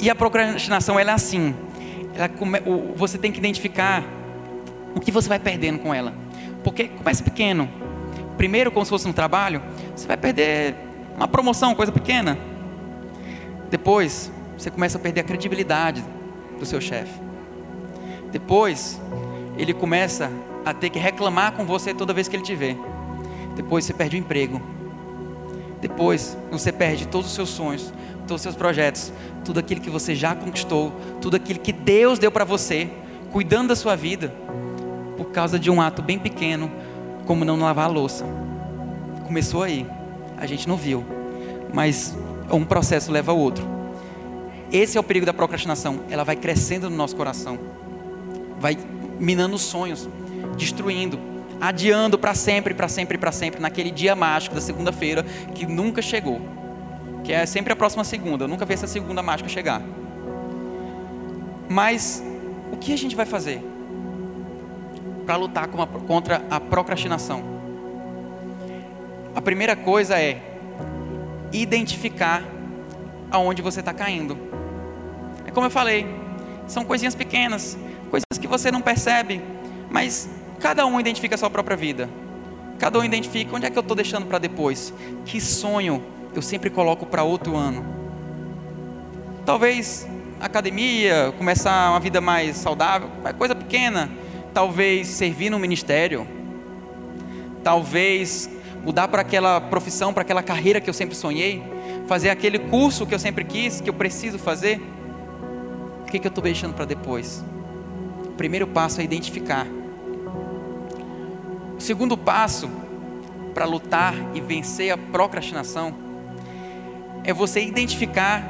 E 0.00 0.08
a 0.08 0.14
procrastinação 0.14 0.98
ela 0.98 1.10
é 1.10 1.14
assim 1.14 1.54
ela 2.14 2.28
come, 2.28 2.60
o, 2.66 2.94
você 2.96 3.18
tem 3.18 3.32
que 3.32 3.38
identificar 3.38 4.04
o 4.94 5.00
que 5.00 5.10
você 5.10 5.28
vai 5.28 5.38
perdendo 5.38 5.78
com 5.78 5.92
ela. 5.94 6.12
Porque 6.62 6.88
começa 6.88 7.22
pequeno. 7.22 7.68
Primeiro, 8.36 8.70
como 8.70 8.84
se 8.84 8.90
fosse 8.90 9.08
um 9.08 9.12
trabalho, 9.12 9.62
você 9.94 10.06
vai 10.06 10.16
perder 10.16 10.74
uma 11.16 11.28
promoção, 11.28 11.74
coisa 11.74 11.92
pequena. 11.92 12.38
Depois, 13.70 14.30
você 14.56 14.70
começa 14.70 14.98
a 14.98 15.00
perder 15.00 15.20
a 15.20 15.24
credibilidade 15.24 16.04
do 16.58 16.66
seu 16.66 16.80
chefe. 16.80 17.20
Depois, 18.30 19.00
ele 19.56 19.74
começa 19.74 20.30
a 20.64 20.72
ter 20.72 20.90
que 20.90 20.98
reclamar 20.98 21.52
com 21.52 21.64
você 21.64 21.92
toda 21.92 22.12
vez 22.12 22.28
que 22.28 22.36
ele 22.36 22.42
te 22.42 22.54
vê. 22.54 22.76
Depois, 23.56 23.84
você 23.84 23.92
perde 23.92 24.16
o 24.16 24.18
emprego. 24.18 24.60
Depois, 25.80 26.36
você 26.50 26.70
perde 26.70 27.08
todos 27.08 27.26
os 27.28 27.34
seus 27.34 27.48
sonhos, 27.50 27.92
todos 28.20 28.36
os 28.36 28.42
seus 28.42 28.54
projetos, 28.54 29.12
tudo 29.44 29.60
aquilo 29.60 29.80
que 29.80 29.90
você 29.90 30.14
já 30.14 30.34
conquistou, 30.34 30.92
tudo 31.20 31.36
aquilo 31.36 31.58
que 31.58 31.72
Deus 31.72 32.18
deu 32.18 32.30
para 32.30 32.44
você, 32.44 32.88
cuidando 33.30 33.68
da 33.68 33.76
sua 33.76 33.96
vida, 33.96 34.32
por 35.16 35.26
causa 35.26 35.58
de 35.58 35.70
um 35.70 35.80
ato 35.80 36.02
bem 36.02 36.18
pequeno, 36.18 36.70
como 37.26 37.44
não 37.44 37.58
lavar 37.58 37.86
a 37.86 37.88
louça. 37.88 38.24
Começou 39.24 39.62
aí. 39.62 39.86
A 40.36 40.46
gente 40.46 40.68
não 40.68 40.76
viu. 40.76 41.04
Mas 41.72 42.16
um 42.50 42.64
processo 42.64 43.10
leva 43.10 43.32
ao 43.32 43.38
outro. 43.38 43.64
Esse 44.70 44.96
é 44.96 45.00
o 45.00 45.04
perigo 45.04 45.24
da 45.24 45.32
procrastinação. 45.32 46.00
Ela 46.10 46.24
vai 46.24 46.36
crescendo 46.36 46.90
no 46.90 46.96
nosso 46.96 47.14
coração. 47.14 47.58
Vai 48.58 48.76
minando 49.18 49.56
os 49.56 49.62
sonhos, 49.62 50.08
destruindo, 50.56 51.18
adiando 51.60 52.18
para 52.18 52.34
sempre, 52.34 52.74
para 52.74 52.88
sempre, 52.88 53.16
para 53.16 53.32
sempre, 53.32 53.60
naquele 53.60 53.90
dia 53.90 54.16
mágico 54.16 54.54
da 54.54 54.60
segunda-feira 54.60 55.22
que 55.54 55.64
nunca 55.66 56.02
chegou. 56.02 56.40
Que 57.24 57.32
é 57.32 57.46
sempre 57.46 57.72
a 57.72 57.76
próxima 57.76 58.04
segunda. 58.04 58.44
Eu 58.44 58.48
nunca 58.48 58.64
vi 58.64 58.74
essa 58.74 58.86
segunda 58.86 59.22
mágica 59.22 59.48
chegar. 59.48 59.82
Mas 61.68 62.22
o 62.72 62.76
que 62.76 62.92
a 62.92 62.98
gente 62.98 63.14
vai 63.14 63.26
fazer 63.26 63.62
para 65.24 65.36
lutar 65.36 65.68
contra 65.68 66.42
a 66.50 66.60
procrastinação? 66.60 67.42
A 69.34 69.40
primeira 69.40 69.74
coisa 69.74 70.18
é 70.18 70.42
identificar 71.52 72.42
aonde 73.30 73.62
você 73.62 73.80
está 73.80 73.94
caindo. 73.94 74.36
É 75.46 75.50
como 75.50 75.66
eu 75.66 75.70
falei, 75.70 76.06
são 76.66 76.84
coisinhas 76.84 77.14
pequenas, 77.14 77.78
coisas 78.10 78.38
que 78.38 78.46
você 78.46 78.70
não 78.70 78.80
percebe, 78.80 79.40
mas 79.90 80.28
cada 80.60 80.84
um 80.86 81.00
identifica 81.00 81.34
a 81.34 81.38
sua 81.38 81.50
própria 81.50 81.76
vida. 81.76 82.08
Cada 82.78 82.98
um 82.98 83.04
identifica 83.04 83.54
onde 83.54 83.66
é 83.66 83.70
que 83.70 83.78
eu 83.78 83.82
estou 83.82 83.96
deixando 83.96 84.26
para 84.26 84.38
depois. 84.38 84.92
Que 85.24 85.40
sonho 85.40 86.02
eu 86.34 86.42
sempre 86.42 86.70
coloco 86.70 87.06
para 87.06 87.22
outro 87.22 87.56
ano. 87.56 87.84
Talvez 89.44 90.06
academia, 90.40 91.32
começar 91.38 91.90
uma 91.90 92.00
vida 92.00 92.20
mais 92.20 92.56
saudável, 92.56 93.08
coisa 93.38 93.54
pequena. 93.54 94.10
Talvez 94.52 95.08
servir 95.08 95.50
no 95.50 95.58
ministério. 95.58 96.26
Talvez 97.62 98.50
mudar 98.84 99.08
para 99.08 99.22
aquela 99.22 99.60
profissão, 99.60 100.12
para 100.12 100.22
aquela 100.22 100.42
carreira 100.42 100.80
que 100.80 100.90
eu 100.90 100.94
sempre 100.94 101.14
sonhei. 101.14 101.62
Fazer 102.06 102.30
aquele 102.30 102.58
curso 102.58 103.06
que 103.06 103.14
eu 103.14 103.18
sempre 103.18 103.44
quis, 103.44 103.80
que 103.80 103.88
eu 103.88 103.94
preciso 103.94 104.38
fazer. 104.38 104.80
O 106.02 106.10
que, 106.10 106.18
que 106.18 106.26
eu 106.26 106.30
estou 106.30 106.42
deixando 106.42 106.74
para 106.74 106.84
depois? 106.84 107.42
O 108.26 108.32
primeiro 108.32 108.66
passo 108.66 109.00
é 109.00 109.04
identificar. 109.04 109.66
O 111.76 111.80
segundo 111.80 112.16
passo 112.16 112.68
para 113.54 113.64
lutar 113.64 114.14
e 114.34 114.40
vencer 114.40 114.90
a 114.90 114.96
procrastinação 114.96 116.01
é 117.24 117.32
você 117.32 117.62
identificar 117.62 118.42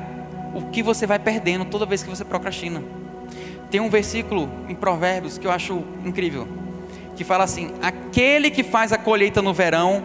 o 0.55 0.63
que 0.71 0.83
você 0.83 1.07
vai 1.07 1.19
perdendo 1.19 1.65
toda 1.65 1.87
vez 1.87 2.03
que 2.03 2.11
você 2.11 2.25
procrastina. 2.25 2.83
Tem 3.71 3.81
um 3.81 3.89
versículo 3.89 4.51
em 4.69 4.75
Provérbios 4.75 5.39
que 5.39 5.47
eu 5.47 5.51
acho 5.51 5.83
incrível, 6.05 6.47
que 7.17 7.25
fala 7.25 7.45
assim: 7.45 7.73
Aquele 7.81 8.51
que 8.51 8.63
faz 8.63 8.93
a 8.93 8.99
colheita 8.99 9.41
no 9.41 9.55
verão 9.55 10.03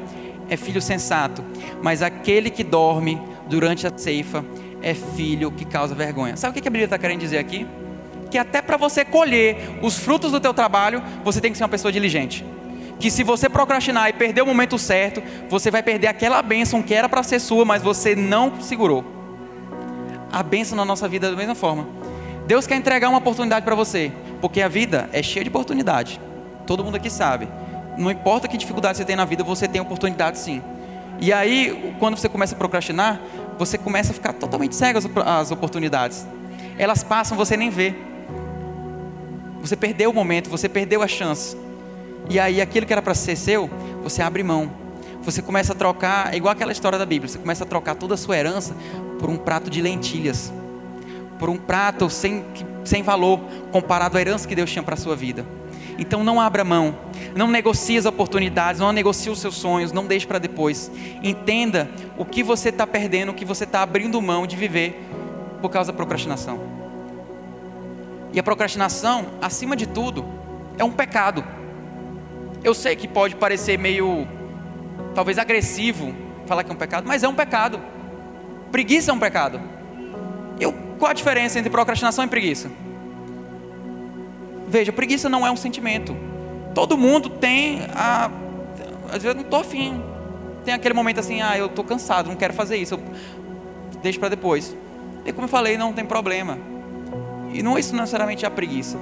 é 0.49 0.56
filho 0.56 0.82
sensato, 0.82 1.43
mas 1.82 2.01
aquele 2.01 2.49
que 2.49 2.63
dorme 2.63 3.21
durante 3.49 3.86
a 3.86 3.91
ceifa 3.95 4.43
é 4.82 4.93
filho 4.93 5.51
que 5.51 5.65
causa 5.65 5.93
vergonha. 5.93 6.38
Sabe 6.38 6.58
o 6.58 6.62
que 6.62 6.67
a 6.67 6.71
Bíblia 6.71 6.86
está 6.86 6.97
querendo 6.97 7.19
dizer 7.19 7.39
aqui? 7.39 7.67
Que 8.32 8.38
até 8.38 8.62
para 8.62 8.77
você 8.77 9.03
colher 9.03 9.80
os 9.82 9.97
frutos 9.97 10.32
do 10.32 10.39
teu 10.39 10.53
trabalho, 10.53 11.01
você 11.23 11.41
tem 11.41 11.51
que 11.51 11.58
ser 11.58 11.63
uma 11.63 11.69
pessoa 11.69 11.91
diligente. 11.91 12.45
Que 12.99 13.12
se 13.12 13.23
você 13.23 13.47
procrastinar 13.47 14.10
e 14.10 14.13
perder 14.13 14.41
o 14.41 14.45
momento 14.45 14.77
certo, 14.77 15.21
você 15.49 15.69
vai 15.69 15.83
perder 15.83 16.07
aquela 16.07 16.41
bênção 16.41 16.81
que 16.81 16.93
era 16.93 17.07
para 17.07 17.21
ser 17.23 17.39
sua, 17.39 17.63
mas 17.63 17.81
você 17.81 18.15
não 18.15 18.60
segurou 18.62 19.17
a 20.31 20.43
bênção 20.43 20.75
na 20.75 20.83
nossa 20.83 21.07
vida 21.07 21.29
da 21.29 21.38
mesma 21.38 21.55
forma. 21.55 21.88
Deus 22.45 22.65
quer 22.65 22.75
entregar 22.75 23.10
uma 23.10 23.17
oportunidade 23.17 23.65
para 23.65 23.75
você, 23.75 24.12
porque 24.41 24.62
a 24.62 24.67
vida 24.67 25.10
é 25.12 25.21
cheia 25.21 25.43
de 25.43 25.49
oportunidade. 25.49 26.19
Todo 26.65 26.83
mundo 26.83 26.95
aqui 26.95 27.10
sabe. 27.10 27.47
Não 27.97 28.12
importa 28.12 28.47
que 28.47 28.57
dificuldade 28.57 28.97
você 28.97 29.05
tem 29.05 29.15
na 29.15 29.25
vida, 29.25 29.43
você 29.43 29.67
tem 29.67 29.81
oportunidade 29.81 30.38
sim. 30.38 30.62
E 31.19 31.33
aí, 31.33 31.95
quando 31.99 32.15
você 32.15 32.29
começa 32.29 32.53
a 32.53 32.57
procrastinar, 32.57 33.19
você 33.57 33.77
começa 33.77 34.12
a 34.12 34.13
ficar 34.13 34.33
totalmente 34.33 34.75
cego 34.75 34.99
às 35.25 35.51
oportunidades. 35.51 36.27
Elas 36.77 37.03
passam, 37.03 37.36
você 37.36 37.57
nem 37.57 37.69
vê. 37.69 37.95
Você 39.62 39.75
perdeu 39.75 40.12
o 40.12 40.13
momento, 40.13 40.49
você 40.49 40.69
perdeu 40.69 41.01
a 41.01 41.07
chance. 41.07 41.57
E 42.29 42.39
aí, 42.39 42.61
aquilo 42.61 42.85
que 42.85 42.93
era 42.93 43.01
para 43.01 43.13
ser 43.13 43.35
seu, 43.35 43.69
você 44.03 44.21
abre 44.21 44.43
mão. 44.43 44.71
Você 45.23 45.41
começa 45.41 45.73
a 45.73 45.75
trocar, 45.75 46.33
é 46.33 46.37
igual 46.37 46.51
aquela 46.51 46.71
história 46.71 46.97
da 46.97 47.05
Bíblia, 47.05 47.27
você 47.27 47.37
começa 47.37 47.63
a 47.63 47.67
trocar 47.67 47.95
toda 47.95 48.13
a 48.13 48.17
sua 48.17 48.37
herança 48.37 48.75
por 49.19 49.29
um 49.29 49.37
prato 49.37 49.69
de 49.69 49.81
lentilhas, 49.81 50.53
por 51.37 51.49
um 51.49 51.57
prato 51.57 52.09
sem, 52.09 52.45
sem 52.85 53.03
valor 53.03 53.41
comparado 53.71 54.17
à 54.17 54.21
herança 54.21 54.47
que 54.47 54.55
Deus 54.55 54.71
tinha 54.71 54.83
para 54.83 54.93
a 54.93 54.97
sua 54.97 55.15
vida. 55.15 55.45
Então 55.97 56.23
não 56.23 56.39
abra 56.39 56.63
mão, 56.63 56.95
não 57.35 57.47
negocie 57.47 57.97
as 57.97 58.05
oportunidades, 58.05 58.79
não 58.79 58.91
negocie 58.91 59.31
os 59.31 59.39
seus 59.39 59.55
sonhos, 59.55 59.91
não 59.91 60.05
deixe 60.05 60.27
para 60.27 60.39
depois. 60.39 60.91
Entenda 61.23 61.89
o 62.17 62.23
que 62.23 62.43
você 62.43 62.69
está 62.69 62.85
perdendo, 62.85 63.29
o 63.29 63.33
que 63.33 63.43
você 63.43 63.63
está 63.63 63.81
abrindo 63.81 64.21
mão 64.21 64.45
de 64.45 64.55
viver 64.55 65.03
por 65.61 65.69
causa 65.69 65.91
da 65.91 65.97
procrastinação. 65.97 66.59
E 68.31 68.39
a 68.39 68.43
procrastinação, 68.43 69.25
acima 69.41 69.75
de 69.75 69.87
tudo, 69.87 70.23
é 70.77 70.83
um 70.83 70.91
pecado. 70.91 71.43
Eu 72.67 72.73
sei 72.73 72.97
que 72.97 73.08
pode 73.08 73.34
parecer 73.38 73.80
meio, 73.80 74.27
talvez 75.15 75.38
agressivo, 75.38 76.13
falar 76.45 76.65
que 76.65 76.69
é 76.69 76.73
um 76.73 76.77
pecado, 76.77 77.08
mas 77.08 77.23
é 77.23 77.27
um 77.30 77.34
pecado. 77.34 77.80
Preguiça 78.73 79.10
é 79.10 79.13
um 79.13 79.19
pecado. 79.19 79.62
Eu, 80.60 80.73
qual 80.99 81.12
a 81.12 81.13
diferença 81.13 81.58
entre 81.58 81.69
procrastinação 81.69 82.25
e 82.25 82.27
preguiça? 82.27 82.69
Veja, 84.67 84.91
preguiça 84.91 85.30
não 85.30 85.47
é 85.47 85.49
um 85.49 85.56
sentimento. 85.56 86.13
Todo 86.75 86.97
mundo 86.97 87.30
tem 87.30 87.84
a. 87.95 88.30
Às 89.06 89.23
vezes 89.23 89.27
eu 89.27 89.36
não 89.36 89.43
estou 89.43 89.62
afim. 89.62 90.03
Tem 90.65 90.73
aquele 90.73 90.93
momento 90.93 91.21
assim, 91.21 91.41
ah, 91.41 91.58
eu 91.58 91.67
estou 91.67 91.86
cansado, 91.86 92.27
não 92.27 92.36
quero 92.36 92.53
fazer 92.53 92.75
isso. 92.75 92.95
Eu 92.95 93.01
deixo 94.03 94.19
para 94.19 94.27
depois. 94.27 94.75
E 95.25 95.32
como 95.32 95.45
eu 95.45 95.49
falei, 95.49 95.77
não 95.77 95.93
tem 95.93 96.03
problema. 96.03 96.60
E 97.53 97.63
não 97.63 97.80
isso 97.80 97.95
necessariamente 97.95 98.43
é 98.43 98.47
a 98.49 98.51
preguiça. 98.51 98.97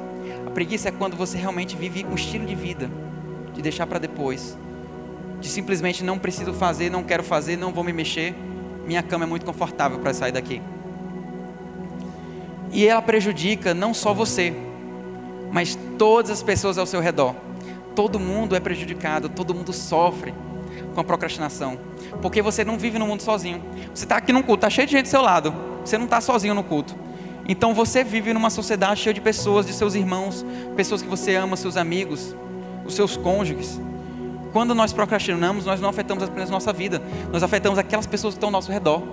A 0.45 0.51
preguiça 0.51 0.89
é 0.89 0.91
quando 0.91 1.17
você 1.17 1.35
realmente 1.35 1.75
vive 1.75 2.05
um 2.05 2.13
estilo 2.13 2.45
de 2.45 2.53
vida, 2.53 2.91
de 3.55 3.61
deixar 3.61 3.87
para 3.87 3.97
depois, 3.97 4.57
de 5.41 5.47
simplesmente 5.49 6.03
não 6.03 6.19
preciso 6.19 6.53
fazer, 6.53 6.91
não 6.91 7.03
quero 7.03 7.23
fazer, 7.23 7.57
não 7.57 7.73
vou 7.73 7.83
me 7.83 7.93
mexer 7.93 8.35
minha 8.85 9.01
cama 9.01 9.25
é 9.25 9.27
muito 9.27 9.45
confortável 9.45 9.99
para 9.99 10.13
sair 10.13 10.31
daqui. 10.31 10.61
E 12.71 12.87
ela 12.87 13.01
prejudica 13.01 13.73
não 13.73 13.93
só 13.93 14.13
você, 14.13 14.53
mas 15.51 15.77
todas 15.97 16.31
as 16.31 16.43
pessoas 16.43 16.77
ao 16.77 16.85
seu 16.85 16.99
redor. 16.99 17.35
Todo 17.95 18.19
mundo 18.19 18.55
é 18.55 18.59
prejudicado, 18.59 19.29
todo 19.29 19.55
mundo 19.55 19.73
sofre 19.73 20.33
com 20.93 20.99
a 20.99 21.03
procrastinação. 21.03 21.79
Porque 22.21 22.41
você 22.41 22.63
não 22.63 22.77
vive 22.77 22.99
no 22.99 23.07
mundo 23.07 23.21
sozinho. 23.21 23.63
Você 23.93 24.05
está 24.05 24.17
aqui 24.17 24.33
no 24.33 24.43
culto, 24.43 24.65
está 24.65 24.69
cheio 24.69 24.87
de 24.87 24.93
gente 24.93 25.05
do 25.05 25.09
seu 25.09 25.21
lado. 25.21 25.53
Você 25.83 25.97
não 25.97 26.05
está 26.05 26.19
sozinho 26.19 26.53
no 26.53 26.63
culto. 26.63 26.95
Então 27.47 27.73
você 27.73 28.03
vive 28.03 28.33
numa 28.33 28.49
sociedade 28.49 28.99
cheia 28.99 29.13
de 29.13 29.21
pessoas, 29.21 29.65
de 29.65 29.73
seus 29.73 29.95
irmãos, 29.95 30.45
pessoas 30.75 31.01
que 31.01 31.07
você 31.07 31.35
ama, 31.35 31.55
seus 31.55 31.77
amigos, 31.77 32.35
os 32.85 32.95
seus 32.95 33.17
cônjuges 33.17 33.79
quando 34.55 34.73
nós 34.73 34.93
procrastinamos, 34.93 35.65
nós 35.65 35.81
não 35.81 35.89
afetamos 35.89 36.23
apenas 36.23 36.49
nossa 36.49 36.71
vida, 36.71 37.01
nós 37.29 37.43
afetamos 37.43 37.77
aquelas 37.77 38.07
pessoas 38.07 38.35
que 38.35 38.37
estão 38.37 38.47
ao 38.47 38.53
nosso 38.53 38.71
redor. 38.71 39.03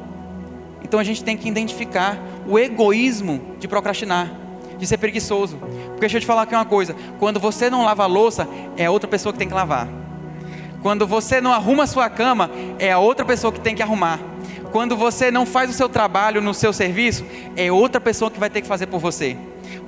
Então 0.85 1.01
a 1.01 1.03
gente 1.03 1.25
tem 1.25 1.37
que 1.37 1.49
identificar 1.49 2.17
o 2.47 2.57
egoísmo 2.57 3.57
de 3.59 3.67
procrastinar, 3.67 4.31
de 4.79 4.87
ser 4.87 4.99
preguiçoso. 4.99 5.57
Porque 5.57 5.99
deixa 6.03 6.19
eu 6.19 6.21
te 6.21 6.29
falar 6.29 6.43
aqui 6.43 6.55
uma 6.55 6.65
coisa: 6.65 6.95
quando 7.19 7.41
você 7.41 7.69
não 7.69 7.85
lava 7.85 8.05
a 8.05 8.07
louça, 8.07 8.47
é 8.77 8.89
outra 8.89 9.09
pessoa 9.09 9.33
que 9.33 9.39
tem 9.41 9.49
que 9.49 9.55
lavar. 9.55 9.89
Quando 10.81 11.09
você 11.09 11.41
não 11.41 11.53
arruma 11.53 11.83
a 11.83 11.89
sua 11.89 12.09
cama, 12.09 12.49
é 12.79 12.93
a 12.93 13.01
outra 13.01 13.25
pessoa 13.25 13.53
que 13.53 13.59
tem 13.59 13.75
que 13.75 13.83
arrumar. 13.83 14.21
Quando 14.71 14.97
você 14.97 15.33
não 15.33 15.45
faz 15.45 15.69
o 15.69 15.73
seu 15.73 15.89
trabalho 15.89 16.41
no 16.41 16.55
seu 16.55 16.73
serviço, 16.73 17.27
é 17.57 17.73
outra 17.73 18.01
pessoa 18.01 18.31
que 18.31 18.39
vai 18.39 18.49
ter 18.49 18.63
que 18.63 18.69
fazer 18.69 18.87
por 18.87 19.01
você. 19.01 19.37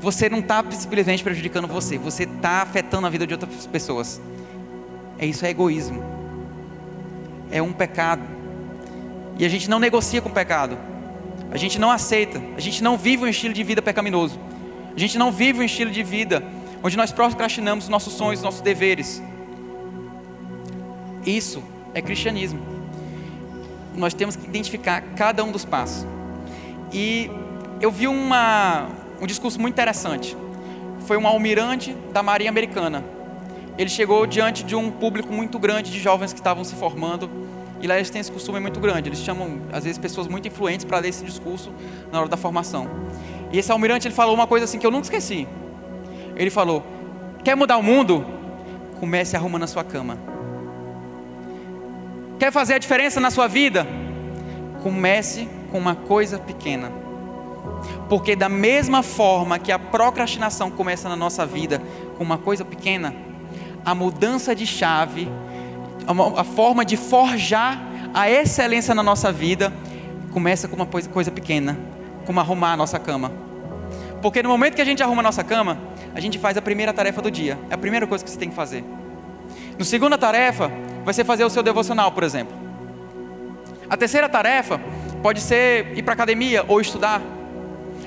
Você 0.01 0.29
não 0.29 0.39
está 0.39 0.65
simplesmente 0.71 1.23
prejudicando 1.23 1.67
você, 1.67 1.99
você 1.99 2.25
está 2.25 2.63
afetando 2.63 3.07
a 3.07 3.11
vida 3.11 3.27
de 3.27 3.35
outras 3.35 3.67
pessoas. 3.67 4.21
É 5.19 5.27
isso 5.27 5.45
é 5.45 5.51
egoísmo. 5.51 6.03
É 7.51 7.63
um 7.63 7.73
pecado. 7.73 8.23
E 9.39 9.45
a 9.45 9.49
gente 9.49 9.69
não 9.69 9.79
negocia 9.79 10.21
com 10.21 10.29
o 10.29 10.33
pecado. 10.33 10.79
A 11.51 11.57
gente 11.57 11.79
não 11.79 11.91
aceita. 11.91 12.41
A 12.57 12.61
gente 12.61 12.83
não 12.83 12.97
vive 12.97 13.25
um 13.25 13.29
estilo 13.29 13.55
de 13.55 13.63
vida 13.63 13.81
pecaminoso. 13.81 14.39
A 14.95 14.99
gente 14.99 15.19
não 15.19 15.33
vive 15.33 15.61
um 15.61 15.63
estilo 15.63 15.91
de 15.91 16.03
vida 16.03 16.43
onde 16.83 16.97
nós 16.97 17.11
procrastinamos 17.11 17.89
nossos 17.89 18.13
sonhos, 18.13 18.43
nossos 18.43 18.61
deveres. 18.61 19.23
Isso 21.25 21.63
é 21.95 22.03
cristianismo. 22.03 22.61
Nós 23.97 24.13
temos 24.13 24.37
que 24.37 24.45
identificar 24.45 25.01
cada 25.17 25.43
um 25.43 25.51
dos 25.51 25.65
passos. 25.65 26.07
E 26.93 27.31
eu 27.81 27.91
vi 27.91 28.07
uma, 28.07 28.89
um 29.21 29.27
discurso 29.27 29.61
muito 29.61 29.75
interessante. 29.75 30.37
Foi 31.07 31.17
um 31.17 31.27
almirante 31.27 31.95
da 32.13 32.23
Marinha 32.23 32.51
Americana 32.51 33.05
ele 33.77 33.91
chegou 33.91 34.27
diante 34.27 34.63
de 34.63 34.77
um 34.77 34.91
público 34.91 35.33
muito 35.33 35.59
grande 35.59 35.91
de 35.91 35.99
jovens 35.99 36.33
que 36.33 36.39
estavam 36.39 36.63
se 36.63 36.75
formando. 36.75 37.29
E 37.81 37.87
lá 37.87 37.97
eles 37.97 38.09
têm 38.09 38.21
esse 38.21 38.31
costume 38.31 38.61
muito 38.61 38.79
grande. 38.79 39.09
Eles 39.09 39.19
chamam, 39.19 39.63
às 39.73 39.85
vezes, 39.85 39.99
pessoas 39.99 40.29
muito 40.29 40.47
influentes 40.47 40.85
para 40.85 40.99
ler 40.99 41.09
esse 41.09 41.25
discurso 41.25 41.73
na 42.11 42.21
hora 42.21 42.29
da 42.29 42.37
formação. 42.37 42.89
E 43.53 43.59
esse 43.59 43.71
almirante 43.73 44.07
ele 44.07 44.15
falou 44.15 44.35
uma 44.35 44.47
coisa 44.47 44.65
assim 44.65 44.79
que 44.79 44.87
eu 44.87 44.91
nunca 44.91 45.05
esqueci. 45.05 45.47
Ele 46.37 46.51
falou: 46.51 46.85
Quer 47.43 47.57
mudar 47.57 47.77
o 47.77 47.83
mundo? 47.83 48.25
Comece 49.01 49.37
arrumando 49.37 49.65
a 49.65 49.67
sua 49.67 49.83
cama. 49.83 50.19
Quer 52.39 52.53
fazer 52.53 52.75
a 52.75 52.79
diferença 52.79 53.21
na 53.21 53.31
sua 53.31 53.49
vida? 53.49 53.87
Comece 54.83 55.49
com 55.71 55.79
uma 55.79 55.97
coisa 55.97 56.39
pequena. 56.39 57.04
Porque, 58.09 58.37
da 58.37 58.49
mesma 58.49 59.03
forma 59.03 59.59
que 59.59 59.73
a 59.73 59.79
procrastinação 59.79 60.71
começa 60.71 61.09
na 61.09 61.17
nossa 61.17 61.45
vida 61.47 61.81
com 62.17 62.25
uma 62.25 62.39
coisa 62.39 62.65
pequena, 62.65 63.15
a 63.85 63.95
mudança 63.95 64.55
de 64.55 64.67
chave, 64.67 65.29
a 66.37 66.45
forma 66.45 66.85
de 66.85 66.97
forjar 66.97 67.81
a 68.13 68.31
excelência 68.31 68.95
na 68.95 69.03
nossa 69.03 69.33
vida, 69.33 69.73
começa 70.33 70.69
com 70.69 70.77
uma 70.77 70.87
coisa 70.87 71.31
pequena, 71.31 71.79
como 72.25 72.41
arrumar 72.41 72.73
a 72.73 72.77
nossa 72.77 72.99
cama. 72.99 73.33
Porque 74.23 74.43
no 74.43 74.49
momento 74.49 74.75
que 74.75 74.83
a 74.83 74.85
gente 74.85 75.03
arruma 75.03 75.21
a 75.21 75.23
nossa 75.23 75.45
cama, 75.45 75.79
a 76.15 76.21
gente 76.21 76.39
faz 76.39 76.57
a 76.57 76.63
primeira 76.63 76.93
tarefa 76.93 77.21
do 77.21 77.31
dia. 77.31 77.59
É 77.69 77.75
a 77.75 77.79
primeira 77.79 78.07
coisa 78.07 78.25
que 78.25 78.31
você 78.31 78.39
tem 78.39 78.49
que 78.49 78.55
fazer. 78.55 78.85
No 79.79 79.85
segunda 79.85 80.17
tarefa, 80.17 80.71
vai 81.05 81.13
ser 81.13 81.25
fazer 81.25 81.45
o 81.45 81.51
seu 81.51 81.63
devocional, 81.63 82.13
por 82.13 82.23
exemplo. 82.23 82.57
A 83.91 83.97
terceira 83.97 84.29
tarefa 84.29 84.81
pode 85.23 85.41
ser 85.41 85.97
ir 85.97 86.03
para 86.03 86.15
academia 86.15 86.65
ou 86.67 86.81
estudar. 86.81 87.21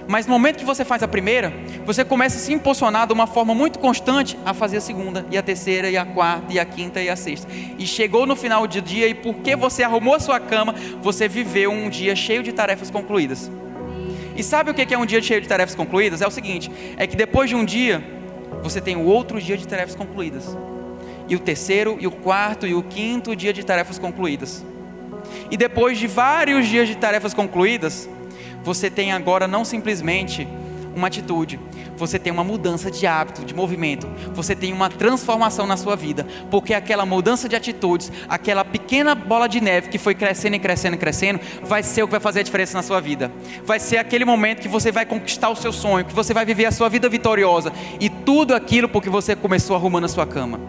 Mas 0.08 0.26
no 0.26 0.32
momento 0.32 0.58
que 0.58 0.64
você 0.64 0.86
faz 0.86 1.04
a 1.04 1.08
primeira, 1.08 1.54
você 1.86 2.06
começa 2.06 2.38
a 2.38 2.40
se 2.40 2.54
impulsionar 2.54 3.06
de 3.06 3.14
uma 3.14 3.28
forma 3.28 3.54
muito 3.54 3.78
constante 3.78 4.38
a 4.46 4.54
fazer 4.54 4.78
a 4.78 4.82
segunda, 4.82 5.26
e 5.30 5.38
a 5.38 5.44
terceira, 5.44 5.90
e 5.90 5.98
a 5.98 6.06
quarta, 6.06 6.54
e 6.54 6.58
a 6.58 6.64
quinta, 6.64 7.02
e 7.02 7.10
a 7.10 7.16
sexta. 7.16 7.48
E 7.78 7.86
chegou 7.86 8.26
no 8.26 8.36
final 8.36 8.66
do 8.66 8.82
dia, 8.82 9.08
e 9.08 9.14
porque 9.14 9.56
você 9.56 9.84
arrumou 9.84 10.16
a 10.16 10.20
sua 10.20 10.40
cama, 10.40 10.74
você 11.02 11.28
viveu 11.28 11.72
um 11.72 11.90
dia 11.90 12.16
cheio 12.16 12.42
de 12.42 12.54
tarefas 12.54 12.90
concluídas. 12.90 13.52
E 14.36 14.44
sabe 14.44 14.72
o 14.72 14.74
que 14.74 14.94
é 14.94 14.98
um 14.98 15.06
dia 15.06 15.22
cheio 15.22 15.42
de 15.42 15.48
tarefas 15.48 15.76
concluídas? 15.76 16.22
É 16.22 16.28
o 16.28 16.32
seguinte: 16.32 16.72
é 16.96 17.06
que 17.06 17.18
depois 17.18 17.50
de 17.50 17.56
um 17.56 17.66
dia, 17.66 18.02
você 18.64 18.80
tem 18.80 18.96
o 18.96 19.04
outro 19.04 19.42
dia 19.42 19.58
de 19.58 19.68
tarefas 19.68 19.96
concluídas, 19.96 20.56
e 21.28 21.36
o 21.36 21.40
terceiro, 21.40 21.98
e 22.00 22.08
o 22.08 22.12
quarto, 22.12 22.66
e 22.66 22.74
o 22.74 22.82
quinto 22.82 23.36
dia 23.36 23.52
de 23.52 23.66
tarefas 23.66 24.00
concluídas. 24.00 24.64
E 25.52 25.58
depois 25.58 25.98
de 25.98 26.08
vários 26.08 26.66
dias 26.66 26.88
de 26.88 26.96
tarefas 26.96 27.34
concluídas, 27.34 28.08
você 28.68 28.90
tem 28.90 29.14
agora 29.14 29.48
não 29.48 29.64
simplesmente 29.64 30.46
uma 30.94 31.08
atitude, 31.08 31.58
você 31.96 32.20
tem 32.20 32.34
uma 32.34 32.44
mudança 32.44 32.92
de 32.92 33.08
hábito, 33.08 33.46
de 33.46 33.54
movimento, 33.54 34.06
você 34.34 34.54
tem 34.54 34.74
uma 34.74 34.90
transformação 34.90 35.66
na 35.66 35.78
sua 35.78 35.96
vida, 35.96 36.28
porque 36.52 36.74
aquela 36.74 37.06
mudança 37.06 37.48
de 37.48 37.56
atitudes, 37.56 38.12
aquela 38.28 38.66
pequena 38.66 39.16
bola 39.16 39.48
de 39.48 39.62
neve 39.62 39.88
que 39.88 39.98
foi 39.98 40.14
crescendo 40.14 40.58
e 40.58 40.60
crescendo 40.60 40.96
e 40.96 40.98
crescendo, 40.98 41.40
vai 41.64 41.82
ser 41.82 42.04
o 42.04 42.08
que 42.08 42.12
vai 42.12 42.20
fazer 42.20 42.42
a 42.42 42.44
diferença 42.44 42.76
na 42.76 42.84
sua 42.84 43.00
vida. 43.00 43.32
Vai 43.64 43.80
ser 43.80 44.00
aquele 44.00 44.26
momento 44.26 44.60
que 44.60 44.68
você 44.68 44.92
vai 44.92 45.06
conquistar 45.06 45.48
o 45.48 45.56
seu 45.56 45.72
sonho, 45.72 46.04
que 46.04 46.14
você 46.14 46.34
vai 46.34 46.44
viver 46.44 46.66
a 46.66 46.72
sua 46.72 46.90
vida 46.90 47.08
vitoriosa, 47.08 47.72
e 48.02 48.10
tudo 48.10 48.54
aquilo 48.54 48.90
porque 48.90 49.10
você 49.10 49.34
começou 49.34 49.78
arrumando 49.78 50.04
a 50.04 50.10
sua 50.10 50.28
cama. 50.28 50.60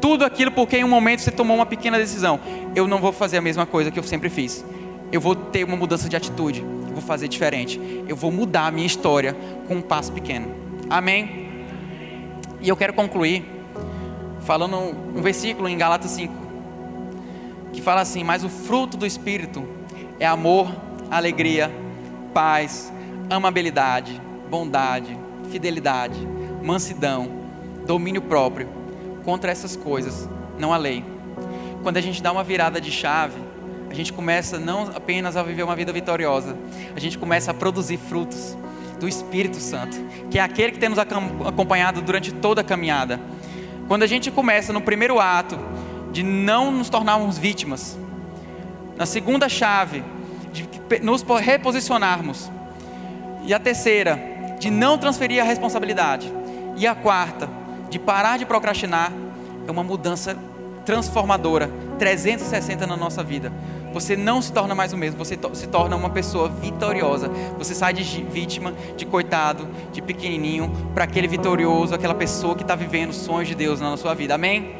Tudo 0.00 0.24
aquilo 0.24 0.52
porque 0.52 0.76
em 0.76 0.84
um 0.84 0.88
momento 0.88 1.22
você 1.22 1.32
tomou 1.32 1.56
uma 1.56 1.66
pequena 1.66 1.98
decisão. 1.98 2.38
Eu 2.72 2.86
não 2.86 3.00
vou 3.00 3.10
fazer 3.10 3.38
a 3.38 3.42
mesma 3.42 3.66
coisa 3.66 3.90
que 3.90 3.98
eu 3.98 4.04
sempre 4.04 4.30
fiz. 4.30 4.64
Eu 5.10 5.20
vou 5.20 5.34
ter 5.34 5.64
uma 5.64 5.76
mudança 5.76 6.08
de 6.08 6.14
atitude 6.14 6.64
vou 7.00 7.08
fazer 7.08 7.28
diferente. 7.28 7.80
Eu 8.06 8.14
vou 8.14 8.30
mudar 8.30 8.66
a 8.66 8.70
minha 8.70 8.86
história 8.86 9.34
com 9.66 9.76
um 9.76 9.82
passo 9.82 10.12
pequeno. 10.12 10.54
Amém? 10.88 11.48
E 12.60 12.68
eu 12.68 12.76
quero 12.76 12.92
concluir 12.92 13.44
falando 14.40 14.76
um 14.76 15.22
versículo 15.22 15.68
em 15.68 15.76
Galatas 15.76 16.10
5, 16.12 16.34
que 17.72 17.80
fala 17.80 18.00
assim: 18.00 18.22
Mas 18.22 18.44
o 18.44 18.48
fruto 18.48 18.96
do 18.96 19.06
Espírito 19.06 19.66
é 20.18 20.26
amor, 20.26 20.70
alegria, 21.10 21.70
paz, 22.34 22.92
amabilidade, 23.28 24.20
bondade, 24.50 25.18
fidelidade, 25.50 26.18
mansidão, 26.62 27.28
domínio 27.86 28.22
próprio. 28.22 28.68
Contra 29.24 29.50
essas 29.50 29.76
coisas 29.76 30.28
não 30.58 30.72
há 30.72 30.76
lei. 30.76 31.04
Quando 31.82 31.96
a 31.96 32.00
gente 32.00 32.22
dá 32.22 32.30
uma 32.30 32.44
virada 32.44 32.80
de 32.80 32.90
chave, 32.90 33.49
a 33.90 33.94
gente 33.94 34.12
começa 34.12 34.58
não 34.58 34.90
apenas 34.94 35.36
a 35.36 35.42
viver 35.42 35.64
uma 35.64 35.74
vida 35.74 35.92
vitoriosa, 35.92 36.56
a 36.94 37.00
gente 37.00 37.18
começa 37.18 37.50
a 37.50 37.54
produzir 37.54 37.96
frutos 37.96 38.56
do 39.00 39.08
Espírito 39.08 39.58
Santo, 39.58 39.96
que 40.30 40.38
é 40.38 40.42
aquele 40.42 40.72
que 40.72 40.78
tem 40.78 40.88
nos 40.88 40.98
acompanhado 40.98 42.00
durante 42.00 42.32
toda 42.32 42.60
a 42.60 42.64
caminhada. 42.64 43.18
Quando 43.88 44.04
a 44.04 44.06
gente 44.06 44.30
começa 44.30 44.72
no 44.72 44.80
primeiro 44.80 45.18
ato 45.18 45.58
de 46.12 46.22
não 46.22 46.70
nos 46.70 46.88
tornarmos 46.88 47.36
vítimas, 47.36 47.98
na 48.96 49.06
segunda 49.06 49.48
chave 49.48 50.04
de 50.52 50.68
nos 51.02 51.22
reposicionarmos, 51.22 52.48
e 53.44 53.52
a 53.52 53.58
terceira 53.58 54.20
de 54.60 54.70
não 54.70 54.98
transferir 54.98 55.40
a 55.40 55.44
responsabilidade, 55.44 56.32
e 56.76 56.86
a 56.86 56.94
quarta 56.94 57.48
de 57.88 57.98
parar 57.98 58.38
de 58.38 58.46
procrastinar, 58.46 59.12
é 59.66 59.70
uma 59.70 59.82
mudança 59.82 60.38
transformadora 60.84 61.70
360 61.98 62.86
na 62.86 62.96
nossa 62.96 63.22
vida 63.22 63.52
você 63.92 64.16
não 64.16 64.40
se 64.40 64.52
torna 64.52 64.74
mais 64.74 64.92
o 64.92 64.96
mesmo, 64.96 65.18
você 65.18 65.38
se 65.54 65.66
torna 65.66 65.96
uma 65.96 66.10
pessoa 66.10 66.48
vitoriosa. 66.48 67.28
Você 67.58 67.74
sai 67.74 67.92
de 67.92 68.02
vítima, 68.22 68.72
de 68.96 69.04
coitado, 69.04 69.66
de 69.92 70.00
pequenininho, 70.00 70.70
para 70.94 71.04
aquele 71.04 71.26
vitorioso, 71.26 71.94
aquela 71.94 72.14
pessoa 72.14 72.54
que 72.54 72.62
está 72.62 72.76
vivendo 72.76 73.10
os 73.10 73.16
sonhos 73.16 73.48
de 73.48 73.54
Deus 73.54 73.80
na 73.80 73.96
sua 73.96 74.14
vida. 74.14 74.34
Amém? 74.34 74.76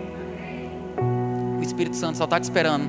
O 1.59 1.63
Espírito 1.63 1.97
Santo 1.97 2.19
só 2.19 2.25
está 2.25 2.39
te 2.39 2.45
esperando, 2.45 2.89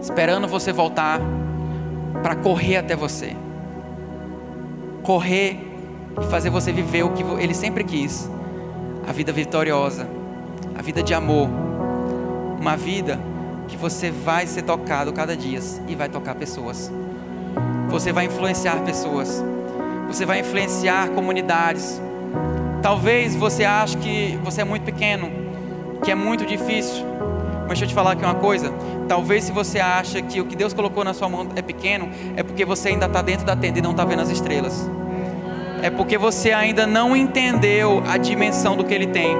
esperando 0.00 0.48
você 0.48 0.72
voltar 0.72 1.20
para 2.22 2.34
correr 2.34 2.78
até 2.78 2.96
você, 2.96 3.36
correr 5.02 5.64
e 6.20 6.26
fazer 6.26 6.50
você 6.50 6.72
viver 6.72 7.04
o 7.04 7.10
que 7.10 7.22
Ele 7.40 7.54
sempre 7.54 7.84
quis, 7.84 8.28
a 9.06 9.12
vida 9.12 9.32
vitoriosa, 9.32 10.08
a 10.76 10.82
vida 10.82 11.02
de 11.02 11.14
amor, 11.14 11.48
uma 12.58 12.76
vida 12.76 13.18
que 13.68 13.76
você 13.76 14.10
vai 14.10 14.46
ser 14.46 14.62
tocado 14.62 15.12
cada 15.12 15.36
dia 15.36 15.60
e 15.86 15.94
vai 15.94 16.08
tocar 16.08 16.34
pessoas. 16.34 16.90
Você 17.88 18.12
vai 18.12 18.24
influenciar 18.24 18.80
pessoas. 18.82 19.44
Você 20.08 20.24
vai 20.24 20.40
influenciar 20.40 21.10
comunidades. 21.10 22.00
Talvez 22.82 23.36
você 23.36 23.64
ache 23.64 23.96
que 23.98 24.38
você 24.42 24.62
é 24.62 24.64
muito 24.64 24.84
pequeno, 24.84 25.30
que 26.02 26.10
é 26.10 26.14
muito 26.14 26.46
difícil. 26.46 27.04
Mas 27.60 27.78
deixa 27.78 27.84
eu 27.84 27.88
te 27.88 27.94
falar 27.94 28.12
aqui 28.12 28.24
uma 28.24 28.34
coisa. 28.34 28.72
Talvez 29.06 29.44
se 29.44 29.52
você 29.52 29.78
acha 29.78 30.22
que 30.22 30.40
o 30.40 30.46
que 30.46 30.56
Deus 30.56 30.72
colocou 30.72 31.04
na 31.04 31.12
sua 31.12 31.28
mão 31.28 31.46
é 31.54 31.60
pequeno, 31.60 32.08
é 32.36 32.42
porque 32.42 32.64
você 32.64 32.88
ainda 32.88 33.06
está 33.06 33.20
dentro 33.20 33.44
da 33.44 33.54
tenda 33.54 33.78
e 33.78 33.82
não 33.82 33.90
está 33.90 34.04
vendo 34.04 34.22
as 34.22 34.30
estrelas. 34.30 34.88
É 35.82 35.90
porque 35.90 36.16
você 36.16 36.52
ainda 36.52 36.86
não 36.86 37.14
entendeu 37.14 38.02
a 38.08 38.16
dimensão 38.16 38.76
do 38.76 38.84
que 38.84 38.94
Ele 38.94 39.06
tem. 39.06 39.36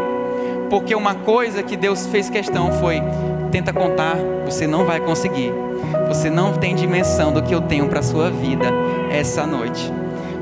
Porque 0.68 0.94
uma 0.94 1.14
coisa 1.14 1.62
que 1.62 1.76
Deus 1.76 2.06
fez 2.06 2.28
questão 2.28 2.72
foi 2.74 3.02
tenta 3.48 3.72
contar, 3.72 4.16
você 4.44 4.66
não 4.66 4.84
vai 4.84 5.00
conseguir. 5.00 5.52
Você 6.08 6.30
não 6.30 6.54
tem 6.54 6.74
dimensão 6.74 7.32
do 7.32 7.42
que 7.42 7.54
eu 7.54 7.60
tenho 7.60 7.88
para 7.88 8.00
a 8.00 8.02
sua 8.02 8.30
vida 8.30 8.66
essa 9.10 9.46
noite. 9.46 9.92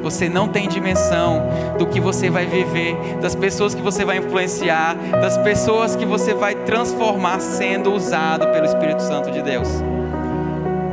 Você 0.02 0.28
não 0.28 0.46
tem 0.46 0.68
dimensão 0.68 1.42
do 1.78 1.86
que 1.86 2.00
você 2.00 2.30
vai 2.30 2.46
viver, 2.46 2.96
das 3.20 3.34
pessoas 3.34 3.74
que 3.74 3.82
você 3.82 4.04
vai 4.04 4.18
influenciar, 4.18 4.94
das 5.20 5.36
pessoas 5.38 5.96
que 5.96 6.04
você 6.04 6.32
vai 6.32 6.54
transformar 6.54 7.40
sendo 7.40 7.92
usado 7.92 8.46
pelo 8.52 8.66
Espírito 8.66 9.02
Santo 9.02 9.32
de 9.32 9.42
Deus. 9.42 9.68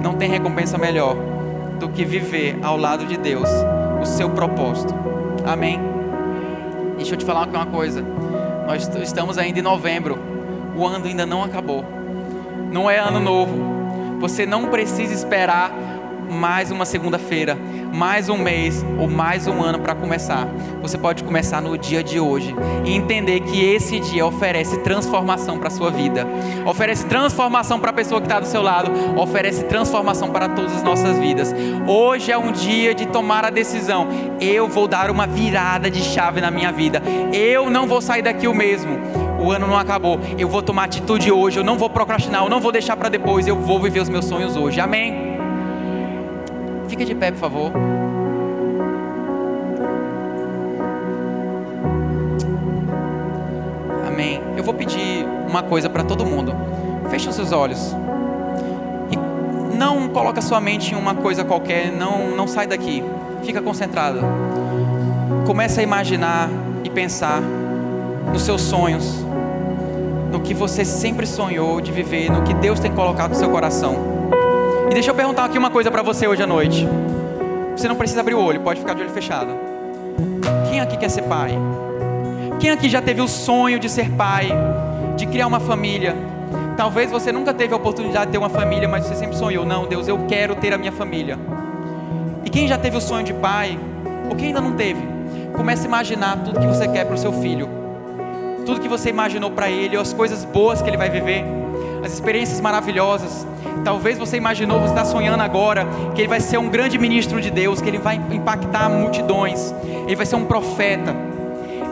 Não 0.01 0.15
tem 0.15 0.29
recompensa 0.29 0.77
melhor 0.77 1.15
do 1.79 1.89
que 1.89 2.03
viver 2.03 2.57
ao 2.63 2.75
lado 2.75 3.05
de 3.05 3.17
Deus 3.17 3.49
o 4.01 4.05
seu 4.05 4.29
propósito. 4.31 4.95
Amém? 5.45 5.79
Deixa 6.97 7.13
eu 7.13 7.17
te 7.17 7.25
falar 7.25 7.47
uma 7.47 7.67
coisa. 7.67 8.03
Nós 8.65 8.89
estamos 9.03 9.37
ainda 9.37 9.59
em 9.59 9.61
novembro. 9.61 10.17
O 10.75 10.87
ano 10.87 11.05
ainda 11.05 11.25
não 11.25 11.43
acabou 11.43 12.02
não 12.73 12.89
é 12.89 12.97
ano 12.97 13.19
novo. 13.19 14.17
Você 14.19 14.47
não 14.47 14.65
precisa 14.65 15.13
esperar 15.13 15.71
mais 16.27 16.71
uma 16.71 16.85
segunda-feira, 16.85 17.55
mais 17.93 18.29
um 18.29 18.37
mês 18.37 18.83
ou 18.97 19.07
mais 19.07 19.45
um 19.45 19.61
ano 19.61 19.77
para 19.77 19.93
começar. 19.93 20.47
Você 20.81 20.97
pode 20.97 21.23
começar 21.23 21.61
no 21.61 21.77
dia 21.77 22.03
de 22.03 22.19
hoje 22.19 22.55
e 22.83 22.95
entender 22.95 23.41
que 23.41 23.63
esse 23.63 23.99
dia 23.99 24.25
oferece 24.25 24.79
transformação 24.79 25.59
para 25.59 25.67
a 25.67 25.71
sua 25.71 25.91
vida, 25.91 26.25
oferece 26.65 27.05
transformação 27.05 27.79
para 27.79 27.91
a 27.91 27.93
pessoa 27.93 28.19
que 28.19 28.25
está 28.25 28.39
do 28.39 28.47
seu 28.47 28.63
lado, 28.63 28.89
oferece 29.19 29.65
transformação 29.65 30.31
para 30.31 30.49
todas 30.49 30.75
as 30.75 30.81
nossas 30.81 31.19
vidas. 31.19 31.53
Hoje 31.87 32.31
é 32.31 32.37
um 32.37 32.51
dia 32.51 32.95
de 32.95 33.05
tomar 33.05 33.45
a 33.45 33.51
decisão. 33.51 34.07
Eu 34.41 34.67
vou 34.67 34.87
dar 34.87 35.11
uma 35.11 35.27
virada 35.27 35.91
de 35.91 36.01
chave 36.01 36.41
na 36.41 36.49
minha 36.49 36.71
vida. 36.71 37.03
Eu 37.31 37.69
não 37.69 37.85
vou 37.85 38.01
sair 38.01 38.23
daqui 38.23 38.47
o 38.47 38.53
mesmo 38.55 39.22
o 39.43 39.51
ano 39.51 39.67
não 39.67 39.77
acabou. 39.77 40.19
Eu 40.37 40.47
vou 40.47 40.61
tomar 40.61 40.85
atitude 40.85 41.31
hoje, 41.31 41.59
eu 41.59 41.63
não 41.63 41.77
vou 41.77 41.89
procrastinar, 41.89 42.43
eu 42.43 42.49
não 42.49 42.61
vou 42.61 42.71
deixar 42.71 42.95
para 42.95 43.09
depois, 43.09 43.45
eu 43.45 43.55
vou 43.55 43.79
viver 43.79 43.99
os 43.99 44.09
meus 44.09 44.25
sonhos 44.25 44.55
hoje. 44.55 44.79
Amém? 44.79 45.37
Fica 46.87 47.03
de 47.05 47.13
pé, 47.13 47.31
por 47.31 47.39
favor. 47.39 47.71
Amém. 54.07 54.41
Eu 54.55 54.63
vou 54.63 54.73
pedir 54.73 55.25
uma 55.47 55.61
coisa 55.61 55.89
para 55.89 56.03
todo 56.03 56.25
mundo. 56.25 56.55
Feche 57.09 57.27
os 57.27 57.35
seus 57.35 57.51
olhos. 57.51 57.93
E 59.11 59.75
não 59.75 60.07
coloca 60.09 60.41
sua 60.41 60.61
mente 60.61 60.93
em 60.93 60.97
uma 60.97 61.15
coisa 61.15 61.43
qualquer, 61.43 61.91
não 61.91 62.35
não 62.35 62.47
sai 62.47 62.65
daqui. 62.65 63.03
Fica 63.43 63.61
concentrado. 63.61 64.19
Comece 65.45 65.81
a 65.81 65.83
imaginar 65.83 66.49
e 66.83 66.89
pensar 66.89 67.41
nos 68.31 68.43
seus 68.43 68.61
sonhos 68.61 69.23
que 70.39 70.53
você 70.53 70.83
sempre 70.83 71.25
sonhou 71.25 71.79
de 71.81 71.91
viver, 71.91 72.31
no 72.31 72.43
que 72.43 72.53
Deus 72.53 72.79
tem 72.79 72.91
colocado 72.91 73.31
no 73.31 73.35
seu 73.35 73.49
coração. 73.49 73.95
E 74.89 74.93
deixa 74.93 75.11
eu 75.11 75.15
perguntar 75.15 75.45
aqui 75.45 75.57
uma 75.57 75.69
coisa 75.69 75.89
para 75.89 76.01
você 76.01 76.27
hoje 76.27 76.43
à 76.43 76.47
noite. 76.47 76.87
Você 77.75 77.87
não 77.87 77.95
precisa 77.95 78.21
abrir 78.21 78.35
o 78.35 78.39
olho, 78.39 78.59
pode 78.61 78.79
ficar 78.79 78.93
de 78.93 79.01
olho 79.01 79.11
fechado. 79.11 79.49
Quem 80.69 80.79
aqui 80.79 80.97
quer 80.97 81.09
ser 81.09 81.23
pai? 81.23 81.57
Quem 82.59 82.69
aqui 82.69 82.89
já 82.89 83.01
teve 83.01 83.21
o 83.21 83.27
sonho 83.27 83.79
de 83.79 83.89
ser 83.89 84.09
pai, 84.11 84.49
de 85.15 85.25
criar 85.25 85.47
uma 85.47 85.59
família? 85.59 86.15
Talvez 86.77 87.11
você 87.11 87.31
nunca 87.31 87.53
teve 87.53 87.73
a 87.73 87.77
oportunidade 87.77 88.27
de 88.27 88.31
ter 88.31 88.37
uma 88.37 88.49
família, 88.49 88.87
mas 88.87 89.05
você 89.05 89.15
sempre 89.15 89.35
sonhou, 89.35 89.65
não, 89.65 89.85
Deus, 89.85 90.07
eu 90.07 90.25
quero 90.27 90.55
ter 90.55 90.73
a 90.73 90.77
minha 90.77 90.91
família. 90.91 91.37
E 92.45 92.49
quem 92.49 92.67
já 92.67 92.77
teve 92.77 92.97
o 92.97 93.01
sonho 93.01 93.23
de 93.23 93.33
pai, 93.33 93.77
ou 94.29 94.35
quem 94.35 94.47
ainda 94.47 94.61
não 94.61 94.73
teve, 94.73 95.01
comece 95.53 95.83
a 95.83 95.87
imaginar 95.87 96.37
tudo 96.43 96.59
que 96.59 96.67
você 96.67 96.87
quer 96.87 97.05
para 97.05 97.15
o 97.15 97.17
seu 97.17 97.33
filho. 97.33 97.82
Tudo 98.65 98.79
que 98.79 98.87
você 98.87 99.09
imaginou 99.09 99.51
para 99.51 99.69
ele, 99.69 99.97
as 99.97 100.13
coisas 100.13 100.45
boas 100.45 100.81
que 100.81 100.89
ele 100.89 100.97
vai 100.97 101.09
viver, 101.09 101.43
as 102.03 102.13
experiências 102.13 102.59
maravilhosas. 102.61 103.45
Talvez 103.83 104.17
você 104.17 104.37
imaginou, 104.37 104.79
você 104.79 104.89
está 104.89 105.03
sonhando 105.05 105.41
agora, 105.41 105.85
que 106.15 106.21
ele 106.21 106.27
vai 106.27 106.39
ser 106.39 106.57
um 106.57 106.69
grande 106.69 106.97
ministro 106.97 107.41
de 107.41 107.51
Deus, 107.51 107.81
que 107.81 107.89
ele 107.89 107.97
vai 107.97 108.15
impactar 108.31 108.89
multidões, 108.89 109.73
ele 110.05 110.15
vai 110.15 110.25
ser 110.25 110.35
um 110.35 110.45
profeta, 110.45 111.13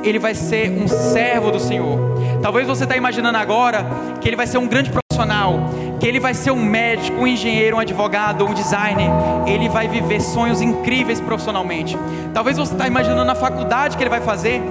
ele 0.04 0.18
vai 0.18 0.34
ser 0.34 0.72
um 0.72 0.88
servo 0.88 1.52
do 1.52 1.60
Senhor. 1.60 2.00
Talvez 2.42 2.68
você 2.68 2.84
está 2.84 2.96
imaginando 2.96 3.38
agora 3.38 3.86
que 4.20 4.28
ele 4.28 4.36
vai 4.36 4.48
ser 4.48 4.58
um 4.58 4.68
grande 4.68 4.90
profissional, 4.90 5.70
que 6.00 6.08
ele 6.08 6.20
vai 6.20 6.34
ser 6.34 6.52
um 6.52 6.64
médico, 6.64 7.22
um 7.22 7.28
engenheiro, 7.28 7.78
um 7.78 7.80
advogado, 7.80 8.46
um 8.46 8.54
designer. 8.54 9.10
Ele 9.46 9.70
vai 9.70 9.88
viver 9.88 10.20
sonhos 10.20 10.62
incríveis 10.62 11.22
profissionalmente. 11.22 11.96
Talvez 12.34 12.58
você 12.58 12.74
está 12.74 12.88
imaginando 12.88 13.30
a 13.30 13.36
faculdade 13.36 13.96
que 13.96 14.02
ele 14.02 14.10
vai 14.10 14.22
fazer, 14.22 14.62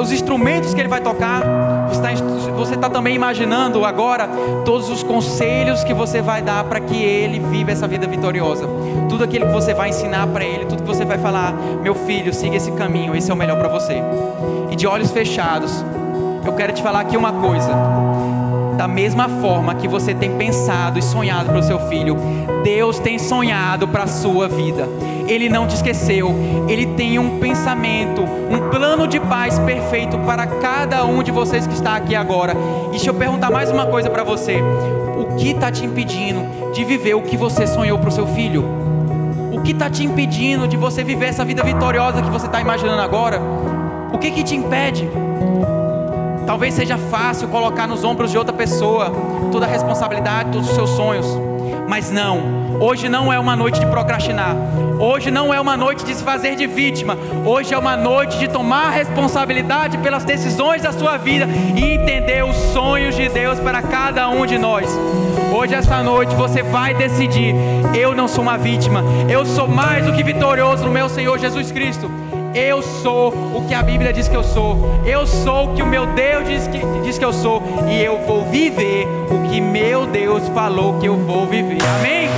os 0.00 0.12
instrumentos 0.12 0.74
que 0.74 0.80
ele 0.80 0.88
vai 0.88 1.00
tocar. 1.00 1.42
Você 2.56 2.74
está 2.74 2.88
também 2.88 3.14
imaginando 3.14 3.84
agora 3.84 4.28
todos 4.64 4.88
os 4.88 5.02
conselhos 5.02 5.84
que 5.84 5.94
você 5.94 6.20
vai 6.20 6.42
dar 6.42 6.64
para 6.64 6.80
que 6.80 7.02
ele 7.02 7.38
viva 7.38 7.70
essa 7.70 7.86
vida 7.86 8.06
vitoriosa. 8.06 8.66
Tudo 9.08 9.24
aquilo 9.24 9.46
que 9.46 9.52
você 9.52 9.72
vai 9.74 9.90
ensinar 9.90 10.26
para 10.28 10.44
ele, 10.44 10.64
tudo 10.66 10.82
que 10.82 10.88
você 10.88 11.04
vai 11.04 11.18
falar, 11.18 11.52
meu 11.82 11.94
filho, 11.94 12.32
siga 12.32 12.56
esse 12.56 12.72
caminho, 12.72 13.14
esse 13.14 13.30
é 13.30 13.34
o 13.34 13.36
melhor 13.36 13.58
para 13.58 13.68
você. 13.68 14.02
E 14.70 14.76
de 14.76 14.86
olhos 14.86 15.10
fechados, 15.10 15.84
eu 16.44 16.52
quero 16.52 16.72
te 16.72 16.82
falar 16.82 17.00
aqui 17.00 17.16
uma 17.16 17.32
coisa. 17.32 18.03
Da 18.76 18.88
mesma 18.88 19.28
forma 19.28 19.74
que 19.74 19.86
você 19.86 20.14
tem 20.14 20.36
pensado 20.36 20.98
e 20.98 21.02
sonhado 21.02 21.50
para 21.50 21.58
o 21.58 21.62
seu 21.62 21.78
filho, 21.88 22.16
Deus 22.64 22.98
tem 22.98 23.18
sonhado 23.18 23.86
para 23.86 24.04
a 24.04 24.06
sua 24.06 24.48
vida. 24.48 24.88
Ele 25.28 25.48
não 25.48 25.66
te 25.66 25.74
esqueceu. 25.76 26.34
Ele 26.68 26.86
tem 26.86 27.18
um 27.18 27.38
pensamento, 27.38 28.22
um 28.22 28.70
plano 28.70 29.06
de 29.06 29.20
paz 29.20 29.58
perfeito 29.60 30.18
para 30.18 30.46
cada 30.46 31.04
um 31.04 31.22
de 31.22 31.30
vocês 31.30 31.66
que 31.66 31.74
está 31.74 31.96
aqui 31.96 32.14
agora. 32.14 32.54
E 32.88 32.90
deixa 32.92 33.10
eu 33.10 33.14
perguntar 33.14 33.50
mais 33.50 33.70
uma 33.70 33.86
coisa 33.86 34.10
para 34.10 34.24
você: 34.24 34.56
o 35.16 35.36
que 35.36 35.50
está 35.50 35.70
te 35.70 35.84
impedindo 35.84 36.72
de 36.72 36.84
viver 36.84 37.14
o 37.14 37.22
que 37.22 37.36
você 37.36 37.66
sonhou 37.66 37.98
para 37.98 38.08
o 38.08 38.12
seu 38.12 38.26
filho? 38.26 38.64
O 39.52 39.60
que 39.60 39.72
está 39.72 39.88
te 39.88 40.04
impedindo 40.04 40.66
de 40.66 40.76
você 40.76 41.04
viver 41.04 41.26
essa 41.26 41.44
vida 41.44 41.62
vitoriosa 41.62 42.20
que 42.20 42.30
você 42.30 42.46
está 42.46 42.60
imaginando 42.60 43.00
agora? 43.00 43.40
O 44.12 44.18
que, 44.18 44.30
que 44.30 44.42
te 44.42 44.54
impede? 44.54 45.08
Talvez 46.46 46.74
seja 46.74 46.98
fácil 46.98 47.48
colocar 47.48 47.86
nos 47.86 48.04
ombros 48.04 48.30
de 48.30 48.38
outra 48.38 48.52
pessoa 48.52 49.10
toda 49.50 49.66
a 49.66 49.68
responsabilidade, 49.68 50.50
todos 50.50 50.68
os 50.68 50.74
seus 50.74 50.90
sonhos. 50.90 51.26
Mas 51.88 52.10
não, 52.10 52.78
hoje 52.80 53.08
não 53.08 53.32
é 53.32 53.38
uma 53.38 53.54
noite 53.54 53.80
de 53.80 53.86
procrastinar. 53.86 54.54
Hoje 54.98 55.30
não 55.30 55.52
é 55.52 55.60
uma 55.60 55.76
noite 55.76 56.04
de 56.04 56.14
se 56.14 56.22
fazer 56.22 56.56
de 56.56 56.66
vítima. 56.66 57.16
Hoje 57.44 57.74
é 57.74 57.78
uma 57.78 57.96
noite 57.96 58.38
de 58.38 58.48
tomar 58.48 58.90
responsabilidade 58.90 59.98
pelas 59.98 60.24
decisões 60.24 60.82
da 60.82 60.92
sua 60.92 61.16
vida 61.16 61.46
e 61.76 61.94
entender 61.94 62.44
os 62.44 62.56
sonhos 62.72 63.14
de 63.14 63.28
Deus 63.28 63.58
para 63.60 63.82
cada 63.82 64.28
um 64.28 64.46
de 64.46 64.58
nós. 64.58 64.88
Hoje, 65.54 65.74
essa 65.74 66.02
noite, 66.02 66.34
você 66.34 66.62
vai 66.62 66.94
decidir: 66.94 67.54
eu 67.94 68.14
não 68.14 68.26
sou 68.26 68.42
uma 68.42 68.56
vítima, 68.56 69.02
eu 69.28 69.44
sou 69.44 69.68
mais 69.68 70.04
do 70.06 70.12
que 70.12 70.22
vitorioso 70.22 70.84
no 70.84 70.90
meu 70.90 71.08
Senhor 71.08 71.38
Jesus 71.38 71.70
Cristo. 71.70 72.10
Eu 72.54 72.80
sou 72.82 73.28
o 73.28 73.66
que 73.66 73.74
a 73.74 73.82
Bíblia 73.82 74.12
diz 74.12 74.28
que 74.28 74.36
eu 74.36 74.44
sou. 74.44 74.78
Eu 75.04 75.26
sou 75.26 75.72
o 75.72 75.74
que 75.74 75.82
o 75.82 75.86
meu 75.86 76.06
Deus 76.06 76.46
diz 76.46 76.68
que, 76.68 76.78
diz 77.02 77.18
que 77.18 77.24
eu 77.24 77.32
sou. 77.32 77.62
E 77.88 78.00
eu 78.00 78.18
vou 78.26 78.44
viver 78.44 79.06
o 79.28 79.48
que 79.48 79.60
meu 79.60 80.06
Deus 80.06 80.46
falou 80.48 80.98
que 81.00 81.06
eu 81.06 81.16
vou 81.16 81.46
viver. 81.46 81.78
Amém? 81.98 82.33